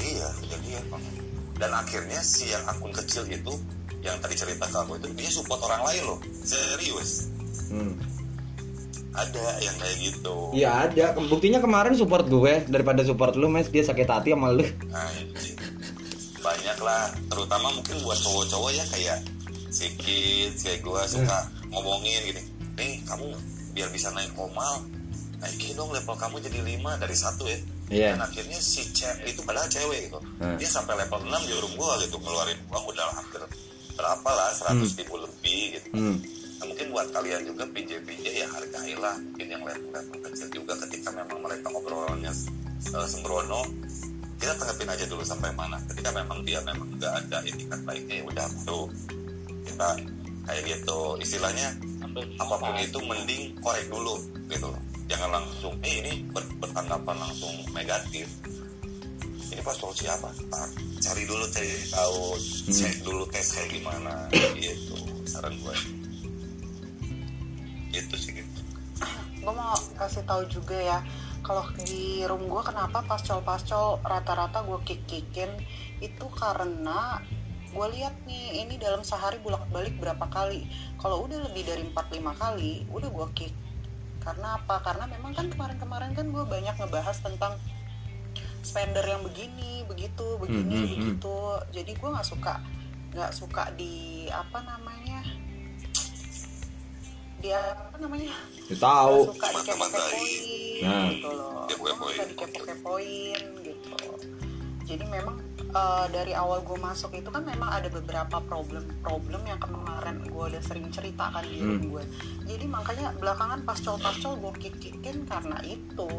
iya 0.01 0.27
kejadian 0.41 0.83
dan 1.61 1.71
akhirnya 1.77 2.19
si 2.25 2.49
yang 2.49 2.63
akun 2.65 2.89
kecil 2.89 3.21
itu 3.29 3.53
yang 4.01 4.17
tadi 4.17 4.33
cerita 4.33 4.65
ke 4.65 4.77
aku 4.81 4.97
itu 4.97 5.07
dia 5.13 5.29
support 5.29 5.61
orang 5.61 5.85
lain 5.85 6.03
loh. 6.09 6.19
Serius. 6.41 7.29
Hmm. 7.69 7.93
Ada 9.11 9.45
yang 9.59 9.75
kayak 9.75 9.97
gitu. 9.99 10.35
Iya 10.55 10.69
ada. 10.87 11.05
Buktinya 11.19 11.59
kemarin 11.59 11.93
support 11.99 12.27
gue. 12.31 12.63
Daripada 12.67 13.03
support 13.03 13.35
lu 13.35 13.51
Mes 13.51 13.67
dia 13.67 13.83
sakit 13.83 14.07
hati 14.07 14.29
sama 14.31 14.55
lu. 14.55 14.63
Anjing. 14.91 15.59
banyak 16.41 16.77
lah. 16.81 17.13
Terutama 17.29 17.69
mungkin 17.69 18.01
buat 18.01 18.17
cowok-cowok 18.17 18.71
ya 18.73 18.85
kayak 18.89 19.19
kids 19.71 20.67
kayak 20.67 20.83
gue 20.83 21.01
suka 21.07 21.37
ngomongin 21.71 22.19
gini 22.27 22.41
nih 22.75 22.93
kamu 23.07 23.31
biar 23.71 23.87
bisa 23.95 24.11
naik 24.11 24.31
komal 24.35 24.83
naikin 25.39 25.73
dong 25.73 25.89
level 25.95 26.15
kamu 26.19 26.43
jadi 26.43 26.59
5 26.77 27.01
dari 27.01 27.15
satu 27.15 27.43
ya. 27.47 27.59
Iya. 27.91 28.15
dan 28.15 28.23
akhirnya 28.23 28.55
si 28.55 28.87
cewek 28.95 29.35
itu 29.35 29.43
padahal 29.43 29.67
cewek 29.67 30.07
gitu. 30.07 30.19
Hmm. 30.39 30.55
dia 30.55 30.69
sampai 30.69 30.95
level 30.95 31.27
6 31.27 31.43
di 31.43 31.53
room 31.59 31.73
gua 31.75 31.99
gitu 31.99 32.15
ngeluarin 32.23 32.55
uang 32.71 32.85
udah 32.87 33.03
hampir 33.19 33.43
berapa 33.99 34.29
lah 34.31 34.49
100 34.55 34.95
ribu 34.95 35.15
lebih 35.19 35.63
gitu. 35.75 35.87
Hmm. 35.91 36.17
Nah, 36.61 36.69
mungkin 36.69 36.93
buat 36.93 37.09
kalian 37.09 37.41
juga 37.41 37.65
PJ-PJ 37.73 38.25
ya 38.37 38.45
hargailah. 38.53 39.17
Mungkin 39.17 39.47
yang 39.49 39.65
level-level 39.65 40.17
kecil 40.29 40.47
juga 40.53 40.77
ketika 40.85 41.09
memang 41.09 41.41
mereka 41.41 41.73
obrolannya 41.73 42.29
eh, 42.85 43.07
sembrono 43.09 43.65
kita 44.37 44.53
tanggapin 44.57 44.89
aja 44.93 45.05
dulu 45.09 45.25
sampai 45.25 45.49
mana. 45.57 45.81
Ketika 45.89 46.13
memang 46.13 46.45
dia 46.45 46.61
memang 46.61 46.85
nggak 47.01 47.13
ada 47.25 47.41
etikat 47.49 47.81
baiknya 47.81 48.21
ya 48.21 48.23
udah 48.29 48.47
bro. 48.61 48.85
Kita 49.65 49.87
kayak 50.45 50.63
gitu. 50.69 50.99
Istilahnya 51.17 51.67
apa 52.37 52.55
pun 52.61 52.77
itu 52.77 52.99
mending 53.09 53.57
korek 53.57 53.89
dulu 53.89 54.21
gitu. 54.45 54.69
Jangan 55.09 55.41
langsung 55.41 55.73
eh 55.81 55.97
ini 56.05 56.29
ber- 56.29 56.53
bertanggapan 56.61 57.17
langsung 57.25 57.53
negatif. 57.73 58.29
Ini 59.49 59.65
pas 59.65 59.73
solusi 59.73 60.05
apa? 60.05 60.29
Ntar 60.45 60.69
cari 61.01 61.25
dulu 61.25 61.41
cari 61.49 61.73
tahu 61.89 62.37
cek 62.69 63.01
dulu 63.01 63.25
tes 63.33 63.49
kayak 63.49 63.69
gimana 63.81 64.29
gitu. 64.57 64.97
Saran 65.25 65.57
gue 65.57 66.00
itu 67.91 68.15
sih 68.17 68.31
gitu 68.39 68.59
gue 69.41 69.53
mau 69.53 69.73
kasih 69.97 70.21
tahu 70.29 70.45
juga 70.45 70.77
ya 70.77 70.99
kalau 71.41 71.65
di 71.73 72.21
room 72.29 72.45
gue 72.45 72.61
kenapa 72.61 73.01
pascol-pascol 73.01 74.05
rata-rata 74.05 74.61
gue 74.61 74.79
kick-kickin? 74.85 75.49
Itu 75.97 76.29
karena 76.29 77.17
gue 77.73 77.87
lihat 77.97 78.13
nih 78.29 78.61
ini 78.65 78.77
dalam 78.77 79.01
sehari 79.01 79.41
bolak-balik 79.41 79.97
berapa 79.97 80.21
kali. 80.29 80.69
Kalau 81.01 81.25
udah 81.25 81.41
lebih 81.49 81.65
dari 81.65 81.81
4-5 81.89 82.41
kali 82.41 82.85
udah 82.93 83.09
gue 83.09 83.27
kick. 83.33 83.53
Karena 84.21 84.61
apa? 84.61 84.85
Karena 84.85 85.09
memang 85.09 85.33
kan 85.33 85.49
kemarin-kemarin 85.49 86.13
kan 86.13 86.29
gue 86.29 86.43
banyak 86.45 86.77
ngebahas 86.77 87.17
tentang 87.25 87.57
spender 88.61 89.01
yang 89.01 89.25
begini 89.25 89.81
begitu 89.89 90.37
begini 90.37 90.77
hmm, 90.77 90.85
hmm. 90.85 90.93
begitu. 90.93 91.37
Jadi 91.73 91.91
gue 91.97 92.09
nggak 92.13 92.27
suka 92.29 92.61
nggak 93.11 93.33
suka 93.33 93.73
di 93.75 94.29
apa 94.31 94.63
namanya 94.63 95.19
dia 97.41 97.57
apa 97.57 97.97
namanya? 97.97 98.31
Ya, 98.69 98.75
tahu. 98.77 99.17
Suka 99.33 99.47
dikepo-kepoin 99.51 100.41
Nah. 100.81 101.05
gitu 101.09 101.29
loh. 101.29 101.65
Suka 101.67 102.23
dikepo-kepoin 102.25 103.41
gitu. 103.61 103.95
Jadi 104.85 105.05
memang 105.07 105.37
eh, 105.71 106.05
dari 106.11 106.33
awal 106.35 106.59
gue 106.61 106.75
masuk 106.75 107.15
itu 107.15 107.31
kan 107.31 107.41
memang 107.41 107.71
ada 107.71 107.87
beberapa 107.87 108.43
problem-problem 108.43 109.41
yang 109.45 109.55
kemarin 109.55 110.19
gue 110.21 110.43
udah 110.51 110.59
sering 110.61 110.91
ceritakan 110.91 111.47
di 111.47 111.63
Hmm. 111.63 111.79
gue 111.79 112.03
jadi 112.43 112.67
makanya 112.67 113.15
belakangan 113.15 113.63
pascol-pascol 113.63 114.35
gue 114.35 114.51
kick-kickin 114.59 115.23
karena 115.23 115.63
itu. 115.63 116.11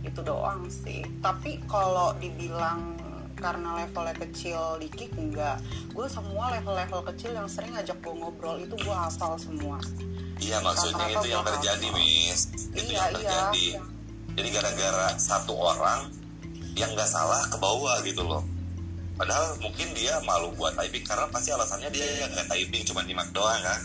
Itu 0.00 0.20
doang 0.22 0.70
sih. 0.70 1.02
Tapi 1.18 1.58
kalau 1.66 2.14
dibilang 2.16 2.94
karena 3.40 3.68
levelnya 3.82 4.14
kecil 4.14 4.76
di 4.78 4.88
kick 4.92 5.12
enggak 5.16 5.58
gue 5.90 6.06
semua 6.06 6.54
level-level 6.60 7.00
kecil 7.12 7.34
yang 7.34 7.48
sering 7.48 7.72
ngajak 7.74 7.96
gue 7.98 8.14
ngobrol 8.14 8.56
itu 8.60 8.76
gue 8.76 8.94
hafal 8.94 9.34
semua 9.40 9.80
iya 10.38 10.60
maksudnya 10.60 11.08
itu 11.10 11.26
yang 11.32 11.44
terjadi 11.44 11.88
hafal. 11.88 11.98
mis 11.98 12.40
itu 12.76 12.92
Iya, 12.92 13.00
yang 13.00 13.08
iya. 13.08 13.08
terjadi 13.16 13.66
jadi 14.36 14.48
gara-gara 14.54 15.08
satu 15.18 15.52
orang 15.56 16.12
yang 16.78 16.92
nggak 16.94 17.08
salah 17.10 17.40
ke 17.50 17.56
bawah 17.58 17.98
gitu 18.04 18.22
loh 18.22 18.44
padahal 19.20 19.52
mungkin 19.60 19.88
dia 19.92 20.16
malu 20.24 20.52
buat 20.56 20.72
typing 20.78 21.04
karena 21.04 21.28
pasti 21.28 21.52
alasannya 21.52 21.92
dia 21.92 22.24
yang 22.24 22.30
nggak 22.32 22.48
typing 22.48 22.82
cuma 22.88 23.04
nyimak 23.04 23.28
doang 23.36 23.60
kan 23.60 23.80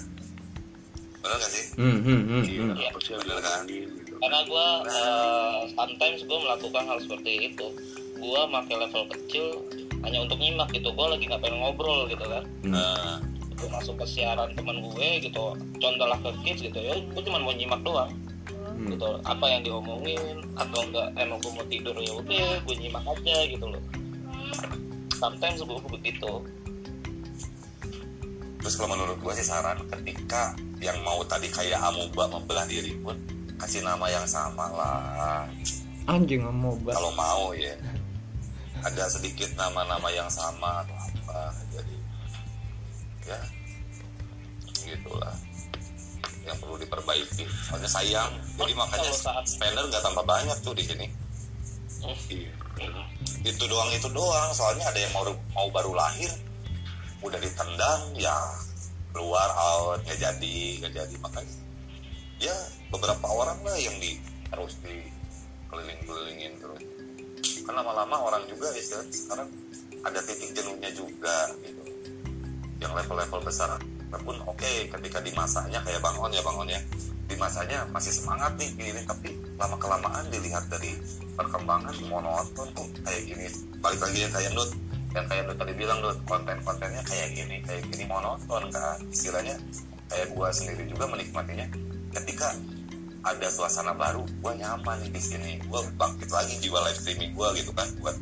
benar 1.25 1.41
gak 1.41 1.51
sih 1.51 1.65
hmm, 1.75 1.99
hmm, 2.05 2.21
hmm, 2.21 2.43
iya 2.45 2.61
hmm. 2.61 2.75
Iya. 2.77 3.17
Bener 3.25 3.39
kan? 3.41 3.61
karena 4.15 4.39
gue 4.47 4.67
sometimes 5.75 6.19
gue 6.23 6.39
melakukan 6.39 6.83
hal 6.87 6.97
seperti 7.03 7.31
itu 7.51 7.67
gue 8.25 8.41
pakai 8.49 8.75
level 8.81 9.03
kecil 9.13 9.45
hanya 10.01 10.25
untuk 10.25 10.37
nyimak 10.41 10.69
gitu. 10.73 10.89
Gue 10.93 11.07
lagi 11.07 11.23
nggak 11.29 11.41
pengen 11.45 11.61
ngobrol 11.61 12.09
gitu 12.09 12.25
kan. 12.25 12.43
Nah 12.65 13.21
gue 13.55 13.69
masuk 13.71 13.95
ke 14.01 14.05
siaran 14.09 14.51
teman 14.57 14.81
gue 14.81 15.09
gitu. 15.21 15.53
Contoh 15.77 16.07
lah 16.09 16.17
ke 16.21 16.29
kids 16.41 16.65
gitu 16.65 16.79
ya 16.81 16.97
gue 16.97 17.21
cuma 17.21 17.41
mau 17.41 17.53
nyimak 17.53 17.81
doang. 17.85 18.11
Hmm. 18.75 18.91
gitu. 18.91 19.09
Apa 19.23 19.45
yang 19.47 19.61
diomongin 19.63 20.43
atau 20.57 20.79
enggak 20.83 21.07
emang 21.15 21.39
gue 21.39 21.51
mau 21.53 21.65
tidur 21.69 21.95
ya 22.01 22.11
udah 22.17 22.49
gue 22.65 22.75
nyimak 22.75 23.05
aja 23.05 23.37
gitu 23.47 23.65
loh. 23.69 23.83
Sometimes 25.15 25.61
gue 25.61 25.79
begitu. 25.87 26.31
Terus 28.65 28.75
kalau 28.81 28.97
menurut 28.97 29.21
gue 29.21 29.33
sih 29.37 29.45
saran 29.45 29.77
ketika 29.93 30.57
yang 30.81 30.97
mau 31.05 31.21
tadi 31.23 31.47
kayak 31.53 31.77
amuba 31.79 32.25
membelah 32.27 32.65
diri 32.65 32.97
pun 32.99 33.15
kasih 33.61 33.85
nama 33.85 34.09
yang 34.09 34.25
sama 34.25 34.65
lah. 34.73 35.45
Anjing 36.05 36.45
banget 36.45 36.93
kalau 36.93 37.11
mau 37.17 37.53
ya 37.57 37.73
ada 38.85 39.09
sedikit 39.09 39.49
nama-nama 39.57 40.13
yang 40.13 40.29
sama 40.29 40.85
atau 40.85 40.93
apa 40.93 41.57
jadi 41.73 41.95
ya 43.25 43.39
gitulah. 44.85 45.33
Yang 46.45 46.57
perlu 46.61 46.77
diperbaiki. 46.77 47.43
Soalnya 47.65 47.89
sayang. 47.89 48.29
Jadi 48.53 48.73
makanya 48.77 49.09
Kalau 49.09 49.17
saat- 49.17 49.49
spender 49.49 49.81
nggak 49.89 50.03
tambah 50.05 50.21
banyak 50.21 50.57
tuh 50.61 50.77
di 50.77 50.85
sini. 50.85 51.09
Iya. 52.29 52.53
Itu 53.41 53.65
doang 53.65 53.89
itu 53.89 54.05
doang. 54.13 54.53
Soalnya 54.53 54.85
ada 54.93 54.99
yang 55.01 55.09
mau 55.17 55.25
mau 55.57 55.67
baru 55.73 55.97
lahir 55.97 56.29
udah 57.25 57.41
ditendang 57.41 58.13
ya 58.13 58.37
keluar 59.09 59.49
out 59.57 60.05
nggak 60.05 60.21
jadi 60.21 60.57
nggak 60.85 60.93
jadi. 60.93 61.15
Makanya 61.25 61.55
ya 62.37 62.53
beberapa 62.93 63.25
orang 63.25 63.57
lah 63.65 63.77
yang 63.81 63.97
di 63.97 64.21
harus 64.53 64.77
di 64.85 65.09
keliling-kelilingin 65.73 66.61
terus 66.61 66.85
kan 67.65 67.73
lama-lama 67.77 68.15
orang 68.21 68.43
juga 68.49 68.69
istilah 68.73 69.05
sekarang 69.09 69.47
ada 70.05 70.19
titik 70.21 70.53
jenuhnya 70.53 70.89
juga 70.93 71.51
gitu. 71.61 71.81
Yang 72.81 72.91
level-level 73.03 73.41
besar 73.45 73.79
pun 74.15 74.37
oke 74.47 74.71
ketika 74.87 75.19
di 75.19 75.35
masanya 75.35 75.83
kayak 75.83 75.99
Bang 75.99 76.15
On 76.21 76.31
ya 76.31 76.39
Bang 76.45 76.55
On 76.55 76.69
ya. 76.69 76.79
Di 77.25 77.35
masanya 77.35 77.83
masih 77.89 78.13
semangat 78.13 78.53
nih 78.55 78.69
gini. 78.77 79.01
Tapi 79.03 79.33
lama 79.57 79.75
kelamaan 79.81 80.29
dilihat 80.29 80.69
dari 80.71 80.93
perkembangan 81.35 81.95
monoton 82.07 82.67
kok 82.71 82.87
kayak 83.03 83.21
gini. 83.27 83.45
Balik 83.81 83.99
lagi 83.99 84.17
yang 84.23 84.33
kayak 84.33 84.51
Nut 84.55 84.71
yang 85.15 85.25
kayak 85.31 85.43
Nut 85.47 85.57
tadi 85.57 85.73
bilang 85.75 85.99
Nut 86.03 86.19
konten-kontennya 86.27 87.01
kayak 87.07 87.31
gini 87.33 87.63
kayak 87.63 87.83
gini 87.87 88.03
monoton 88.07 88.67
kan 88.67 88.99
istilahnya 89.07 89.55
kayak 90.11 90.27
gua 90.35 90.51
sendiri 90.51 90.83
juga 90.91 91.07
menikmatinya 91.07 91.65
ketika 92.11 92.51
ada 93.25 93.49
suasana 93.49 93.97
baru 93.97 94.21
gua 94.39 94.53
nyaman 94.53 95.01
nih 95.01 95.11
di 95.17 95.21
sini. 95.21 95.51
Gua 95.65 95.81
bangkit 95.97 96.29
lagi 96.29 96.61
jiwa 96.61 96.77
live 96.85 96.99
streaming 97.01 97.33
gua 97.33 97.49
gitu 97.57 97.73
kan 97.73 97.89
buat 97.97 98.13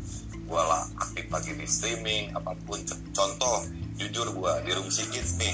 gua 0.48 0.64
lah 0.64 0.84
aktif 1.04 1.28
lagi 1.28 1.52
di 1.60 1.68
streaming 1.68 2.32
apa 2.32 2.56
pun. 2.64 2.80
Contoh 3.12 3.68
jujur 4.00 4.32
gua 4.32 4.64
di 4.64 4.72
room 4.72 4.88
si 4.88 5.04
kids 5.12 5.36
nih 5.36 5.52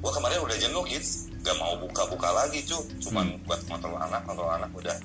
gua 0.00 0.16
kemarin 0.16 0.40
udah 0.40 0.56
jenuh 0.56 0.84
kids 0.88 1.28
gak 1.44 1.56
mau 1.60 1.76
buka-buka 1.76 2.32
lagi 2.32 2.64
cu. 2.64 2.80
Cuman 3.04 3.36
buat 3.44 3.60
kontrol 3.68 4.00
anak 4.00 4.24
kontrol 4.24 4.48
anak 4.48 4.72
udah. 4.72 4.96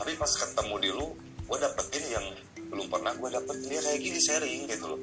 Tapi 0.00 0.12
pas 0.16 0.32
ketemu 0.32 0.74
di 0.80 0.90
lu 0.96 1.12
gua 1.44 1.60
dapetin 1.60 2.04
yang 2.08 2.26
belum 2.72 2.88
pernah 2.88 3.12
gua 3.20 3.28
dapet. 3.36 3.56
Dia 3.68 3.84
kayak 3.84 4.00
gini 4.00 4.16
sharing 4.16 4.64
gitu 4.64 4.96
loh. 4.96 5.00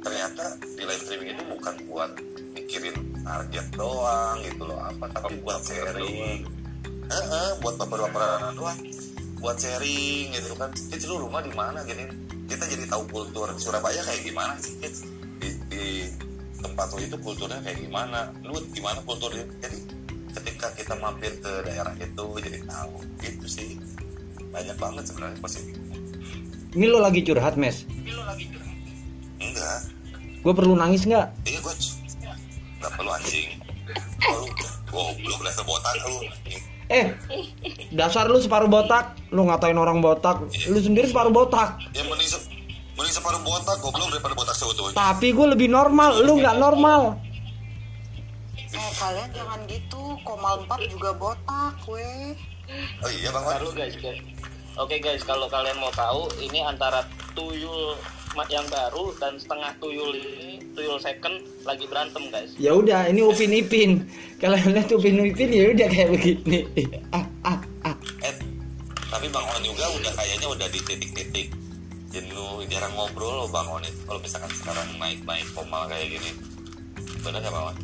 Ternyata 0.00 0.56
di 0.64 0.82
live 0.88 1.02
streaming 1.04 1.36
itu 1.36 1.44
bukan 1.52 1.74
buat 1.84 2.10
mikirin 2.56 2.96
target 3.20 3.66
doang 3.76 4.40
gitu 4.40 4.64
loh. 4.64 4.80
Apa 4.80 5.04
tapi 5.12 5.36
buat 5.44 5.60
sharing 5.60 6.59
Heeh, 7.10 7.48
buat 7.58 7.74
beberapa 7.76 8.54
doang. 8.54 8.78
Buat 9.42 9.56
sharing 9.58 10.32
gitu 10.32 10.54
kan. 10.54 10.70
Kids 10.72 11.04
lu 11.10 11.26
rumah 11.26 11.42
di 11.42 11.52
mana? 11.52 11.82
Gini 11.82 12.06
kita 12.50 12.66
jadi 12.66 12.86
tahu 12.90 13.06
kultur 13.10 13.46
Surabaya 13.62 14.02
kayak 14.02 14.26
gimana 14.26 14.58
sih 14.58 14.74
di, 15.38 15.48
di 15.70 15.84
tempat 16.58 16.90
lu 16.94 16.98
itu 17.02 17.16
kulturnya 17.22 17.62
kayak 17.62 17.78
gimana? 17.82 18.30
Lu 18.46 18.58
gimana 18.74 19.02
kulturnya? 19.02 19.46
Jadi 19.62 19.78
ketika 20.34 20.66
kita 20.78 20.94
mampir 20.98 21.34
ke 21.42 21.52
daerah 21.66 21.94
itu 21.98 22.26
jadi 22.42 22.62
tahu. 22.64 23.02
Gitu 23.18 23.46
sih. 23.50 23.68
Banyak 24.50 24.76
banget 24.78 25.04
sebenarnya 25.06 25.38
positif 25.38 25.80
ini 26.70 26.86
lo 26.86 27.02
lagi 27.02 27.26
curhat 27.26 27.58
mes? 27.58 27.82
Enggak. 29.42 29.78
Gue 30.46 30.54
perlu 30.54 30.78
nangis 30.78 31.02
nggak? 31.02 31.26
Iya 31.42 31.58
gue 31.58 31.74
nggak 32.78 32.92
perlu 32.94 33.10
anjing. 33.10 33.58
Lu 34.22 34.46
goblok 34.86 35.40
dasar 35.42 35.66
botak 35.66 35.98
lu 36.06 36.30
eh 36.90 37.14
dasar 37.94 38.26
lu 38.26 38.42
separuh 38.42 38.66
botak 38.66 39.14
lu 39.30 39.46
ngatain 39.46 39.78
orang 39.78 40.02
botak 40.02 40.42
lu 40.42 40.78
sendiri 40.82 41.06
separuh 41.06 41.30
botak. 41.30 41.78
Yang 41.94 42.06
mending 42.10 42.28
se- 42.28 42.46
mending 42.98 43.14
separuh 43.14 43.40
botak 43.46 43.78
goblok 43.78 44.10
daripada 44.10 44.34
botak 44.34 44.56
seutuhnya. 44.58 44.98
Tapi 44.98 45.30
gue 45.30 45.46
lebih 45.54 45.70
normal 45.70 46.18
lu 46.26 46.42
nggak 46.42 46.58
normal. 46.58 47.14
Eh 48.74 48.90
kalian 48.98 49.30
jangan 49.30 49.60
gitu 49.70 50.18
komal 50.26 50.66
4 50.66 50.90
juga 50.90 51.14
botak 51.14 51.78
weh. 51.86 52.34
Oh 53.02 53.10
iya 53.10 53.30
bang 53.34 53.44
guys, 53.74 53.94
guys. 53.98 54.18
Oke 54.78 55.02
guys, 55.02 55.26
kalau 55.26 55.50
kalian 55.50 55.74
mau 55.82 55.90
tahu, 55.90 56.30
ini 56.38 56.62
antara 56.62 57.02
tuyul 57.34 57.98
yang 58.50 58.66
baru 58.70 59.10
dan 59.18 59.34
setengah 59.36 59.74
tuyul 59.82 60.14
ini, 60.14 60.62
tuyul 60.74 60.98
second 61.02 61.42
lagi 61.66 61.84
berantem 61.90 62.30
guys. 62.30 62.54
ya 62.56 62.74
udah 62.74 63.10
ini 63.10 63.20
upin 63.26 63.50
ipin. 63.50 64.06
Kalian 64.38 64.74
lihat 64.74 64.90
upin 64.94 65.18
ipin 65.20 65.50
ya 65.50 65.74
udah 65.74 65.88
kayak 65.90 66.08
begini. 66.14 66.58
Ah 67.10 67.26
ah 67.42 67.58
ah. 67.84 67.96
Eh 68.22 68.34
tapi 69.10 69.26
bang 69.26 69.46
On 69.50 69.62
juga 69.66 69.84
udah 69.90 70.12
kayaknya 70.14 70.46
udah 70.46 70.68
di 70.70 70.80
titik-titik 70.86 71.48
jenuh 72.10 72.62
jarang 72.70 72.94
ngobrol 72.94 73.44
loh 73.44 73.48
bang 73.50 73.66
On 73.66 73.82
itu 73.82 74.00
kalau 74.06 74.20
misalkan 74.22 74.50
sekarang 74.54 74.88
naik-naik 74.98 75.46
formal 75.50 75.90
kayak 75.90 76.14
gini. 76.14 76.30
Bener 77.20 77.42
nggak 77.42 77.52
bang 77.52 77.66
On? 77.74 77.76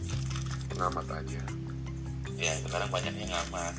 ngamat 0.77 1.07
aja. 1.09 1.43
Ya 2.37 2.53
sekarang 2.63 2.89
banyak 2.93 3.15
yang 3.17 3.31
ngamat 3.33 3.75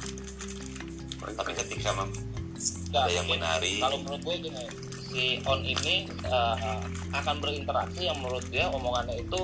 tapi 1.18 1.52
ketika 1.58 1.92
ada 1.92 3.12
yang 3.12 3.26
mungkin. 3.26 3.42
menari 3.42 3.74
kalau 3.82 3.98
menurut 4.02 4.22
gue 4.22 4.36
gini 4.48 4.64
si 5.08 5.40
on 5.48 5.64
ini 5.64 6.06
eh, 6.08 6.78
akan 7.16 7.36
berinteraksi 7.40 8.08
yang 8.12 8.18
menurut 8.20 8.44
dia 8.52 8.68
omongannya 8.70 9.24
itu 9.24 9.42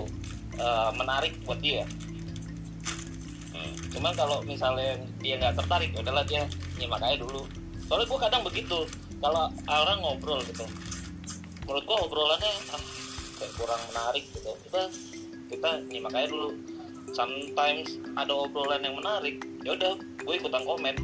eh, 0.60 0.90
menarik 0.96 1.34
buat 1.48 1.60
dia 1.64 1.84
Hmm. 3.54 3.70
cuman 3.94 4.18
kalau 4.18 4.42
misalnya 4.50 4.98
dia 5.22 5.38
nggak 5.38 5.54
tertarik 5.62 5.94
ya 5.94 6.02
udahlah 6.02 6.26
dia 6.26 6.42
nyimak 6.82 7.06
aja 7.06 7.22
dulu 7.22 7.46
soalnya 7.86 8.10
gue 8.10 8.20
kadang 8.26 8.42
begitu 8.42 8.80
kalau 9.22 9.46
orang 9.70 10.02
ngobrol 10.02 10.42
gitu 10.42 10.66
menurut 11.70 11.86
gue 11.86 11.98
obrolannya 12.02 12.50
ah, 12.74 12.82
kayak 13.38 13.54
kurang 13.54 13.78
menarik 13.94 14.26
gitu 14.34 14.52
kita 14.66 14.82
kita 15.54 15.70
nyimak 15.86 16.18
aja 16.18 16.28
dulu 16.34 16.50
sometimes 17.14 18.02
ada 18.18 18.34
obrolan 18.34 18.82
yang 18.82 18.98
menarik 18.98 19.38
ya 19.62 19.78
udah 19.78 19.94
gue 20.02 20.34
ikutan 20.34 20.64
komen 20.66 20.96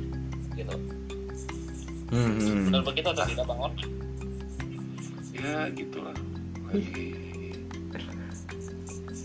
gitu 0.58 0.76
Hmm, 2.10 2.34
hmm. 2.42 2.74
benar 2.74 2.82
begitu 2.82 3.08
atau 3.14 3.22
tidak 3.30 3.46
bang 3.46 3.60
On? 3.62 3.74
Ya 5.40 5.72
gitulah. 5.72 6.16
Lagi 6.70 7.16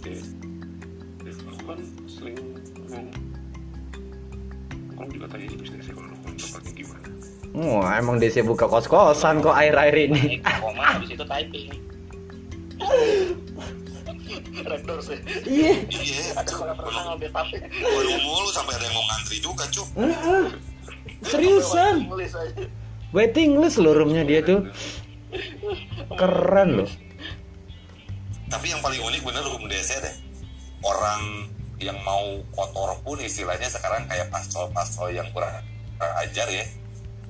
ya, 0.05 0.21
aku 1.51 1.63
kan 1.67 1.81
sering 2.07 2.37
ngomong 2.89 3.09
kamu 4.95 5.09
juga 5.11 5.27
tanya 5.27 5.47
di 5.51 5.57
bisnisnya 5.59 5.93
kalau 5.97 6.09
nongkrong 6.13 6.37
tempatnya 6.39 6.73
gimana. 6.73 7.09
Wah, 7.55 7.91
emang 7.99 8.17
DC 8.23 8.47
buka 8.47 8.67
kos-kosan 8.71 9.43
kok 9.43 9.55
air-air 9.55 10.11
ini. 10.11 10.39
koma 10.63 10.97
habis 10.97 11.11
itu 11.11 11.25
typing. 11.27 11.71
Rektor 14.65 14.99
sih. 15.03 15.19
Iya. 15.45 15.73
iya 15.91 16.23
ada 16.39 16.51
kalau 16.51 16.75
pernah 16.79 17.03
ngambil 17.13 17.31
tapi. 17.35 17.57
Baru 17.69 18.11
mulu 18.23 18.49
sampai 18.55 18.73
ada 18.79 18.85
yang 18.87 18.95
mau 18.97 19.05
ngantri 19.13 19.37
juga 19.43 19.65
cuk. 19.69 19.89
Seriusan. 21.27 21.95
tulis 22.09 22.33
aja. 22.33 22.65
Waiting 23.15 23.63
list 23.63 23.79
loh 23.79 23.95
roomnya 23.95 24.27
dia 24.27 24.43
tuh. 24.43 24.67
Keren 26.15 26.71
loh. 26.83 26.91
tapi 28.45 28.71
yang 28.71 28.79
paling 28.79 29.03
unik 29.03 29.23
bener 29.27 29.43
room 29.51 29.67
DC 29.67 29.99
deh. 29.99 30.15
Orang 30.85 31.51
yang 31.83 31.99
mau 32.07 32.23
kotor 32.55 32.95
pun 33.03 33.19
istilahnya 33.19 33.67
sekarang 33.67 34.07
kayak 34.07 34.31
pascol-pascol 34.31 35.11
yang 35.11 35.27
kurang 35.35 35.59
kurang 35.99 36.15
ajar 36.23 36.47
ya. 36.47 36.63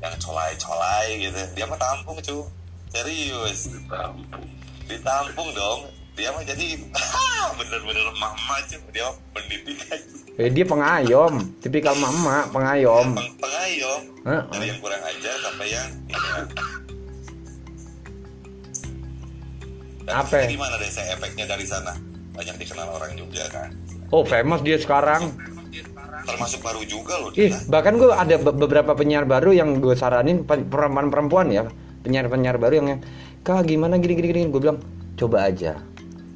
Yang 0.04 0.20
colai-colai 0.20 1.06
gitu. 1.22 1.40
Dia 1.56 1.64
mah 1.64 1.80
tampung 1.80 2.20
cu. 2.20 2.44
Serius. 2.92 3.72
Ditampung. 3.72 4.44
Ditampung 4.84 5.48
dong. 5.56 5.80
Dia 6.14 6.28
mah 6.30 6.44
jadi 6.44 6.76
bener-bener 7.58 8.04
mama 8.20 8.56
cu. 8.68 8.76
Dia 8.92 9.08
mah 9.08 9.16
pendidikan 9.32 10.00
Eh, 10.34 10.50
dia 10.50 10.66
pengayom, 10.66 11.62
tipikal 11.62 11.94
mama, 11.94 12.50
pengayom. 12.50 13.14
Peng 13.14 13.38
pengayom. 13.38 14.00
Heeh. 14.26 14.42
dari 14.50 14.66
yang 14.66 14.80
kurang 14.82 14.98
ajar 15.06 15.34
sampai 15.38 15.66
yang 15.70 15.86
Apa? 20.06 20.44
ini 20.44 20.54
gimana 20.54 20.74
deh 20.76 20.86
saya 20.86 21.12
efeknya 21.12 21.44
dari 21.46 21.64
sana 21.64 21.92
banyak 22.30 22.56
dikenal 22.58 22.88
orang 22.90 23.12
juga 23.14 23.44
kan 23.48 23.68
Oh, 24.08 24.22
famous 24.22 24.60
dia 24.60 24.76
sekarang. 24.76 25.32
termasuk 26.24 26.60
baru 26.60 26.80
juga 26.84 27.18
loh 27.18 27.28
Ih, 27.32 27.50
dia 27.50 27.58
bahkan 27.66 27.94
gue 27.94 28.08
ada 28.08 28.36
be- 28.36 28.54
beberapa 28.54 28.92
penyiar 28.92 29.24
baru 29.24 29.50
yang 29.50 29.76
gue 29.76 29.92
saranin 29.92 30.40
pe- 30.40 30.62
perempuan-perempuan 30.62 31.50
ya, 31.50 31.66
penyiar-penyiar 32.00 32.56
baru 32.56 32.74
yang, 32.78 32.88
kak 33.40 33.66
gimana 33.66 33.98
gini-gini 33.98 34.30
gini. 34.30 34.42
Gue 34.46 34.62
bilang, 34.62 34.78
coba 35.14 35.44
aja 35.44 35.76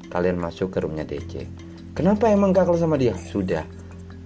kalian 0.07 0.37
masuk 0.37 0.69
ke 0.69 0.77
roomnya 0.79 1.01
DC. 1.03 1.41
Kenapa 1.93 2.27
emang 2.27 2.51
kak 2.51 2.67
kalau 2.67 2.77
sama 2.77 2.95
dia? 2.95 3.17
Sudah. 3.17 3.65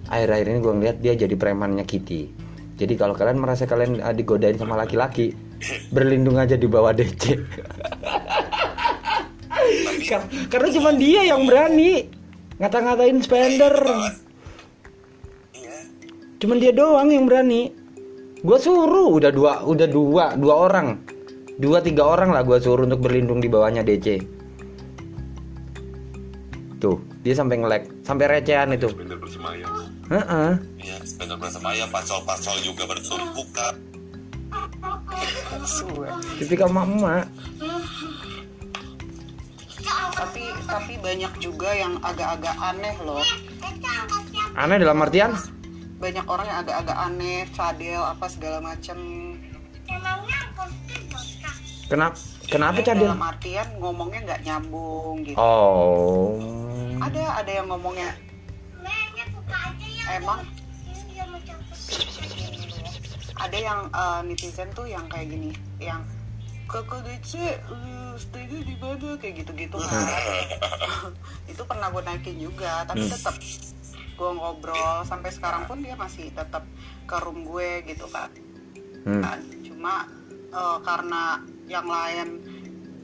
Akhir-akhir 0.05 0.45
ini 0.47 0.59
gue 0.59 0.73
ngeliat 0.73 0.97
dia 0.99 1.13
jadi 1.15 1.31
premannya 1.33 1.83
Kitty. 1.83 2.27
Jadi 2.75 2.93
kalau 2.95 3.13
kalian 3.13 3.37
merasa 3.37 3.63
kalian 3.63 4.01
ah, 4.01 4.11
digodain 4.11 4.57
sama 4.57 4.75
laki-laki, 4.75 5.31
berlindung 5.95 6.35
aja 6.35 6.57
di 6.57 6.65
bawah 6.65 6.91
DC. 6.91 7.23
Karena 10.51 10.69
cuma 10.73 10.91
dia 10.95 11.21
yang 11.23 11.47
berani 11.47 12.07
ngata-ngatain 12.59 13.17
spender. 13.23 13.73
Cuman 16.39 16.57
dia 16.59 16.75
doang 16.75 17.07
yang 17.07 17.25
berani. 17.25 17.71
Gua 18.43 18.59
suruh 18.59 19.15
udah 19.15 19.31
dua 19.31 19.63
udah 19.63 19.87
dua 19.87 20.25
dua 20.35 20.55
orang. 20.67 20.99
Dua 21.55 21.79
tiga 21.79 22.03
orang 22.03 22.35
lah 22.35 22.43
gua 22.43 22.59
suruh 22.59 22.83
untuk 22.83 23.07
berlindung 23.07 23.39
di 23.39 23.47
bawahnya 23.47 23.85
DC. 23.85 24.19
Tuh, 26.83 26.99
dia 27.23 27.31
sampai 27.31 27.63
ngelek, 27.63 27.87
sampai 28.03 28.27
recehan 28.27 28.75
itu. 28.75 28.91
spender 28.91 29.15
bersemayam 29.15 29.71
Heeh. 30.11 30.51
iya 30.83 30.99
sepeda 30.99 31.39
bersemaya 31.39 31.87
pasol-pasol 31.87 32.59
juga 32.59 32.83
bertumpuk 32.85 33.47
kak 33.55 33.75
Tipikal 36.37 36.69
emak 36.69 37.25
tapi 40.13 40.43
tapi 40.63 40.93
banyak 40.97 41.33
juga 41.37 41.69
yang 41.71 41.99
agak-agak 41.99 42.55
aneh 42.57 42.95
loh 43.03 43.23
Aneh 44.53 44.77
dalam 44.77 45.01
artian? 45.01 45.33
banyak 45.97 46.25
orang 46.25 46.45
yang 46.45 46.59
agak-agak 46.61 46.97
aneh 46.99 47.39
cadel 47.49 48.01
apa 48.01 48.25
segala 48.27 48.57
macam 48.59 48.97
Kenapa? 51.83 52.15
Kenapa 52.49 52.79
cadel? 52.81 53.07
dalam 53.07 53.21
artian 53.21 53.67
ngomongnya 53.77 54.19
nggak 54.23 54.41
nyambung 54.43 55.23
gitu 55.23 55.37
Oh. 55.37 56.39
ada 56.99 57.39
ada 57.39 57.51
yang 57.51 57.67
ngomongnya 57.67 58.15
emang 60.09 60.39
ada 63.35 63.57
yang 63.57 63.79
eh, 63.89 64.19
netizen 64.23 64.69
tuh 64.71 64.85
yang 64.85 65.03
kayak 65.07 65.27
gini 65.27 65.51
yang 65.77 66.03
kakak 66.73 67.05
DC 67.05 67.33
uh, 67.69 68.17
stay-nya 68.17 68.65
di 68.65 68.73
mana? 68.75 69.13
Kayak 69.15 69.45
gitu-gitu. 69.45 69.77
Kan 69.77 70.09
itu 71.51 71.61
pernah 71.61 71.87
gue 71.87 72.01
naikin 72.01 72.37
juga 72.41 72.81
tapi 72.83 73.05
Hmm. 73.05 73.13
tetap 73.13 73.35
gue 74.13 74.31
ngobrol. 74.33 75.05
Sampai 75.05 75.29
sekarang 75.29 75.69
pun 75.69 75.79
dia 75.79 75.93
masih 75.93 76.33
tetap 76.33 76.65
ke 77.05 77.15
room 77.21 77.45
gue 77.45 77.85
gitu 77.85 78.09
kan 78.09 78.29
Hmm. 79.03 79.19
kan 79.19 79.35
cuma 79.59 80.07
eh, 80.49 80.77
karena 80.79 81.23
yang 81.67 81.83
lain 81.83 82.39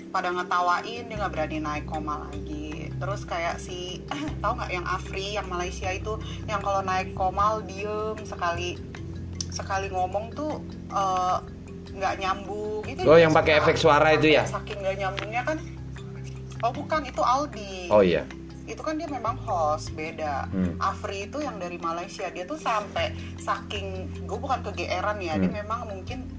pada 0.09 0.32
ngetawain 0.32 1.05
dia 1.05 1.15
nggak 1.20 1.34
berani 1.36 1.59
naik 1.59 1.86
koma 1.86 2.26
lagi. 2.26 2.88
Terus 2.95 3.22
kayak 3.24 3.59
si 3.59 3.99
tahu 4.41 4.55
nggak 4.55 4.72
yang 4.72 4.88
Afri 4.88 5.36
yang 5.36 5.45
Malaysia 5.45 5.91
itu 5.91 6.15
yang 6.47 6.63
kalau 6.63 6.80
naik 6.82 7.11
komal 7.13 7.59
diem 7.61 8.15
sekali. 8.24 8.80
Sekali 9.51 9.91
ngomong 9.91 10.32
tuh 10.32 10.63
eh, 10.89 11.38
nggak 11.91 12.13
nyambung. 12.17 12.81
Gitu 12.83 13.01
Oh, 13.03 13.15
yang 13.15 13.31
pakai 13.31 13.57
efek 13.57 13.75
suara 13.75 14.13
itu 14.13 14.29
ya? 14.29 14.43
saking 14.45 14.77
nggak 14.77 14.97
nyambungnya 14.97 15.41
kan 15.43 15.57
oh 16.59 16.71
bukan 16.71 17.01
itu 17.03 17.21
Aldi. 17.21 17.87
Oh 17.89 18.01
iya. 18.01 18.23
itu 18.65 18.85
kan 18.85 18.93
dia 18.93 19.09
memang 19.09 19.33
host 19.39 19.89
beda. 19.93 20.45
Hmm. 20.47 20.77
Afri 20.77 21.25
itu 21.25 21.41
yang 21.41 21.57
dari 21.57 21.75
Malaysia. 21.75 22.29
Dia 22.29 22.45
tuh 22.45 22.53
sampai 22.55 23.09
saking 23.35 23.85
gue 24.21 24.37
bukan 24.37 24.61
kegeeran 24.61 25.17
ya 25.17 25.33
dia 25.35 25.49
Hmm. 25.49 25.57
memang 25.57 25.89
mungkin 25.89 26.29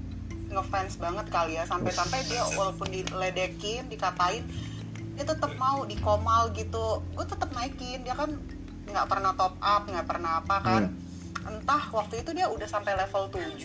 ngefans 0.47 0.95
banget 0.95 1.27
kali 1.27 1.59
ya. 1.59 1.67
Sampai-sampai 1.67 2.23
dia 2.23 2.39
walaupun 2.49 2.87
diledekin 2.87 3.83
dikatain 3.85 4.47
dia 5.11 5.25
tetap 5.27 5.51
mau 5.57 5.83
di 5.83 5.99
komal 5.99 6.55
gitu. 6.55 7.03
Gue 7.11 7.25
tetap 7.25 7.51
naikin. 7.51 7.99
Dia 8.01 8.15
kan 8.15 8.31
nggak 8.87 9.07
pernah 9.07 9.35
top 9.35 9.59
up 9.59 9.83
nggak 9.83 10.07
pernah 10.07 10.39
apa 10.39 10.55
kan. 10.61 10.83
Entah 11.41 11.83
waktu 11.91 12.23
itu 12.23 12.31
dia 12.31 12.47
udah 12.47 12.63
sampai 12.65 12.95
level 12.95 13.27
7 13.27 13.59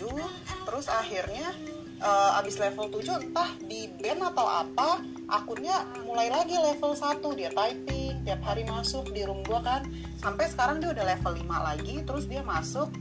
terus 0.65 0.91
akhirnya 0.91 1.55
eh, 1.97 2.39
abis 2.39 2.61
level 2.61 2.89
7 2.89 3.29
entah 3.29 3.49
di 3.65 3.89
ban 3.97 4.21
atau 4.21 4.45
apa 4.45 5.01
akunnya 5.27 5.83
mulai 6.05 6.31
lagi 6.31 6.55
level 6.55 6.93
1 6.95 7.21
dia 7.35 7.49
typing 7.51 8.21
tiap 8.23 8.41
hari 8.43 8.63
masuk 8.67 9.09
di 9.11 9.25
room 9.25 9.41
gua 9.47 9.63
kan. 9.63 9.81
Sampai 10.19 10.51
sekarang 10.51 10.83
dia 10.83 10.93
udah 10.93 11.05
level 11.05 11.33
5 11.33 11.47
lagi 11.47 11.95
terus 12.05 12.25
dia 12.27 12.43
masuk. 12.43 12.91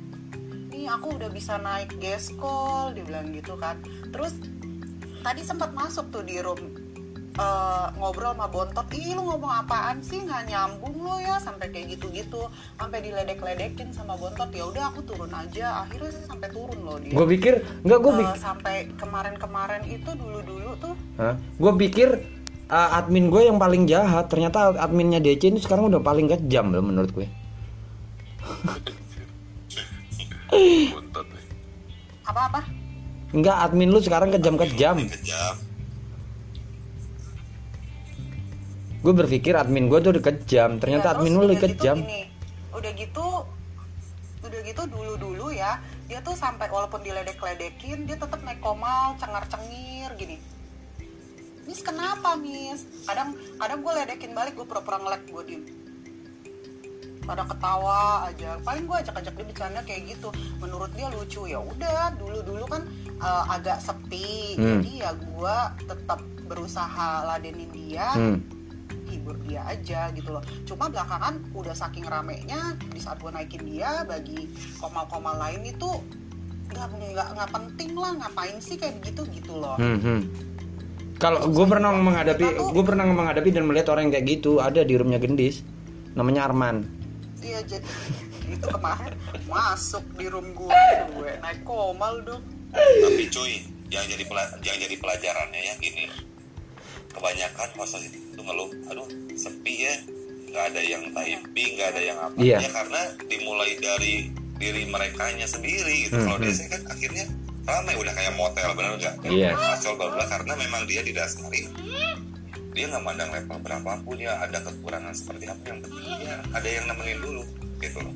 Nih 0.72 0.88
aku 0.88 1.16
udah 1.16 1.30
bisa 1.32 1.56
naik 1.60 1.96
guest 2.00 2.36
call 2.38 2.92
dia 2.92 3.04
bilang 3.04 3.32
gitu 3.32 3.56
kan. 3.56 3.80
Terus 4.12 4.36
tadi 5.24 5.42
sempat 5.42 5.74
masuk 5.74 6.08
tuh 6.14 6.22
di 6.22 6.38
room 6.38 6.85
eh, 7.36 7.86
ngobrol 8.00 8.32
sama 8.32 8.48
bontot 8.48 8.88
ih 8.96 9.12
lu 9.12 9.22
ngomong 9.28 9.52
apaan 9.64 10.00
sih? 10.00 10.24
Nggak 10.24 10.48
nyambung 10.48 10.96
lo 11.04 11.20
ya 11.20 11.36
sampai 11.40 11.68
kayak 11.68 11.96
gitu-gitu 11.96 12.48
sampai 12.80 12.98
diledek-ledekin 13.04 13.92
sama 13.92 14.16
bontot. 14.16 14.48
Ya 14.52 14.64
udah 14.64 14.84
aku 14.92 15.04
turun 15.04 15.32
aja. 15.32 15.84
Akhirnya 15.84 16.10
sih 16.12 16.24
sampai 16.24 16.48
turun 16.50 16.80
loh 16.82 16.96
dia. 17.00 17.12
Gue 17.12 17.26
pikir 17.36 17.60
enggak 17.84 17.98
gue 18.00 18.12
Eh, 18.12 18.18
pikir 18.24 18.38
sampai 18.40 18.76
kemarin-kemarin 18.96 19.82
itu 19.88 20.10
dulu-dulu 20.16 20.70
tuh. 20.80 20.94
Gue 21.60 21.72
pikir 21.88 22.08
uh, 22.72 22.98
admin 22.98 23.28
gue 23.28 23.42
yang 23.44 23.60
paling 23.60 23.84
jahat. 23.84 24.32
Ternyata 24.32 24.76
adminnya 24.80 25.20
DC 25.20 25.52
ini 25.52 25.60
sekarang 25.60 25.92
udah 25.92 26.00
paling 26.00 26.32
kejam 26.32 26.72
loh 26.72 26.84
menurut 26.84 27.12
gue. 27.12 27.28
bontot 30.94 31.26
nih. 31.26 31.44
Apa-apa? 32.26 32.60
Enggak, 33.34 33.56
admin 33.60 33.90
lu 33.90 34.00
sekarang 34.00 34.30
kejam-kejam. 34.32 35.10
kejam 35.10 35.65
Gue 39.06 39.14
berpikir 39.14 39.54
admin 39.54 39.86
gue 39.86 40.02
tuh 40.02 40.18
udah 40.18 40.24
kejam, 40.34 40.82
ternyata 40.82 41.06
Ya, 41.06 41.12
admin 41.14 41.38
lu 41.38 41.46
udah 41.46 41.54
lebih 41.54 41.78
kejam. 41.78 42.02
Gitu, 42.02 42.10
gini, 42.10 42.22
udah 42.74 42.92
gitu 42.98 43.26
udah 44.46 44.60
gitu 44.62 44.82
dulu 44.86 45.14
dulu 45.18 45.46
ya 45.50 45.82
dia 46.06 46.22
tuh 46.22 46.38
sampai 46.38 46.70
walaupun 46.70 47.02
diledek-ledekin 47.02 48.06
dia 48.06 48.14
tetap 48.14 48.38
naik 48.42 48.58
komal 48.58 49.14
cengar-cengir 49.22 50.10
gini. 50.18 50.42
Miss 51.66 51.82
kenapa 51.86 52.34
Miss? 52.34 52.82
Kadang 53.06 53.34
kadang 53.62 53.78
gue 53.82 53.92
ledekin 53.94 54.34
balik 54.34 54.58
gue 54.58 54.66
pura-pura 54.66 55.02
ngelek 55.02 55.22
gue 55.30 55.42
diem. 55.46 55.62
Pada 57.26 57.42
ketawa 57.42 58.30
aja. 58.30 58.58
Paling 58.62 58.86
gue 58.86 58.96
ajak-ajak 59.02 59.34
dia 59.34 59.46
bercanda 59.50 59.80
kayak 59.82 60.14
gitu. 60.14 60.30
Menurut 60.62 60.94
dia 60.94 61.10
lucu 61.10 61.46
ya 61.50 61.58
udah. 61.58 62.14
Dulu 62.14 62.38
dulu 62.46 62.64
kan 62.70 62.86
eh, 63.18 63.44
agak 63.50 63.82
sepi. 63.82 64.54
Hmm. 64.58 64.82
jadi 64.82 64.90
ya 64.98 65.10
gue 65.14 65.56
tetap 65.90 66.22
berusaha 66.46 67.26
ladenin 67.26 67.70
dia. 67.74 68.14
Hmm. 68.14 68.55
Hibur 69.16 69.36
dia 69.48 69.64
aja 69.64 70.12
gitu 70.12 70.36
loh 70.36 70.44
cuma 70.68 70.92
belakangan 70.92 71.40
udah 71.56 71.74
saking 71.74 72.04
ramenya 72.04 72.76
di 72.92 73.00
saat 73.00 73.16
gue 73.18 73.32
naikin 73.32 73.64
dia 73.64 74.04
bagi 74.04 74.52
komal-komal 74.76 75.40
lain 75.40 75.64
itu 75.64 75.90
nggak 76.70 76.88
nggak 76.92 77.28
nggak 77.32 77.50
penting 77.50 77.90
lah 77.96 78.12
ngapain 78.20 78.56
sih 78.60 78.76
kayak 78.76 79.00
begitu 79.00 79.22
gitu 79.32 79.56
loh 79.56 79.74
Hmm, 79.80 79.98
hmm. 80.00 80.20
Kalau 81.16 81.48
gue 81.48 81.64
pernah 81.64 81.96
menghadapi, 81.96 82.44
gue 82.76 82.84
pernah 82.84 83.08
menghadapi 83.08 83.48
dan 83.48 83.64
melihat 83.64 83.96
orang 83.96 84.12
yang 84.12 84.20
kayak 84.20 84.26
gitu 84.36 84.60
ada 84.60 84.84
di 84.84 85.00
roomnya 85.00 85.16
gendis, 85.16 85.64
namanya 86.12 86.44
Arman. 86.48 86.84
iya 87.40 87.64
jadi 87.64 87.84
itu 88.52 88.66
kemarin 88.68 89.12
masuk 89.46 90.02
di 90.16 90.26
room 90.28 90.50
gue 90.56 90.72
gue 91.14 91.30
naik 91.40 91.62
komal 91.62 92.20
dong 92.24 92.42
tapi 92.74 93.28
cuy 93.30 93.64
yang 93.92 94.02
jadi 94.08 94.24
yang 94.66 94.76
jadi 94.82 94.96
pelajarannya 94.98 95.60
ya 95.62 95.74
gini 95.78 96.04
kebanyakan 97.16 97.68
host 97.74 97.96
itu 97.98 98.18
ngeluh 98.36 98.68
aduh 98.86 99.06
sepi 99.32 99.74
ya 99.82 99.94
nggak 100.46 100.64
ada 100.70 100.80
yang 100.80 101.02
typing 101.10 101.70
nggak 101.74 101.88
ada 101.90 102.00
yang 102.02 102.18
apa 102.20 102.36
Iya. 102.36 102.58
ya 102.60 102.70
karena 102.70 103.00
dimulai 103.26 103.72
dari 103.76 104.14
diri 104.56 104.82
mereka 104.84 105.28
sendiri 105.42 106.08
gitu 106.08 106.16
Hmm, 106.16 106.32
kalau. 106.32 106.38
DC 106.40 106.64
kan 106.68 106.80
akhirnya 106.88 107.24
ramai 107.66 107.94
udah 107.98 108.12
kayak 108.14 108.32
motel 108.36 108.68
benar 108.72 108.92
nggak 108.96 109.14
Iya. 109.26 109.52
asal 109.74 109.96
bla 109.96 110.24
karena 110.24 110.52
memang 110.54 110.86
dia 110.86 111.02
didasari 111.02 111.66
dia 112.72 112.84
nggak 112.88 113.02
mandang 113.02 113.32
level 113.32 113.58
berapapun 113.58 114.16
ya 114.16 114.36
ada 114.38 114.60
kekurangan 114.60 115.12
seperti 115.12 115.44
apa 115.44 115.64
yang 115.66 115.78
penting 115.80 116.04
dia 116.20 116.36
ada 116.52 116.68
yang 116.68 116.84
nemenin 116.86 117.18
dulu 117.18 117.42
gitu 117.80 117.98
loh 118.00 118.14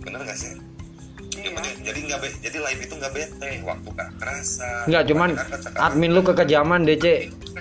bener 0.00 0.20
gak 0.24 0.36
sih 0.36 0.56
Ya, 1.30 1.46
Iya. 1.46 1.62
jadi 1.86 1.98
nggak 2.04 2.20
be- 2.20 2.38
jadi 2.42 2.58
live 2.60 2.80
itu 2.84 2.94
nggak 2.96 3.12
bete 3.14 3.48
waktu 3.62 3.88
nggak 3.88 4.10
kerasa 4.18 4.70
Enggak, 4.84 5.02
cuman 5.08 5.30
admin 5.78 6.10
lu 6.10 6.20
kekejaman 6.20 6.80
DC. 6.84 7.06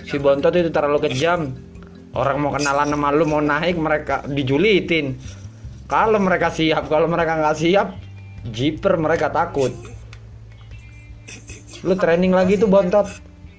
Si 0.05 0.15
Bontot 0.15 0.51
itu 0.51 0.69
terlalu 0.69 1.09
kejam. 1.09 1.51
Orang 2.11 2.41
mau 2.41 2.49
kenalan 2.49 2.89
sama 2.89 3.11
lu 3.11 3.23
mau 3.23 3.39
naik 3.39 3.77
mereka 3.77 4.25
dijulitin. 4.25 5.19
Kalau 5.85 6.17
mereka 6.17 6.49
siap, 6.49 6.85
kalau 6.85 7.05
mereka 7.05 7.37
nggak 7.37 7.57
siap, 7.57 7.87
jiper 8.49 8.97
mereka 8.97 9.29
takut. 9.29 9.69
Lu 11.81 11.95
training 11.95 12.31
lagi 12.31 12.55
tuh 12.55 12.67
Bontot. 12.67 13.07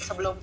sebelum 0.01 0.35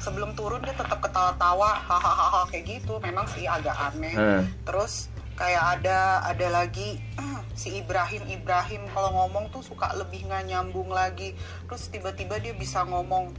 sebelum 0.00 0.32
turun 0.32 0.64
dia 0.64 0.72
tetap 0.72 1.04
ketawa-tawa 1.04 1.76
hahaha 1.84 2.48
kayak 2.48 2.80
gitu 2.80 2.96
memang 2.98 3.28
sih 3.28 3.44
agak 3.44 3.76
aneh 3.76 4.14
Hmm. 4.16 4.42
terus 4.64 5.12
kayak 5.36 5.76
ada 5.76 6.24
ada 6.24 6.46
lagi 6.48 6.96
si 7.60 7.76
Ibrahim 7.76 8.24
Ibrahim 8.24 8.88
kalau 8.88 9.12
ngomong 9.12 9.52
tuh 9.52 9.60
suka 9.60 9.92
lebih 9.92 10.24
nggak 10.24 10.48
nyambung 10.48 10.88
lagi 10.88 11.36
terus 11.68 11.92
tiba-tiba 11.92 12.40
dia 12.40 12.56
bisa 12.56 12.88
ngomong 12.88 13.36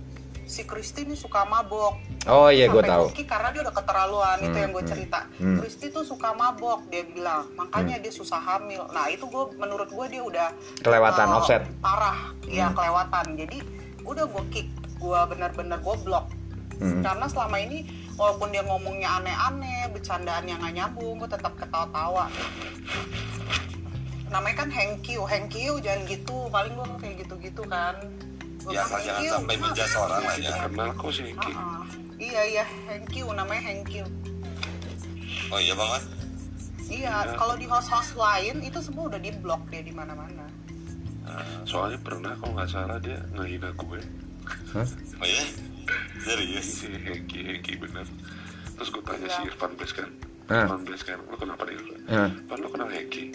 si 0.52 0.68
Kristi 0.68 1.08
ini 1.08 1.16
suka 1.16 1.48
mabok. 1.48 1.96
Oh 2.28 2.52
iya, 2.52 2.68
gue 2.68 2.84
tahu. 2.84 3.16
Ki, 3.16 3.24
karena 3.24 3.56
dia 3.56 3.64
udah 3.64 3.72
keterlaluan 3.72 4.38
itu 4.38 4.52
Hmm, 4.52 4.60
yang 4.60 4.72
gue 4.76 4.84
hmm, 4.84 4.92
cerita. 4.92 5.20
hmm. 5.40 5.58
Kristi 5.58 5.86
tuh 5.88 6.04
suka 6.04 6.36
mabok 6.36 6.84
dia 6.92 7.08
bilang. 7.08 7.48
Makanya 7.56 7.96
dia 7.98 8.12
susah 8.12 8.36
hamil. 8.38 8.84
Nah 8.92 9.08
itu 9.08 9.24
gue 9.24 9.56
menurut 9.56 9.88
gue 9.88 10.06
dia 10.12 10.20
udah 10.22 10.48
Kelewatan, 10.84 11.26
eh, 11.26 11.38
offset. 11.40 11.64
parah. 11.80 12.36
Ya 12.44 12.68
Hmm. 12.68 12.76
kelewatan. 12.76 13.26
Jadi 13.40 13.58
udah 14.04 14.28
gue 14.28 14.44
kick 14.52 14.68
gue 15.00 15.20
benar-benar 15.26 15.80
gue 15.80 15.96
blok 16.04 16.30
Hmm. 16.78 17.02
karena 17.02 17.26
selama 17.26 17.58
ini 17.58 17.86
walaupun 18.14 18.50
dia 18.50 18.62
ngomongnya 18.62 19.18
aneh-aneh 19.18 19.90
bercandaan 19.90 20.46
yang 20.46 20.58
nggak 20.58 20.74
nyambung 20.76 21.16
gue 21.16 21.30
tetap 21.30 21.54
ketawa-tawa. 21.56 22.28
Namanya 24.30 24.56
kan 24.58 24.70
thank 24.70 25.06
you 25.10 25.24
jangan 25.80 26.02
gitu. 26.06 26.50
Paling 26.50 26.74
gue 26.76 26.86
kayak 27.00 27.16
gitu-gitu 27.24 27.64
kan 27.66 27.96
ya 28.68 28.82
asal 28.82 28.94
"Thank 28.94 29.08
jangan 29.08 29.22
you." 29.22 29.32
sampai 29.34 29.56
menjas 29.58 29.92
orang 29.96 30.22
lah 30.22 30.36
ya 30.38 30.54
kenal 30.62 30.90
kok 30.94 31.12
sih 31.12 31.28
Ki. 31.32 31.50
Ah, 31.50 31.58
ah. 31.58 31.84
iya 32.18 32.42
iya 32.48 32.66
thank 32.86 33.10
you 33.12 33.26
namanya 33.30 33.62
thank 33.64 33.90
you 33.90 34.06
oh 35.48 35.58
iya 35.58 35.74
banget 35.74 36.04
iya 36.88 37.14
Iya. 37.24 37.34
kalau 37.34 37.56
di 37.56 37.66
host-host 37.66 38.14
lain 38.14 38.60
itu 38.60 38.80
semua 38.80 39.08
udah 39.08 39.18
di 39.18 39.32
blok 39.34 39.64
dia 39.68 39.82
di 39.82 39.92
mana-mana 39.92 40.46
Nah, 41.22 41.38
soalnya 41.64 41.96
pernah 41.98 42.34
kalau 42.36 42.54
nggak 42.54 42.68
salah 42.68 42.98
dia 42.98 43.22
ngehina 43.32 43.72
gue 43.72 44.02
Hah? 44.74 44.84
oh 45.16 45.26
iya 45.26 45.46
serius 46.20 46.82
si 46.82 46.90
Hengki 46.90 47.40
Hengki 47.42 47.74
bener 47.78 48.04
terus 48.74 48.90
gue 48.90 49.00
tanya 49.02 49.26
Iya. 49.26 49.36
si 49.36 49.42
Irfan 49.46 49.72
Bes 49.76 49.92
kan. 49.92 50.10
Irfan 50.46 50.82
Bes 50.82 51.02
kan 51.02 51.22
lo 51.24 51.38
kenapa 51.38 51.62
nih 51.64 51.78
Irfan. 51.78 52.00
Pan 52.44 52.58
lo 52.60 52.68
kenal 52.68 52.90
Hengki 52.90 53.32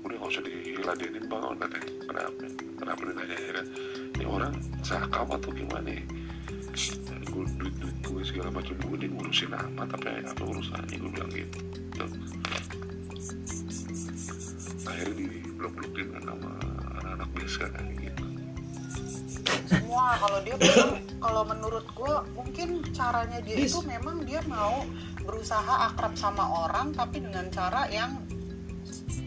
udah 0.00 0.16
gak 0.16 0.30
usah 0.30 0.42
diladenin 0.42 1.24
bangun 1.26 1.56
katanya 1.58 1.88
kenapa 2.06 2.30
kenapa 2.78 3.00
dia 3.02 3.14
nanya 3.14 3.36
ya 3.36 3.52
kan 3.52 3.66
ini 4.14 4.24
orang 4.26 4.54
sakap 4.86 5.26
atau 5.26 5.50
gimana 5.50 5.90
ya? 5.90 6.02
Gue 7.30 7.46
duit 7.58 7.74
duit 7.82 7.96
gue 8.02 8.22
segala 8.22 8.50
macam 8.54 8.74
gue 8.78 8.96
dia 8.98 9.10
ngurusin 9.10 9.50
apa 9.50 9.82
apa 9.90 10.42
urusannya 10.42 10.96
gue 10.98 11.10
bilang 11.10 11.30
gitu. 11.34 11.58
Tuh. 11.98 12.10
akhirnya 14.84 15.16
di 15.16 15.26
blok 15.56 15.72
blokin 15.80 16.06
kan 16.12 16.22
sama 16.28 16.52
anak-anak 17.00 17.28
biasa 17.34 17.64
kan 17.72 17.84
gitu. 17.98 18.24
Semua 19.64 20.06
kalau 20.20 20.38
dia 20.44 20.56
kalau 21.24 21.42
menurut 21.48 21.86
gue 21.88 22.14
mungkin 22.36 22.68
caranya 22.92 23.40
dia 23.40 23.56
itu 23.64 23.80
memang 23.82 24.22
dia 24.28 24.44
mau 24.44 24.84
berusaha 25.24 25.88
akrab 25.88 26.12
sama 26.20 26.44
orang 26.68 26.92
tapi 26.92 27.24
dengan 27.24 27.48
cara 27.48 27.88
yang 27.88 28.20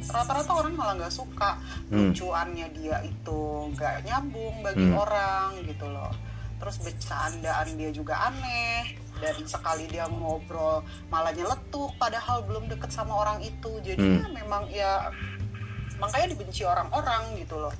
rata-rata 0.07 0.51
orang 0.53 0.73
malah 0.73 0.93
nggak 0.95 1.13
suka 1.13 1.59
Hmm. 1.87 2.11
lucuannya 2.11 2.67
dia 2.73 2.97
itu 3.01 3.41
nggak 3.71 3.95
nyambung 4.03 4.55
bagi 4.61 4.85
Hmm. 4.85 4.97
orang 4.97 5.49
gitu 5.63 5.85
loh 5.85 6.11
terus 6.57 6.79
bercandaan 6.79 7.67
dia 7.75 7.89
juga 7.91 8.17
aneh 8.23 8.97
dan 9.17 9.35
sekali 9.45 9.85
dia 9.85 10.05
ngobrol 10.07 10.81
malah 11.07 11.29
nyeletuk 11.29 11.93
padahal 11.97 12.41
belum 12.43 12.65
deket 12.67 12.89
sama 12.89 13.13
orang 13.15 13.41
itu 13.41 13.71
jadi 13.79 13.97
Hmm. 13.97 14.19
ya 14.19 14.27
memang 14.35 14.63
ya 14.67 14.91
makanya 15.97 16.33
dibenci 16.33 16.61
orang-orang 16.63 17.37
gitu 17.37 17.57
loh 17.57 17.73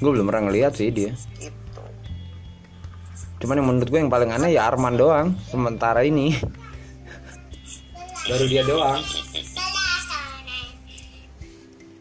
Gue 0.00 0.16
belum 0.16 0.24
pernah 0.24 0.48
ngeliat 0.48 0.72
sih 0.72 0.88
dia. 0.88 1.12
gitu 1.36 1.84
Cuman 3.36 3.56
yang 3.56 3.68
menurut 3.68 3.88
gue 3.88 4.00
yang 4.00 4.08
paling 4.08 4.32
aneh 4.32 4.52
ya 4.52 4.64
Arman 4.64 4.96
doang 4.96 5.36
sementara 5.48 6.04
ini. 6.04 6.36
Baru 8.22 8.44
dia 8.44 8.60
doang. 8.62 9.00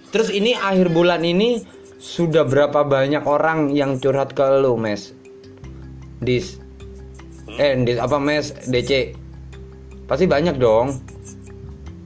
Terus 0.09 0.33
ini 0.33 0.57
akhir 0.57 0.89
bulan 0.89 1.21
ini 1.21 1.61
sudah 2.01 2.47
berapa 2.47 2.81
banyak 2.81 3.27
orang 3.29 3.75
yang 3.75 4.01
curhat 4.01 4.33
ke 4.33 4.41
lu, 4.57 4.79
Mes? 4.79 5.13
Dis. 6.23 6.57
Eh, 7.59 7.77
Dis 7.85 8.01
apa 8.01 8.17
Mes? 8.17 8.55
DC. 8.65 9.13
Pasti 10.09 10.25
banyak 10.25 10.57
dong. 10.57 10.97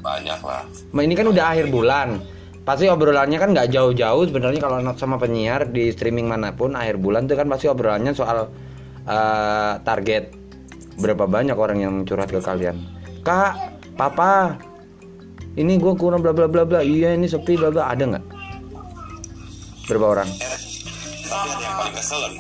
banyak 0.04 0.36
lah 0.44 0.68
Ini 0.92 1.16
kan 1.16 1.32
udah 1.32 1.46
akhir 1.56 1.72
bulan. 1.72 2.20
Pasti 2.68 2.92
obrolannya 2.92 3.40
kan 3.40 3.56
nggak 3.56 3.72
jauh-jauh 3.72 4.28
sebenarnya 4.28 4.60
kalau 4.60 4.84
sama 5.00 5.16
penyiar 5.16 5.72
di 5.72 5.96
streaming 5.96 6.28
mana 6.28 6.52
pun 6.52 6.76
akhir 6.76 7.00
bulan 7.00 7.24
tuh 7.24 7.40
kan 7.40 7.48
pasti 7.48 7.72
obrolannya 7.72 8.12
soal 8.12 8.52
eh, 9.08 9.74
target 9.80 10.36
berapa 11.00 11.24
banyak 11.24 11.56
orang 11.56 11.80
yang 11.80 11.96
curhat 12.04 12.36
ke 12.36 12.44
kalian. 12.44 12.84
Kak, 13.24 13.80
papa, 13.96 14.60
ini 15.54 15.74
gue 15.76 15.94
kurang 15.94 16.20
bla 16.20 16.32
bla 16.32 16.46
bla 16.46 16.64
bla. 16.64 16.80
Iya 16.80 17.14
ini 17.14 17.26
sepi 17.26 17.56
bla 17.56 17.70
bla. 17.70 17.90
Ada 17.90 18.04
nggak? 18.08 18.26
Berapa 19.84 20.08
orang? 20.12 20.30
tapi 21.24 21.50
ada 21.50 21.64
yang 21.66 21.76
paling 21.76 21.96
kesel 21.98 22.20
kan 22.22 22.34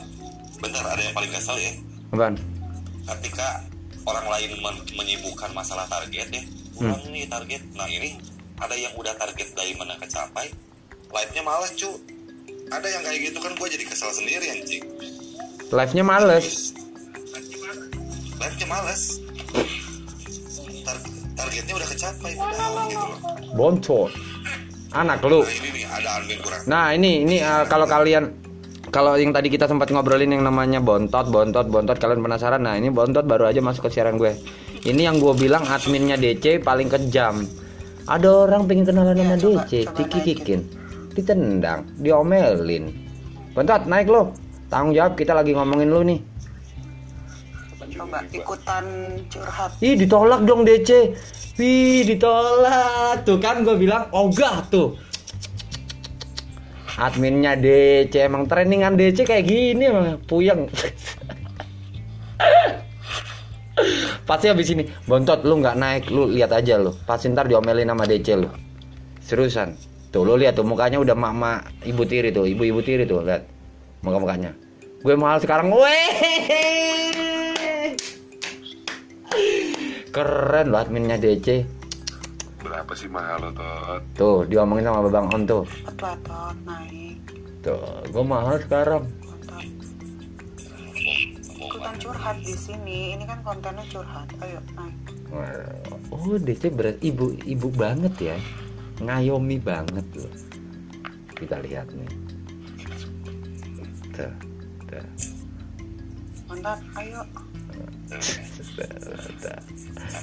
bentar 0.61 0.83
ada 0.85 1.01
yang 1.01 1.15
paling 1.17 1.31
kesel 1.33 1.57
ya 1.57 1.71
Apaan? 2.13 2.35
ketika 3.09 3.47
orang 4.05 4.25
lain 4.29 4.51
men- 4.61 4.85
menyibukkan 4.93 5.49
masalah 5.49 5.89
target 5.89 6.29
ya 6.29 6.43
kurang 6.71 7.01
nih 7.09 7.25
target 7.25 7.61
nah 7.73 7.89
ini 7.89 8.21
ada 8.61 8.77
yang 8.77 8.93
udah 8.93 9.17
target 9.17 9.49
dari 9.51 9.73
mana 9.73 9.97
kecapai 9.97 10.53
live-nya 11.09 11.41
males 11.41 11.73
cu 11.73 11.89
ada 12.69 12.85
yang 12.85 13.01
kayak 13.01 13.19
gitu 13.27 13.37
kan 13.41 13.51
gue 13.51 13.67
jadi 13.67 13.81
kesel 13.83 14.13
sendiri 14.13 14.45
anjing 14.51 14.83
Live-nya 15.73 16.05
males. 16.05 16.69
live-nya 18.37 18.67
males 18.69 19.01
targetnya 21.43 21.73
udah 21.75 21.89
kecapai 21.91 22.31
padahal 22.39 22.73
gitu 22.87 23.05
loh 23.05 23.19
Bontot. 23.53 24.11
Anak 24.93 25.25
lu. 25.25 25.41
nah 25.41 25.49
ini 25.49 25.73
nih 25.73 25.85
ada 25.89 26.09
admin 26.21 26.37
kurang 26.37 26.61
Nah 26.69 26.85
ini 26.93 27.11
ini 27.25 27.37
eh, 27.41 27.65
kalau 27.65 27.89
kalian 27.89 28.29
kalau 28.93 29.17
yang 29.17 29.33
tadi 29.33 29.49
kita 29.49 29.65
sempat 29.65 29.89
ngobrolin 29.89 30.29
yang 30.29 30.45
namanya 30.45 30.77
bontot, 30.77 31.25
bontot, 31.33 31.65
bontot, 31.65 31.97
kalian 31.97 32.21
penasaran? 32.21 32.61
Nah 32.61 32.77
ini 32.77 32.93
bontot 32.93 33.25
baru 33.25 33.49
aja 33.49 33.57
masuk 33.57 33.89
ke 33.89 33.97
siaran 33.97 34.21
gue. 34.21 34.37
Ini 34.85 35.09
yang 35.09 35.17
gue 35.17 35.33
bilang 35.33 35.65
adminnya 35.65 36.13
DC 36.13 36.61
paling 36.61 36.93
kejam. 36.93 37.49
Ada 38.05 38.45
orang 38.45 38.69
pengen 38.69 38.85
kenalan 38.85 39.17
sama 39.17 39.33
Iya, 39.33 39.65
DC, 39.65 39.71
dikikikin, 39.97 40.61
ditendang, 41.17 41.89
diomelin. 41.97 42.93
Bontot 43.57 43.89
naik 43.89 44.13
lo, 44.13 44.29
tanggung 44.69 44.93
jawab 44.93 45.17
kita 45.17 45.33
lagi 45.33 45.57
ngomongin 45.57 45.89
lu 45.89 46.01
nih. 46.05 46.19
Coba 47.93 48.19
ikutan 48.33 48.85
curhat 49.29 49.71
Ih 49.79 49.93
ditolak 49.95 50.41
dong 50.43 50.65
DC. 50.65 51.13
Wih 51.61 52.01
ditolak 52.09 53.21
tuh 53.25 53.37
kan 53.37 53.61
gue 53.61 53.77
bilang 53.77 54.09
ogah 54.09 54.65
tuh. 54.73 54.97
Adminnya 56.97 57.57
DC 57.57 58.13
emang 58.21 58.45
trainingan 58.45 58.97
DC 58.97 59.25
kayak 59.25 59.45
gini 59.49 59.89
emang 59.89 60.21
puyeng. 60.29 60.69
Pasti 64.29 64.45
habis 64.47 64.69
ini 64.69 64.85
bontot 65.09 65.41
lu 65.41 65.59
nggak 65.59 65.77
naik 65.77 66.03
lu 66.13 66.29
lihat 66.29 66.53
aja 66.53 66.77
lu. 66.77 66.93
Pasti 67.05 67.29
ntar 67.33 67.49
diomelin 67.49 67.89
sama 67.89 68.05
DC 68.05 68.27
lu. 68.37 68.49
Seriusan. 69.21 69.73
Tuh 70.13 70.21
lu 70.21 70.37
lihat 70.37 70.53
tuh 70.53 70.65
mukanya 70.65 71.01
udah 71.01 71.17
mama 71.17 71.65
ibu 71.81 72.05
tiri 72.05 72.29
tuh, 72.29 72.45
ibu-ibu 72.45 72.85
tiri 72.85 73.09
tuh 73.09 73.25
lihat 73.25 73.49
muka 74.05 74.21
mukanya. 74.21 74.53
Gue 75.01 75.17
mahal 75.17 75.41
sekarang. 75.41 75.73
Weh. 75.73 77.42
Keren 80.13 80.69
loh 80.69 80.77
adminnya 80.77 81.17
DC. 81.17 81.65
berapa 82.63 82.93
sih 82.95 83.11
mahal 83.11 83.43
lo 83.43 83.51
tot 83.51 84.01
Tuh, 84.15 84.47
diomongin 84.47 84.87
sama 84.87 85.03
Babang 85.09 85.27
On 85.35 85.43
tuh. 85.43 85.65
lah 85.99 86.15
tot 86.21 86.55
naik 86.63 87.17
Tuh, 87.59 88.07
gue 88.07 88.23
mahal 88.23 88.55
sekarang. 88.61 89.03
Ikutan 91.59 91.95
curhat 91.99 92.37
di 92.39 92.55
sini 92.55 93.17
ini 93.17 93.23
kan 93.27 93.41
kontennya 93.43 93.83
curhat 93.89 94.29
ayo 94.45 94.61
naik 94.77 94.95
Oh, 96.13 96.37
DC 96.37 96.69
berat 96.71 97.01
ibu 97.01 97.33
ibu 97.41 97.67
banget 97.73 98.13
ya. 98.21 98.37
Ngayomi 99.01 99.57
banget 99.57 100.05
loh. 100.13 100.33
Kita 101.33 101.57
lihat 101.57 101.89
nih. 101.89 102.11
Tuh, 104.13 104.33
tuh. 104.87 105.07
mantap 106.45 106.77
ayo 107.01 107.25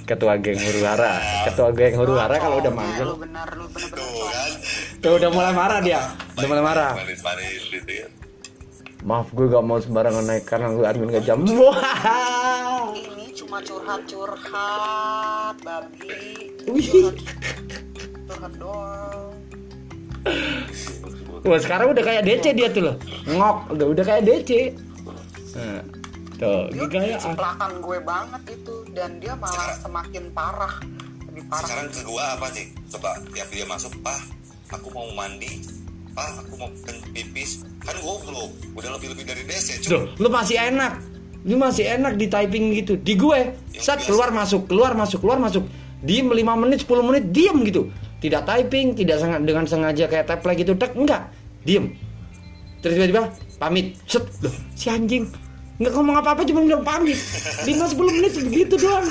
Ketua 0.06 0.34
geng 0.42 0.58
huru 0.58 0.80
hara, 0.82 1.12
ketua 1.46 1.70
geng 1.70 1.94
huru 1.94 2.18
hara 2.18 2.36
kalau 2.38 2.58
udah 2.58 2.72
Nah, 2.74 2.78
manggil, 2.82 3.06
lu 3.06 3.16
benar 3.18 3.48
lu 3.54 3.66
benar 3.70 3.90
benar 3.94 3.98
Tuh 4.00 4.26
kan, 4.26 4.50
tuh 4.98 5.12
udah 5.22 5.30
mulai 5.30 5.52
marah 5.54 5.78
dia, 5.82 6.00
udah 6.34 6.48
mulai 6.50 6.64
marah. 6.66 6.92
gitu 7.70 7.90
ya. 7.90 8.06
Maaf 9.00 9.32
gue 9.32 9.48
gak 9.48 9.64
mau 9.64 9.80
sembarangan 9.80 10.24
naik 10.28 10.44
karena 10.44 10.76
gue 10.76 10.84
admin 10.84 11.08
gak 11.14 11.24
jam. 11.24 11.40
Wah. 11.40 12.92
ini 12.92 13.32
cuma 13.32 13.64
curhat 13.64 14.02
curhat 14.04 15.54
babi 15.64 16.52
Wih. 16.68 16.84
curhat, 16.84 17.16
curhat 18.28 18.52
doang 18.60 19.32
Wah 21.40 21.56
sekarang 21.56 21.96
udah 21.96 22.04
kayak 22.04 22.22
DC 22.28 22.52
dia 22.52 22.68
tuh 22.68 22.92
loh, 22.92 22.96
ngok, 23.24 23.72
udah 23.72 23.86
udah 23.96 24.04
kayak 24.04 24.22
DC. 24.28 24.76
Nah, 25.56 25.80
tuh, 26.40 26.72
dia 26.72 26.86
gaya 26.88 27.16
ciplakan 27.20 27.72
gue 27.84 27.98
banget 28.00 28.42
itu 28.56 28.76
dan 28.96 29.20
dia 29.20 29.36
malah 29.36 29.76
semakin 29.84 30.24
parah 30.32 30.74
lebih 31.30 31.46
parah 31.46 31.66
Sekarang 31.70 31.88
ke 31.94 32.00
gua 32.02 32.24
apa 32.34 32.46
sih? 32.50 32.66
Coba 32.90 33.10
tiap 33.30 33.48
dia 33.54 33.64
masuk, 33.64 33.92
Pak, 34.02 34.20
aku 34.74 34.88
mau 34.90 35.06
mandi. 35.14 35.62
Pak, 36.10 36.42
aku 36.42 36.54
mau 36.58 36.68
pipis. 37.14 37.62
Kan 37.86 37.96
goblok, 38.02 38.50
udah 38.76 38.90
lebih-lebih 38.98 39.24
dari 39.24 39.42
DC, 39.46 39.86
Tuh, 39.86 40.10
cuy. 40.10 40.20
lu 40.20 40.28
masih 40.28 40.58
enak. 40.58 40.98
Lu 41.46 41.56
masih 41.56 41.86
enak 41.86 42.20
di 42.20 42.26
typing 42.28 42.76
gitu. 42.76 42.98
Di 43.00 43.16
gue, 43.16 43.56
set 43.72 44.04
keluar 44.04 44.34
masuk, 44.34 44.68
keluar 44.68 44.92
masuk, 44.92 45.24
keluar 45.24 45.38
masuk. 45.40 45.64
Diem 46.04 46.28
5 46.28 46.62
menit, 46.66 46.84
10 46.84 47.08
menit, 47.08 47.24
diem 47.32 47.56
gitu. 47.64 47.88
Tidak 48.20 48.44
typing, 48.44 48.92
tidak 48.92 49.16
sengaja 49.16 49.40
dengan 49.40 49.64
sengaja 49.64 50.04
kayak 50.10 50.24
tap 50.28 50.44
like 50.44 50.60
gitu, 50.60 50.76
tek, 50.76 50.92
enggak. 50.92 51.32
Diem. 51.64 51.96
Terus 52.84 53.00
tiba-tiba 53.00 53.32
pamit. 53.56 53.96
Set, 54.04 54.24
loh, 54.44 54.52
si 54.76 54.92
anjing. 54.92 55.28
Enggak 55.80 55.96
ngomong 55.96 56.16
apa-apa 56.20 56.44
cuma 56.44 56.60
bilang 56.60 56.84
pamit. 56.84 57.16
5 57.64 57.72
10 57.72 58.16
menit 58.20 58.36
begitu 58.36 58.76
doang. 58.76 59.08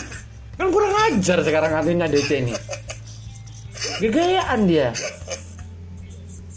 Kan 0.53 0.70
kurang 0.70 0.93
ajar 1.09 1.41
sekarang 1.41 1.74
artinya 1.74 2.05
DC 2.05 2.30
ini. 2.45 2.53
Gegayaan 3.97 4.70
dia. 4.70 4.93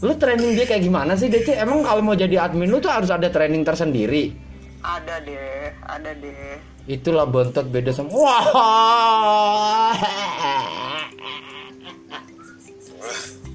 Lu 0.04 0.12
training 0.20 0.52
dia 0.52 0.68
kayak 0.68 0.84
gimana 0.84 1.16
sih 1.16 1.32
DC? 1.32 1.56
Emang 1.56 1.80
kalau 1.80 2.04
mau 2.04 2.12
jadi 2.12 2.44
admin 2.44 2.68
lu 2.68 2.76
tuh 2.76 2.92
harus 2.92 3.08
ada 3.08 3.32
training 3.32 3.64
tersendiri. 3.64 4.36
ada 4.82 5.22
deh 5.22 5.70
ada 5.86 6.10
deh 6.10 6.58
Itulah 6.90 7.22
bontot 7.30 7.70
beda 7.70 7.94
sama 7.94 8.10
Wah. 8.10 9.94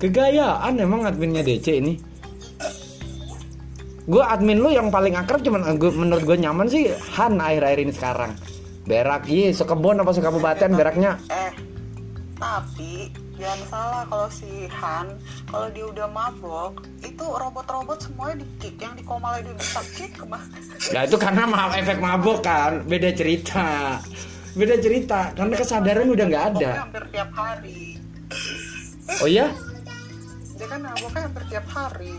Kegayaan 0.02 0.74
emang 0.80 1.06
adminnya 1.06 1.44
DC 1.44 1.84
ini. 1.84 2.17
Gue 4.08 4.24
admin 4.24 4.56
lu 4.56 4.72
yang 4.72 4.88
paling 4.88 5.14
akrab 5.14 5.44
cuman 5.44 5.76
gua, 5.76 5.92
menurut 5.92 6.24
gue 6.24 6.38
nyaman 6.40 6.66
sih 6.66 6.88
Han 7.14 7.36
akhir-akhir 7.38 7.80
ini 7.82 7.92
sekarang. 7.92 8.32
Berak, 8.88 9.28
iya 9.28 9.52
sekebon 9.52 10.00
apa 10.00 10.16
sekabupaten 10.16 10.72
beraknya. 10.72 11.20
eh 11.28 11.52
tapi 12.38 13.10
jangan 13.36 13.62
salah 13.68 14.04
kalau 14.06 14.30
si 14.30 14.70
Han 14.72 15.18
kalau 15.44 15.68
dia 15.68 15.86
udah 15.86 16.08
mabok 16.08 16.86
itu 17.02 17.26
robot-robot 17.26 17.98
semuanya 18.00 18.36
di 18.40 18.48
kick 18.58 18.78
yang 18.78 18.94
di 18.94 19.02
Komala 19.02 19.42
dia 19.42 19.52
bisa 19.52 19.82
kick 19.92 20.16
Nah 20.94 21.02
itu 21.04 21.18
karena 21.18 21.44
ma- 21.44 21.74
efek 21.74 21.98
mabok 21.98 22.40
kan, 22.40 22.86
beda 22.86 23.12
cerita. 23.12 24.00
Beda 24.54 24.78
cerita, 24.78 25.34
karena 25.34 25.54
kesadaran 25.54 26.08
udah 26.08 26.26
nggak 26.26 26.46
ada. 26.56 26.70
Hampir 26.88 27.04
tiap 27.12 27.30
hari 27.34 28.00
Oh 29.20 29.28
ya? 29.28 29.52
dia 30.58 30.66
kan 30.66 30.80
maboknya 30.82 31.22
hampir 31.22 31.44
tiap 31.50 31.68
hari 31.70 32.14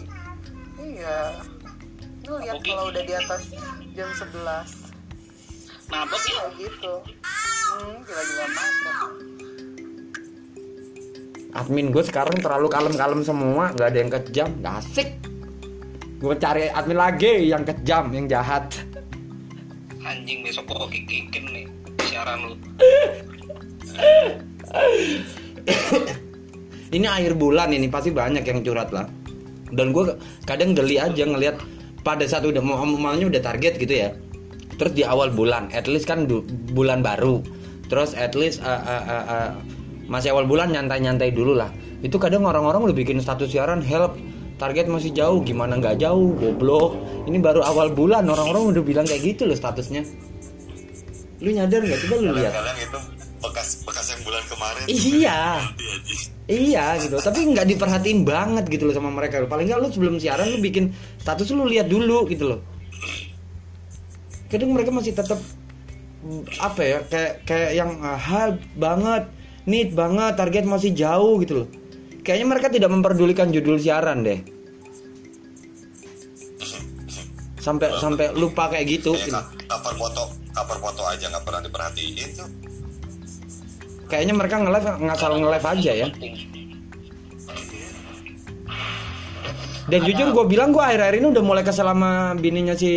iya 0.78 1.42
lu 2.28 2.36
lihat 2.44 2.60
Maboknya 2.60 2.72
kalau 2.76 2.84
udah 2.92 3.02
di 3.08 3.14
atas 3.16 3.42
jam 3.96 4.08
11 4.12 5.88
Mabok 5.88 6.22
ya? 6.28 6.44
gitu. 6.60 6.92
Hmm 7.72 7.96
gila-gila 8.04 8.46
mabok 8.52 9.10
admin 11.56 11.90
gue 11.90 12.04
sekarang 12.04 12.36
terlalu 12.38 12.68
kalem-kalem 12.70 13.24
semua 13.24 13.72
nggak 13.74 13.88
ada 13.88 13.98
yang 13.98 14.10
kejam. 14.12 14.48
Nggak 14.62 14.74
asik. 14.84 15.08
Gue 16.22 16.34
cari 16.38 16.70
admin 16.70 16.98
lagi 16.98 17.50
yang 17.50 17.64
kejam 17.66 18.12
yang 18.14 18.30
jahat. 18.30 18.68
Anjing 20.04 20.46
besok 20.46 20.70
gua 20.70 20.86
kikikin 20.88 21.44
nih 21.50 21.66
siaran 22.08 22.52
lu. 22.52 22.54
ini 26.96 27.06
akhir 27.08 27.36
bulan 27.36 27.74
ini 27.74 27.90
pasti 27.90 28.14
banyak 28.14 28.44
yang 28.46 28.62
curhat 28.62 28.92
lah. 28.94 29.08
Dan 29.68 29.92
gue 29.92 30.16
kadang 30.48 30.72
geli 30.72 30.96
aja 30.96 31.28
ngelihat 31.28 31.60
pada 32.08 32.24
saat 32.24 32.48
udah 32.48 32.64
mau 32.64 32.80
omongannya 32.80 33.28
udah 33.28 33.42
target 33.44 33.76
gitu 33.76 33.92
ya. 33.92 34.16
Terus 34.80 34.96
di 34.96 35.04
awal 35.04 35.28
bulan 35.28 35.68
at 35.76 35.84
least 35.84 36.08
kan 36.08 36.24
bulan 36.72 37.04
baru. 37.04 37.44
Terus 37.92 38.16
at 38.16 38.32
least 38.32 38.64
uh, 38.64 38.80
uh, 38.80 39.04
uh, 39.04 39.24
uh, 39.28 39.50
masih 40.08 40.32
awal 40.32 40.48
bulan 40.48 40.72
nyantai-nyantai 40.72 41.36
dulu 41.36 41.52
lah. 41.52 41.68
Itu 42.00 42.16
kadang 42.16 42.48
orang-orang 42.48 42.88
udah 42.88 42.96
bikin 42.96 43.20
status 43.20 43.52
siaran 43.52 43.84
help 43.84 44.16
target 44.56 44.88
masih 44.88 45.12
jauh 45.12 45.44
gimana 45.44 45.76
nggak 45.76 46.00
jauh 46.00 46.32
goblok. 46.32 46.96
Ini 47.28 47.36
baru 47.44 47.60
awal 47.60 47.92
bulan 47.92 48.24
orang-orang 48.24 48.72
udah 48.72 48.82
bilang 48.82 49.04
kayak 49.04 49.36
gitu 49.36 49.44
loh 49.44 49.58
statusnya. 49.58 50.08
Lu 51.44 51.52
nyadar 51.52 51.84
nggak? 51.84 51.98
Coba 52.08 52.14
lu 52.24 52.32
lihat 52.40 52.54
bekas 53.38 53.82
bekas 53.86 54.06
yang 54.10 54.20
bulan 54.26 54.44
kemarin. 54.50 54.84
Iya. 54.90 55.40
Iya, 56.48 56.96
gitu, 57.04 57.20
tapi 57.20 57.44
nggak 57.44 57.68
diperhatiin 57.76 58.24
banget 58.24 58.72
gitu 58.72 58.88
loh 58.88 58.96
sama 58.96 59.12
mereka. 59.12 59.44
Paling 59.44 59.68
nggak 59.68 59.80
lu 59.84 59.88
sebelum 59.92 60.16
siaran 60.16 60.48
lu 60.48 60.58
bikin 60.64 60.96
status 61.20 61.52
lu 61.52 61.68
lihat 61.68 61.92
dulu 61.92 62.24
gitu 62.24 62.56
loh. 62.56 62.60
Kadang 64.48 64.72
mereka 64.72 64.88
masih 64.88 65.12
tetap 65.12 65.36
mm, 66.24 66.56
apa 66.56 66.80
ya 66.80 66.98
kayak 67.04 67.32
kayak 67.44 67.70
yang 67.76 68.00
ah, 68.00 68.16
hal 68.16 68.56
banget, 68.80 69.28
need 69.68 69.92
banget, 69.92 70.40
target 70.40 70.64
masih 70.64 70.96
jauh 70.96 71.36
gitu 71.44 71.64
loh. 71.64 71.68
Kayaknya 72.24 72.46
mereka 72.48 72.68
tidak 72.72 72.90
memperdulikan 72.96 73.52
judul 73.52 73.76
siaran 73.76 74.24
deh. 74.24 74.40
Sampai 77.60 77.92
sampai 78.00 78.32
lupa 78.32 78.72
kayak 78.72 78.88
gitu. 78.88 79.12
Kayak 79.12 79.52
gitu. 79.52 79.68
cover 79.68 79.94
foto, 80.00 80.24
cover 80.56 80.78
foto 80.80 81.02
aja 81.04 81.28
nggak 81.28 81.44
pernah 81.44 81.60
diperhatiin 81.60 82.28
tuh. 82.40 82.48
Kayaknya 84.08 84.34
mereka 84.34 84.56
nge-live 84.60 84.88
ngasal 85.04 85.36
nge-live 85.36 85.66
aja 85.68 85.92
ya. 85.92 86.08
Dan 89.88 90.04
jujur 90.04 90.36
gue 90.36 90.44
bilang 90.48 90.72
gue 90.72 90.84
akhir-akhir 90.84 91.16
ini 91.20 91.32
udah 91.32 91.44
mulai 91.44 91.64
kesel 91.64 91.88
sama 91.88 92.36
bininya 92.36 92.76
si 92.76 92.90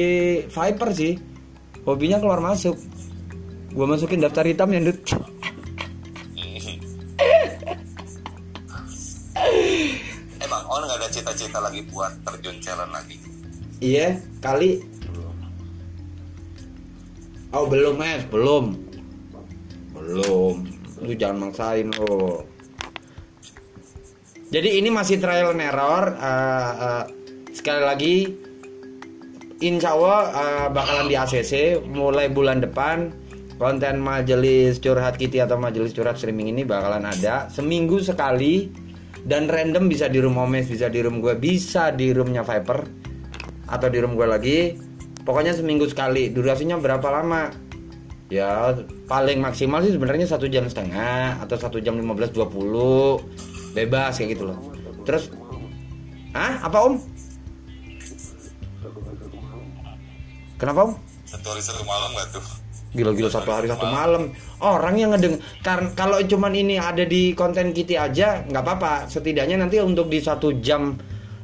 Viper 0.48 0.90
sih. 0.92 1.16
Hobinya 1.88 2.20
keluar 2.20 2.44
masuk. 2.44 2.76
Gue 3.72 3.86
masukin 3.88 4.20
daftar 4.20 4.44
hitam 4.44 4.72
yang 4.76 4.92
dut. 4.92 5.00
Emang 10.44 10.64
on 10.68 10.84
nggak 10.84 11.00
ada 11.00 11.08
cita-cita 11.08 11.64
lagi 11.64 11.88
buat 11.88 12.12
terjun 12.28 12.60
challenge 12.60 12.92
lagi. 12.92 13.16
iya 13.82 14.22
kali 14.46 14.86
oh 17.52 17.66
belum 17.66 17.98
es 18.06 18.24
belum 18.30 18.78
belum 19.98 20.71
lu 21.02 21.14
jangan 21.18 21.50
maksain 21.50 21.90
lo 21.98 22.46
jadi 24.52 24.84
ini 24.84 24.92
masih 24.92 25.18
trial 25.18 25.56
and 25.56 25.64
error 25.64 26.12
uh, 26.20 26.72
uh, 26.76 27.04
sekali 27.56 27.82
lagi 27.82 28.16
insya 29.62 29.94
Allah 29.94 30.20
uh, 30.34 30.68
bakalan 30.74 31.08
di 31.08 31.16
ACC 31.16 31.80
mulai 31.86 32.28
bulan 32.28 32.60
depan. 32.60 33.14
Konten 33.62 34.02
majelis 34.02 34.82
curhat 34.82 35.22
Kitty 35.22 35.38
atau 35.38 35.54
majelis 35.54 35.94
curhat 35.94 36.18
streaming 36.18 36.50
ini 36.50 36.66
bakalan 36.66 37.06
ada 37.06 37.46
seminggu 37.54 38.02
sekali. 38.02 38.74
Dan 39.22 39.46
random 39.46 39.86
bisa 39.86 40.10
di 40.10 40.18
room 40.18 40.34
Omes 40.42 40.66
bisa 40.66 40.90
di 40.90 40.98
room 41.06 41.22
gue 41.22 41.38
bisa 41.38 41.94
di 41.94 42.10
roomnya 42.10 42.42
Viper 42.42 42.82
atau 43.70 43.88
di 43.88 43.98
room 44.02 44.18
gue 44.18 44.28
lagi. 44.28 44.60
Pokoknya 45.22 45.54
seminggu 45.54 45.86
sekali. 45.86 46.34
Durasinya 46.34 46.82
berapa 46.82 47.06
lama 47.06 47.54
ya 48.32 48.72
paling 49.12 49.44
maksimal 49.44 49.84
sih 49.84 49.92
sebenarnya 49.92 50.24
satu 50.24 50.48
jam 50.48 50.64
setengah 50.64 51.44
atau 51.44 51.60
satu 51.60 51.84
jam 51.84 52.00
15 52.00 52.32
20 52.32 53.76
bebas 53.76 54.16
kayak 54.16 54.40
gitu 54.40 54.48
loh. 54.48 54.58
Terus 55.04 55.28
ah 56.32 56.64
apa 56.64 56.78
om? 56.80 56.96
Kenapa 60.56 60.80
om? 60.88 60.94
Satu 61.28 61.48
hari 61.52 61.60
satu 61.60 61.84
malam 61.84 62.10
gak 62.16 62.40
tuh? 62.40 62.46
Gila-gila 62.96 63.28
satu 63.28 63.52
hari 63.52 63.68
satu 63.68 63.84
malam. 63.88 64.32
Orang 64.64 64.96
yang 64.96 65.12
ngedeng 65.12 65.44
karena 65.60 65.92
kalau 66.00 66.24
cuman 66.24 66.56
ini 66.56 66.80
ada 66.80 67.04
di 67.04 67.36
konten 67.36 67.76
Kitty 67.76 68.00
aja 68.00 68.48
nggak 68.48 68.64
apa-apa. 68.64 69.12
Setidaknya 69.12 69.60
nanti 69.60 69.84
untuk 69.84 70.08
di 70.08 70.24
satu 70.24 70.56
jam 70.64 70.96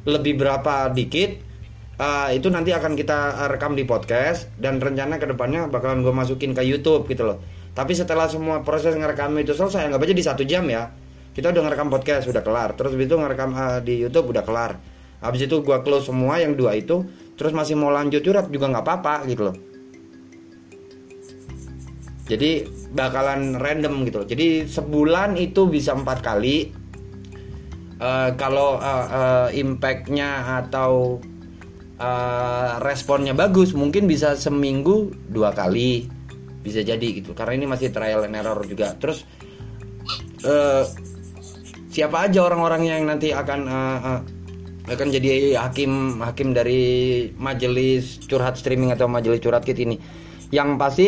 lebih 0.08 0.40
berapa 0.40 0.88
dikit 0.88 1.47
uh, 1.98 2.28
itu 2.32 2.48
nanti 2.48 2.70
akan 2.72 2.94
kita 2.94 3.50
rekam 3.50 3.74
di 3.74 3.84
podcast 3.84 4.48
dan 4.56 4.78
rencana 4.78 5.18
ke 5.18 5.26
depannya 5.26 5.66
bakalan 5.66 6.06
gue 6.06 6.14
masukin 6.14 6.54
ke 6.54 6.62
YouTube 6.62 7.10
gitu 7.10 7.26
loh. 7.26 7.38
Tapi 7.74 7.94
setelah 7.94 8.26
semua 8.26 8.62
proses 8.66 8.94
ngerekam 8.94 9.34
itu 9.38 9.54
selesai 9.54 9.90
nggak 9.92 10.02
aja 10.02 10.14
di 10.14 10.24
satu 10.24 10.42
jam 10.46 10.66
ya. 10.66 10.90
Kita 11.34 11.54
udah 11.54 11.62
ngerekam 11.70 11.90
podcast 11.92 12.26
udah 12.26 12.42
kelar. 12.42 12.74
Terus 12.74 12.98
itu 12.98 13.14
ngerekam 13.14 13.54
uh, 13.54 13.78
di 13.82 14.02
YouTube 14.02 14.34
udah 14.34 14.42
kelar. 14.42 14.78
Habis 15.18 15.50
itu 15.50 15.62
gue 15.62 15.78
close 15.82 16.06
semua 16.10 16.38
yang 16.38 16.54
dua 16.54 16.78
itu 16.78 17.02
terus 17.38 17.54
masih 17.54 17.78
mau 17.78 17.90
lanjut 17.90 18.22
curhat 18.22 18.50
juga 18.50 18.70
nggak 18.70 18.84
apa-apa 18.86 19.14
gitu 19.30 19.50
loh. 19.50 19.56
Jadi 22.28 22.68
bakalan 22.92 23.56
random 23.56 24.04
gitu 24.04 24.16
loh. 24.20 24.28
jadi 24.28 24.68
sebulan 24.68 25.40
itu 25.40 25.68
bisa 25.68 25.96
empat 25.96 26.20
kali. 26.20 26.72
Uh, 27.98 28.30
kalau 28.38 28.78
uh, 28.78 29.06
uh, 29.10 29.48
impactnya 29.50 30.62
atau 30.62 31.18
uh, 31.98 32.80
responnya 32.82 33.34
bagus 33.34 33.74
mungkin 33.74 34.06
bisa 34.06 34.38
seminggu 34.38 35.12
dua 35.28 35.52
kali 35.52 36.08
bisa 36.62 36.82
jadi 36.82 37.22
gitu. 37.22 37.34
Karena 37.34 37.58
ini 37.58 37.66
masih 37.70 37.92
trial 37.94 38.26
and 38.26 38.38
error 38.38 38.58
juga. 38.66 38.94
Terus 38.98 39.26
uh, 40.46 40.86
siapa 41.90 42.30
aja 42.30 42.46
orang-orang 42.46 42.82
yang 42.86 43.02
nanti 43.06 43.34
akan 43.34 43.60
uh, 43.66 43.98
uh, 44.02 44.20
akan 44.88 45.08
jadi 45.12 45.60
hakim 45.60 46.24
hakim 46.24 46.56
dari 46.56 47.28
majelis 47.36 48.16
curhat 48.24 48.56
streaming 48.56 48.94
atau 48.94 49.06
majelis 49.10 49.42
curhat 49.42 49.62
kit 49.66 49.78
ini. 49.78 50.00
Yang 50.48 50.68
pasti 50.80 51.06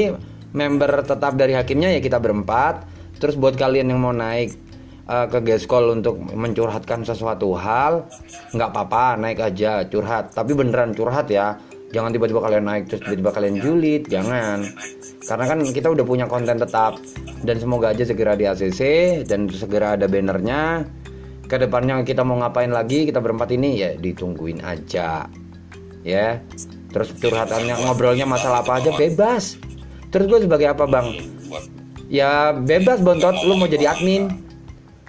member 0.52 1.00
tetap 1.06 1.38
dari 1.38 1.56
hakimnya 1.56 1.96
ya 1.96 2.00
kita 2.02 2.20
berempat. 2.20 2.84
Terus 3.20 3.36
buat 3.36 3.56
kalian 3.56 3.92
yang 3.92 4.00
mau 4.00 4.16
naik 4.16 4.69
uh, 5.10 5.26
ke 5.26 5.42
Geskol 5.42 5.90
untuk 5.98 6.22
mencurhatkan 6.22 7.02
sesuatu 7.02 7.52
hal 7.58 8.06
nggak 8.54 8.70
apa-apa 8.70 9.18
naik 9.18 9.42
aja 9.42 9.82
curhat. 9.90 10.30
Tapi 10.30 10.54
beneran 10.54 10.94
curhat 10.94 11.26
ya 11.26 11.58
jangan 11.90 12.14
tiba-tiba 12.14 12.38
kalian 12.38 12.64
naik 12.70 12.86
terus 12.86 13.02
tiba-tiba 13.02 13.30
kalian 13.34 13.56
julid 13.58 14.06
jangan. 14.06 14.62
Karena 15.26 15.44
kan 15.50 15.58
kita 15.66 15.90
udah 15.90 16.04
punya 16.06 16.26
konten 16.30 16.56
tetap 16.56 16.96
dan 17.42 17.56
semoga 17.58 17.90
aja 17.90 18.06
segera 18.06 18.38
di 18.38 18.46
ACC 18.46 18.80
dan 19.26 19.50
segera 19.50 19.98
ada 19.98 20.06
bannernya. 20.06 20.86
Ke 21.50 21.58
depannya 21.58 22.06
kita 22.06 22.22
mau 22.22 22.38
ngapain 22.38 22.70
lagi 22.70 23.10
kita 23.10 23.18
berempat 23.18 23.50
ini 23.50 23.82
ya 23.82 23.90
ditungguin 23.98 24.62
aja 24.62 25.26
ya. 26.06 26.38
Terus 26.90 27.14
curhatannya 27.18 27.86
ngobrolnya 27.86 28.26
masalah 28.26 28.62
apa 28.62 28.78
aja 28.82 28.90
bebas. 28.94 29.58
Terus 30.10 30.26
gue 30.26 30.46
sebagai 30.46 30.74
apa 30.74 30.86
bang? 30.90 31.06
Ya 32.10 32.50
bebas 32.54 32.98
bontot. 33.02 33.34
Lu 33.46 33.54
mau 33.54 33.70
jadi 33.70 33.94
admin 33.94 34.49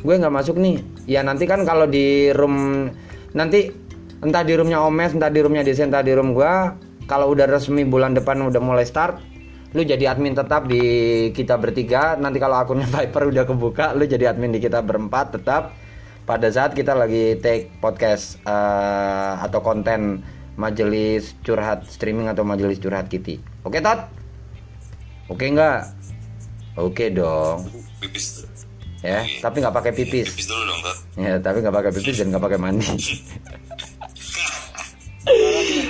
gue 0.02 0.16
nggak 0.18 0.34
masuk 0.34 0.58
nih. 0.58 0.82
Ya 1.06 1.22
nanti 1.22 1.46
kan 1.46 1.66
kalau 1.66 1.86
di 1.86 2.30
room 2.34 2.90
nanti 3.34 3.72
entah 4.22 4.44
di 4.46 4.54
roomnya 4.54 4.82
Omes 4.84 5.14
entah 5.18 5.30
di 5.34 5.40
roomnya 5.42 5.66
Desi 5.66 5.82
entah 5.82 6.06
di 6.06 6.14
room 6.14 6.38
gue 6.38 6.54
kalau 7.10 7.34
udah 7.34 7.50
resmi 7.50 7.86
bulan 7.88 8.14
depan 8.14 8.38
udah 8.46 8.62
mulai 8.62 8.86
start 8.86 9.32
lu 9.72 9.88
jadi 9.88 10.12
admin 10.12 10.36
tetap 10.36 10.68
di 10.68 10.84
kita 11.32 11.56
bertiga. 11.56 12.20
Nanti 12.20 12.38
kalau 12.44 12.60
akunnya 12.60 12.88
Viper 12.96 13.32
udah 13.32 13.44
kebuka 13.48 13.96
lu 13.96 14.04
jadi 14.04 14.36
admin 14.36 14.52
di 14.52 14.60
kita 14.60 14.84
berempat 14.84 15.40
tetap. 15.40 15.76
Pada 16.22 16.48
saat 16.54 16.78
kita 16.78 16.94
lagi 16.94 17.40
take 17.42 17.74
podcast 17.82 18.38
uh, 18.46 19.42
atau 19.42 19.60
konten 19.60 20.22
majelis 20.56 21.34
curhat 21.42 21.88
streaming 21.90 22.30
atau 22.30 22.46
majelis 22.46 22.78
curhat 22.78 23.10
Kitty. 23.10 23.42
Oke 23.66 23.82
Tot? 23.82 24.06
Oke 25.32 25.50
nggak? 25.50 25.82
Oke 26.78 27.10
dong. 27.10 27.68
Ya, 29.02 29.26
Oke. 29.26 29.42
tapi 29.42 29.56
nggak 29.66 29.76
pakai 29.76 29.92
pipis. 29.98 30.30
pipis 30.30 30.46
dulu 30.46 30.62
dong 30.70 30.82
Ya, 31.18 31.42
tapi 31.42 31.66
nggak 31.66 31.74
pakai 31.74 31.92
pipis 31.98 32.22
dan 32.22 32.30
nggak 32.30 32.44
pakai 32.46 32.60
mandi. 32.62 32.86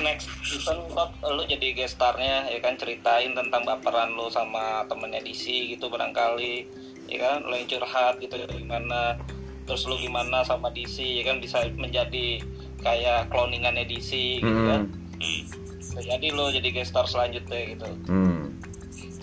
Next 0.04 0.28
Tot, 0.62 1.12
lu 1.24 1.44
jadi 1.48 1.72
gestarnya 1.74 2.52
ya 2.52 2.60
kan 2.60 2.76
ceritain 2.76 3.32
tentang 3.32 3.64
baperan 3.64 4.12
lu 4.14 4.28
sama 4.28 4.84
temennya 4.92 5.24
DC 5.24 5.48
gitu 5.74 5.88
barangkali 5.88 6.68
ya 7.08 7.18
kan 7.18 7.48
lu 7.48 7.56
yang 7.56 7.68
curhat 7.72 8.20
gitu 8.20 8.36
gimana 8.52 9.16
terus 9.64 9.88
lu 9.88 9.96
gimana 9.96 10.44
sama 10.44 10.68
DC 10.76 11.00
ya 11.00 11.24
kan 11.24 11.40
bisa 11.40 11.64
menjadi 11.80 12.44
kayak 12.84 13.32
cloningannya 13.32 13.88
DC 13.88 14.44
gitu 14.44 14.62
kan 14.68 14.84
Hmm. 15.22 15.46
Bisa 15.78 16.02
jadi 16.02 16.28
lu 16.34 16.50
jadi 16.50 16.70
gestar 16.74 17.06
selanjutnya 17.06 17.78
gitu 17.78 17.88
Hmm. 18.10 18.58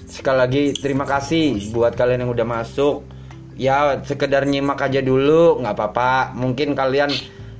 Sekali 0.08 0.38
lagi 0.38 0.62
terima 0.78 1.04
kasih 1.04 1.74
buat 1.74 1.92
kalian 1.98 2.22
yang 2.24 2.32
udah 2.32 2.46
masuk. 2.46 3.02
Ya 3.58 3.98
sekedar 4.06 4.46
nyimak 4.46 4.78
aja 4.78 5.02
dulu, 5.02 5.58
nggak 5.58 5.74
apa-apa. 5.74 6.32
Mungkin 6.38 6.78
kalian 6.78 7.10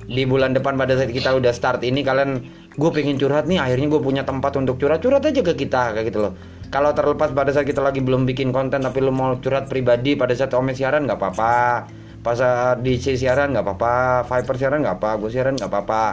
di 0.09 0.23
bulan 0.25 0.55
depan 0.55 0.73
pada 0.79 0.97
saat 0.97 1.13
kita 1.13 1.37
udah 1.37 1.53
start 1.53 1.85
ini 1.85 2.01
kalian 2.01 2.41
gue 2.79 2.89
pengen 2.89 3.21
curhat 3.21 3.45
nih 3.45 3.61
akhirnya 3.61 3.93
gue 3.93 4.01
punya 4.01 4.23
tempat 4.23 4.55
untuk 4.55 4.79
curhat. 4.79 5.03
Curhat 5.03 5.27
aja 5.27 5.43
ke 5.43 5.53
kita 5.53 5.93
kayak 5.93 6.07
gitu 6.09 6.23
loh. 6.23 6.33
Kalau 6.71 6.95
terlepas 6.95 7.35
pada 7.35 7.51
saat 7.51 7.67
kita 7.67 7.83
lagi 7.83 7.99
belum 7.99 8.23
bikin 8.29 8.55
konten 8.55 8.79
tapi 8.79 9.03
lu 9.03 9.11
mau 9.11 9.35
curhat 9.43 9.67
pribadi 9.67 10.15
pada 10.15 10.31
saat 10.31 10.55
Ome 10.55 10.71
siaran 10.71 11.03
nggak 11.03 11.19
apa-apa. 11.19 11.85
Pas 12.23 12.35
saat 12.35 12.79
DC 12.79 13.19
siaran 13.19 13.51
nggak 13.55 13.65
apa-apa 13.65 14.23
Viper 14.27 14.55
siaran 14.55 14.79
nggak 14.83 14.97
apa 15.03 15.09
gue 15.19 15.29
siaran 15.29 15.53
nggak 15.59 15.69
apa-apa. 15.69 16.03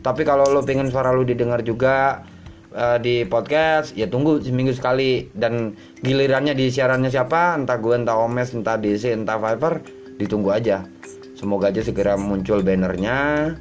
Tapi 0.00 0.22
kalau 0.24 0.48
lu 0.48 0.62
pengen 0.64 0.88
suara 0.88 1.12
lu 1.12 1.26
didengar 1.26 1.60
juga 1.60 2.22
eh, 2.76 2.98
di 3.00 3.24
podcast 3.24 3.96
ya 3.96 4.04
tunggu 4.06 4.44
seminggu 4.44 4.76
sekali. 4.76 5.32
Dan 5.32 5.72
gilirannya 6.04 6.52
di 6.52 6.68
siarannya 6.68 7.08
siapa? 7.08 7.56
Entah 7.56 7.80
gue 7.80 7.96
entah 7.96 8.20
Omes 8.20 8.52
entah 8.52 8.76
DC 8.76 9.16
entah 9.16 9.40
Viper 9.40 9.80
ditunggu 10.20 10.52
aja. 10.52 10.84
Semoga 11.36 11.72
aja 11.72 11.80
segera 11.80 12.20
muncul 12.20 12.60
bannernya. 12.60 13.52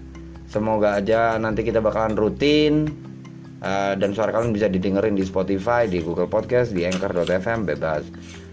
Semoga 0.52 1.00
aja 1.00 1.40
nanti 1.40 1.64
kita 1.64 1.80
bakalan 1.80 2.20
rutin. 2.20 2.92
Eh, 3.66 3.94
dan 3.98 4.12
suara 4.14 4.36
kalian 4.36 4.54
bisa 4.54 4.68
didengerin 4.70 5.16
di 5.18 5.24
Spotify 5.24 5.88
di 5.88 6.04
Google 6.04 6.30
Podcast 6.30 6.76
di 6.76 6.84
Anchor.fm 6.84 7.66
bebas. 7.66 8.04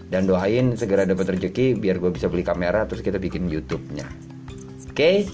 Dan 0.07 0.25
doain 0.25 0.73
segera 0.79 1.03
dapat 1.03 1.37
rezeki 1.37 1.77
biar 1.77 1.97
gue 1.99 2.13
bisa 2.13 2.29
beli 2.31 2.45
kamera 2.45 2.87
terus 2.87 3.03
kita 3.03 3.19
bikin 3.19 3.45
YouTube-nya. 3.51 4.07
Oke 4.93 5.27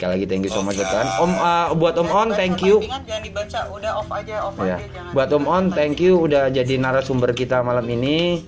sekali 0.00 0.10
lagi 0.16 0.26
thank 0.26 0.48
you 0.48 0.52
so 0.52 0.64
much 0.64 0.80
kan 0.80 1.04
Om 1.20 1.32
eh, 1.36 1.68
buat 1.76 1.94
Om 2.00 2.08
On 2.08 2.28
thank 2.32 2.64
you 2.64 2.80
jangan 2.80 3.20
dibaca, 3.20 3.60
udah 3.68 3.92
off 4.00 4.10
aja, 4.16 4.36
off 4.48 4.56
Ya. 4.60 4.76
aja 4.80 4.86
jangan. 4.88 5.12
Buat 5.12 5.28
Om 5.36 5.44
On, 5.44 5.64
thank 5.74 5.98
you 6.00 6.12
udah 6.16 6.48
jadi 6.48 6.74
narasumber 6.80 7.30
kita 7.36 7.60
malam 7.60 7.84
ini. 7.90 8.40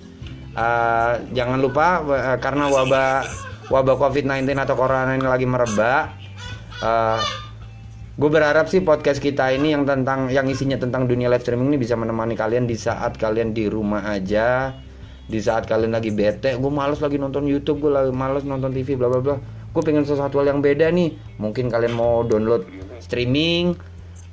Uh, 0.53 1.17
jangan 1.33 1.57
lupa 1.57 2.05
uh, 2.05 2.37
karena 2.37 2.69
wabah 2.69 3.25
wabah 3.73 3.95
COVID-19 3.97 4.53
atau 4.53 4.75
corona 4.77 5.13
ini 5.17 5.25
lagi 5.25 5.45
merebak. 5.49 6.13
Uh, 6.81 7.17
gue 8.13 8.29
berharap 8.29 8.69
sih 8.69 8.85
podcast 8.85 9.17
kita 9.17 9.49
ini 9.49 9.73
yang 9.73 9.89
tentang 9.89 10.29
yang 10.29 10.45
isinya 10.45 10.77
tentang 10.77 11.09
dunia 11.09 11.25
live 11.33 11.41
streaming 11.41 11.73
ini 11.73 11.81
bisa 11.81 11.97
menemani 11.97 12.37
kalian 12.37 12.69
di 12.69 12.77
saat 12.77 13.17
kalian 13.17 13.57
di 13.57 13.65
rumah 13.65 14.05
aja, 14.05 14.77
di 15.25 15.41
saat 15.41 15.65
kalian 15.65 15.97
lagi 15.97 16.13
bete. 16.13 16.53
Gue 16.61 16.69
males 16.69 17.01
lagi 17.01 17.17
nonton 17.17 17.49
YouTube, 17.49 17.89
gue 17.89 17.91
lagi 17.91 18.13
males 18.13 18.45
nonton 18.45 18.69
TV, 18.69 18.93
bla 18.93 19.09
bla 19.09 19.21
bla. 19.21 19.37
Gue 19.73 19.81
pengen 19.81 20.05
sesuatu 20.05 20.39
yang 20.45 20.61
beda 20.61 20.93
nih. 20.93 21.17
Mungkin 21.41 21.73
kalian 21.73 21.97
mau 21.97 22.21
download 22.21 22.69
streaming, 23.01 23.73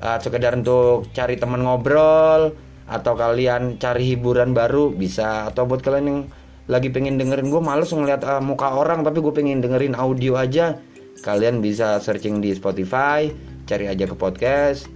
uh, 0.05 0.19
sekedar 0.21 0.53
untuk 0.57 1.09
cari 1.17 1.41
teman 1.41 1.65
ngobrol 1.65 2.53
atau 2.91 3.15
kalian 3.15 3.79
cari 3.79 4.15
hiburan 4.15 4.51
baru 4.51 4.91
bisa 4.91 5.47
atau 5.49 5.63
buat 5.65 5.81
kalian 5.81 6.07
yang 6.07 6.21
lagi 6.67 6.91
pengen 6.91 7.19
dengerin 7.19 7.51
gue 7.51 7.63
males 7.63 7.91
ngeliat 7.91 8.27
uh, 8.27 8.43
muka 8.43 8.67
orang 8.67 9.07
tapi 9.07 9.23
gue 9.23 9.31
pengen 9.31 9.63
dengerin 9.63 9.95
audio 9.95 10.35
aja 10.35 10.75
kalian 11.23 11.63
bisa 11.63 12.03
searching 12.03 12.43
di 12.43 12.51
Spotify 12.51 13.31
cari 13.71 13.87
aja 13.87 14.11
ke 14.11 14.15
podcast 14.19 14.91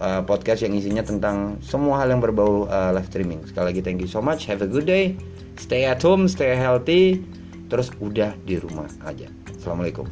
uh, 0.00 0.24
podcast 0.24 0.64
yang 0.64 0.74
isinya 0.74 1.04
tentang 1.04 1.60
semua 1.60 2.00
hal 2.02 2.10
yang 2.10 2.24
berbau 2.24 2.66
uh, 2.66 2.90
live 2.96 3.06
streaming. 3.06 3.44
Sekali 3.44 3.70
lagi 3.70 3.80
thank 3.84 4.00
you 4.00 4.10
so 4.10 4.18
much. 4.18 4.48
Have 4.48 4.64
a 4.64 4.68
good 4.68 4.88
day. 4.88 5.14
Stay 5.60 5.84
at 5.84 6.00
home, 6.00 6.26
stay 6.26 6.56
healthy. 6.56 7.20
Terus 7.68 7.92
udah 8.02 8.34
di 8.48 8.58
rumah 8.58 8.88
aja. 9.06 9.39
Assalamualaikum. 9.60 10.08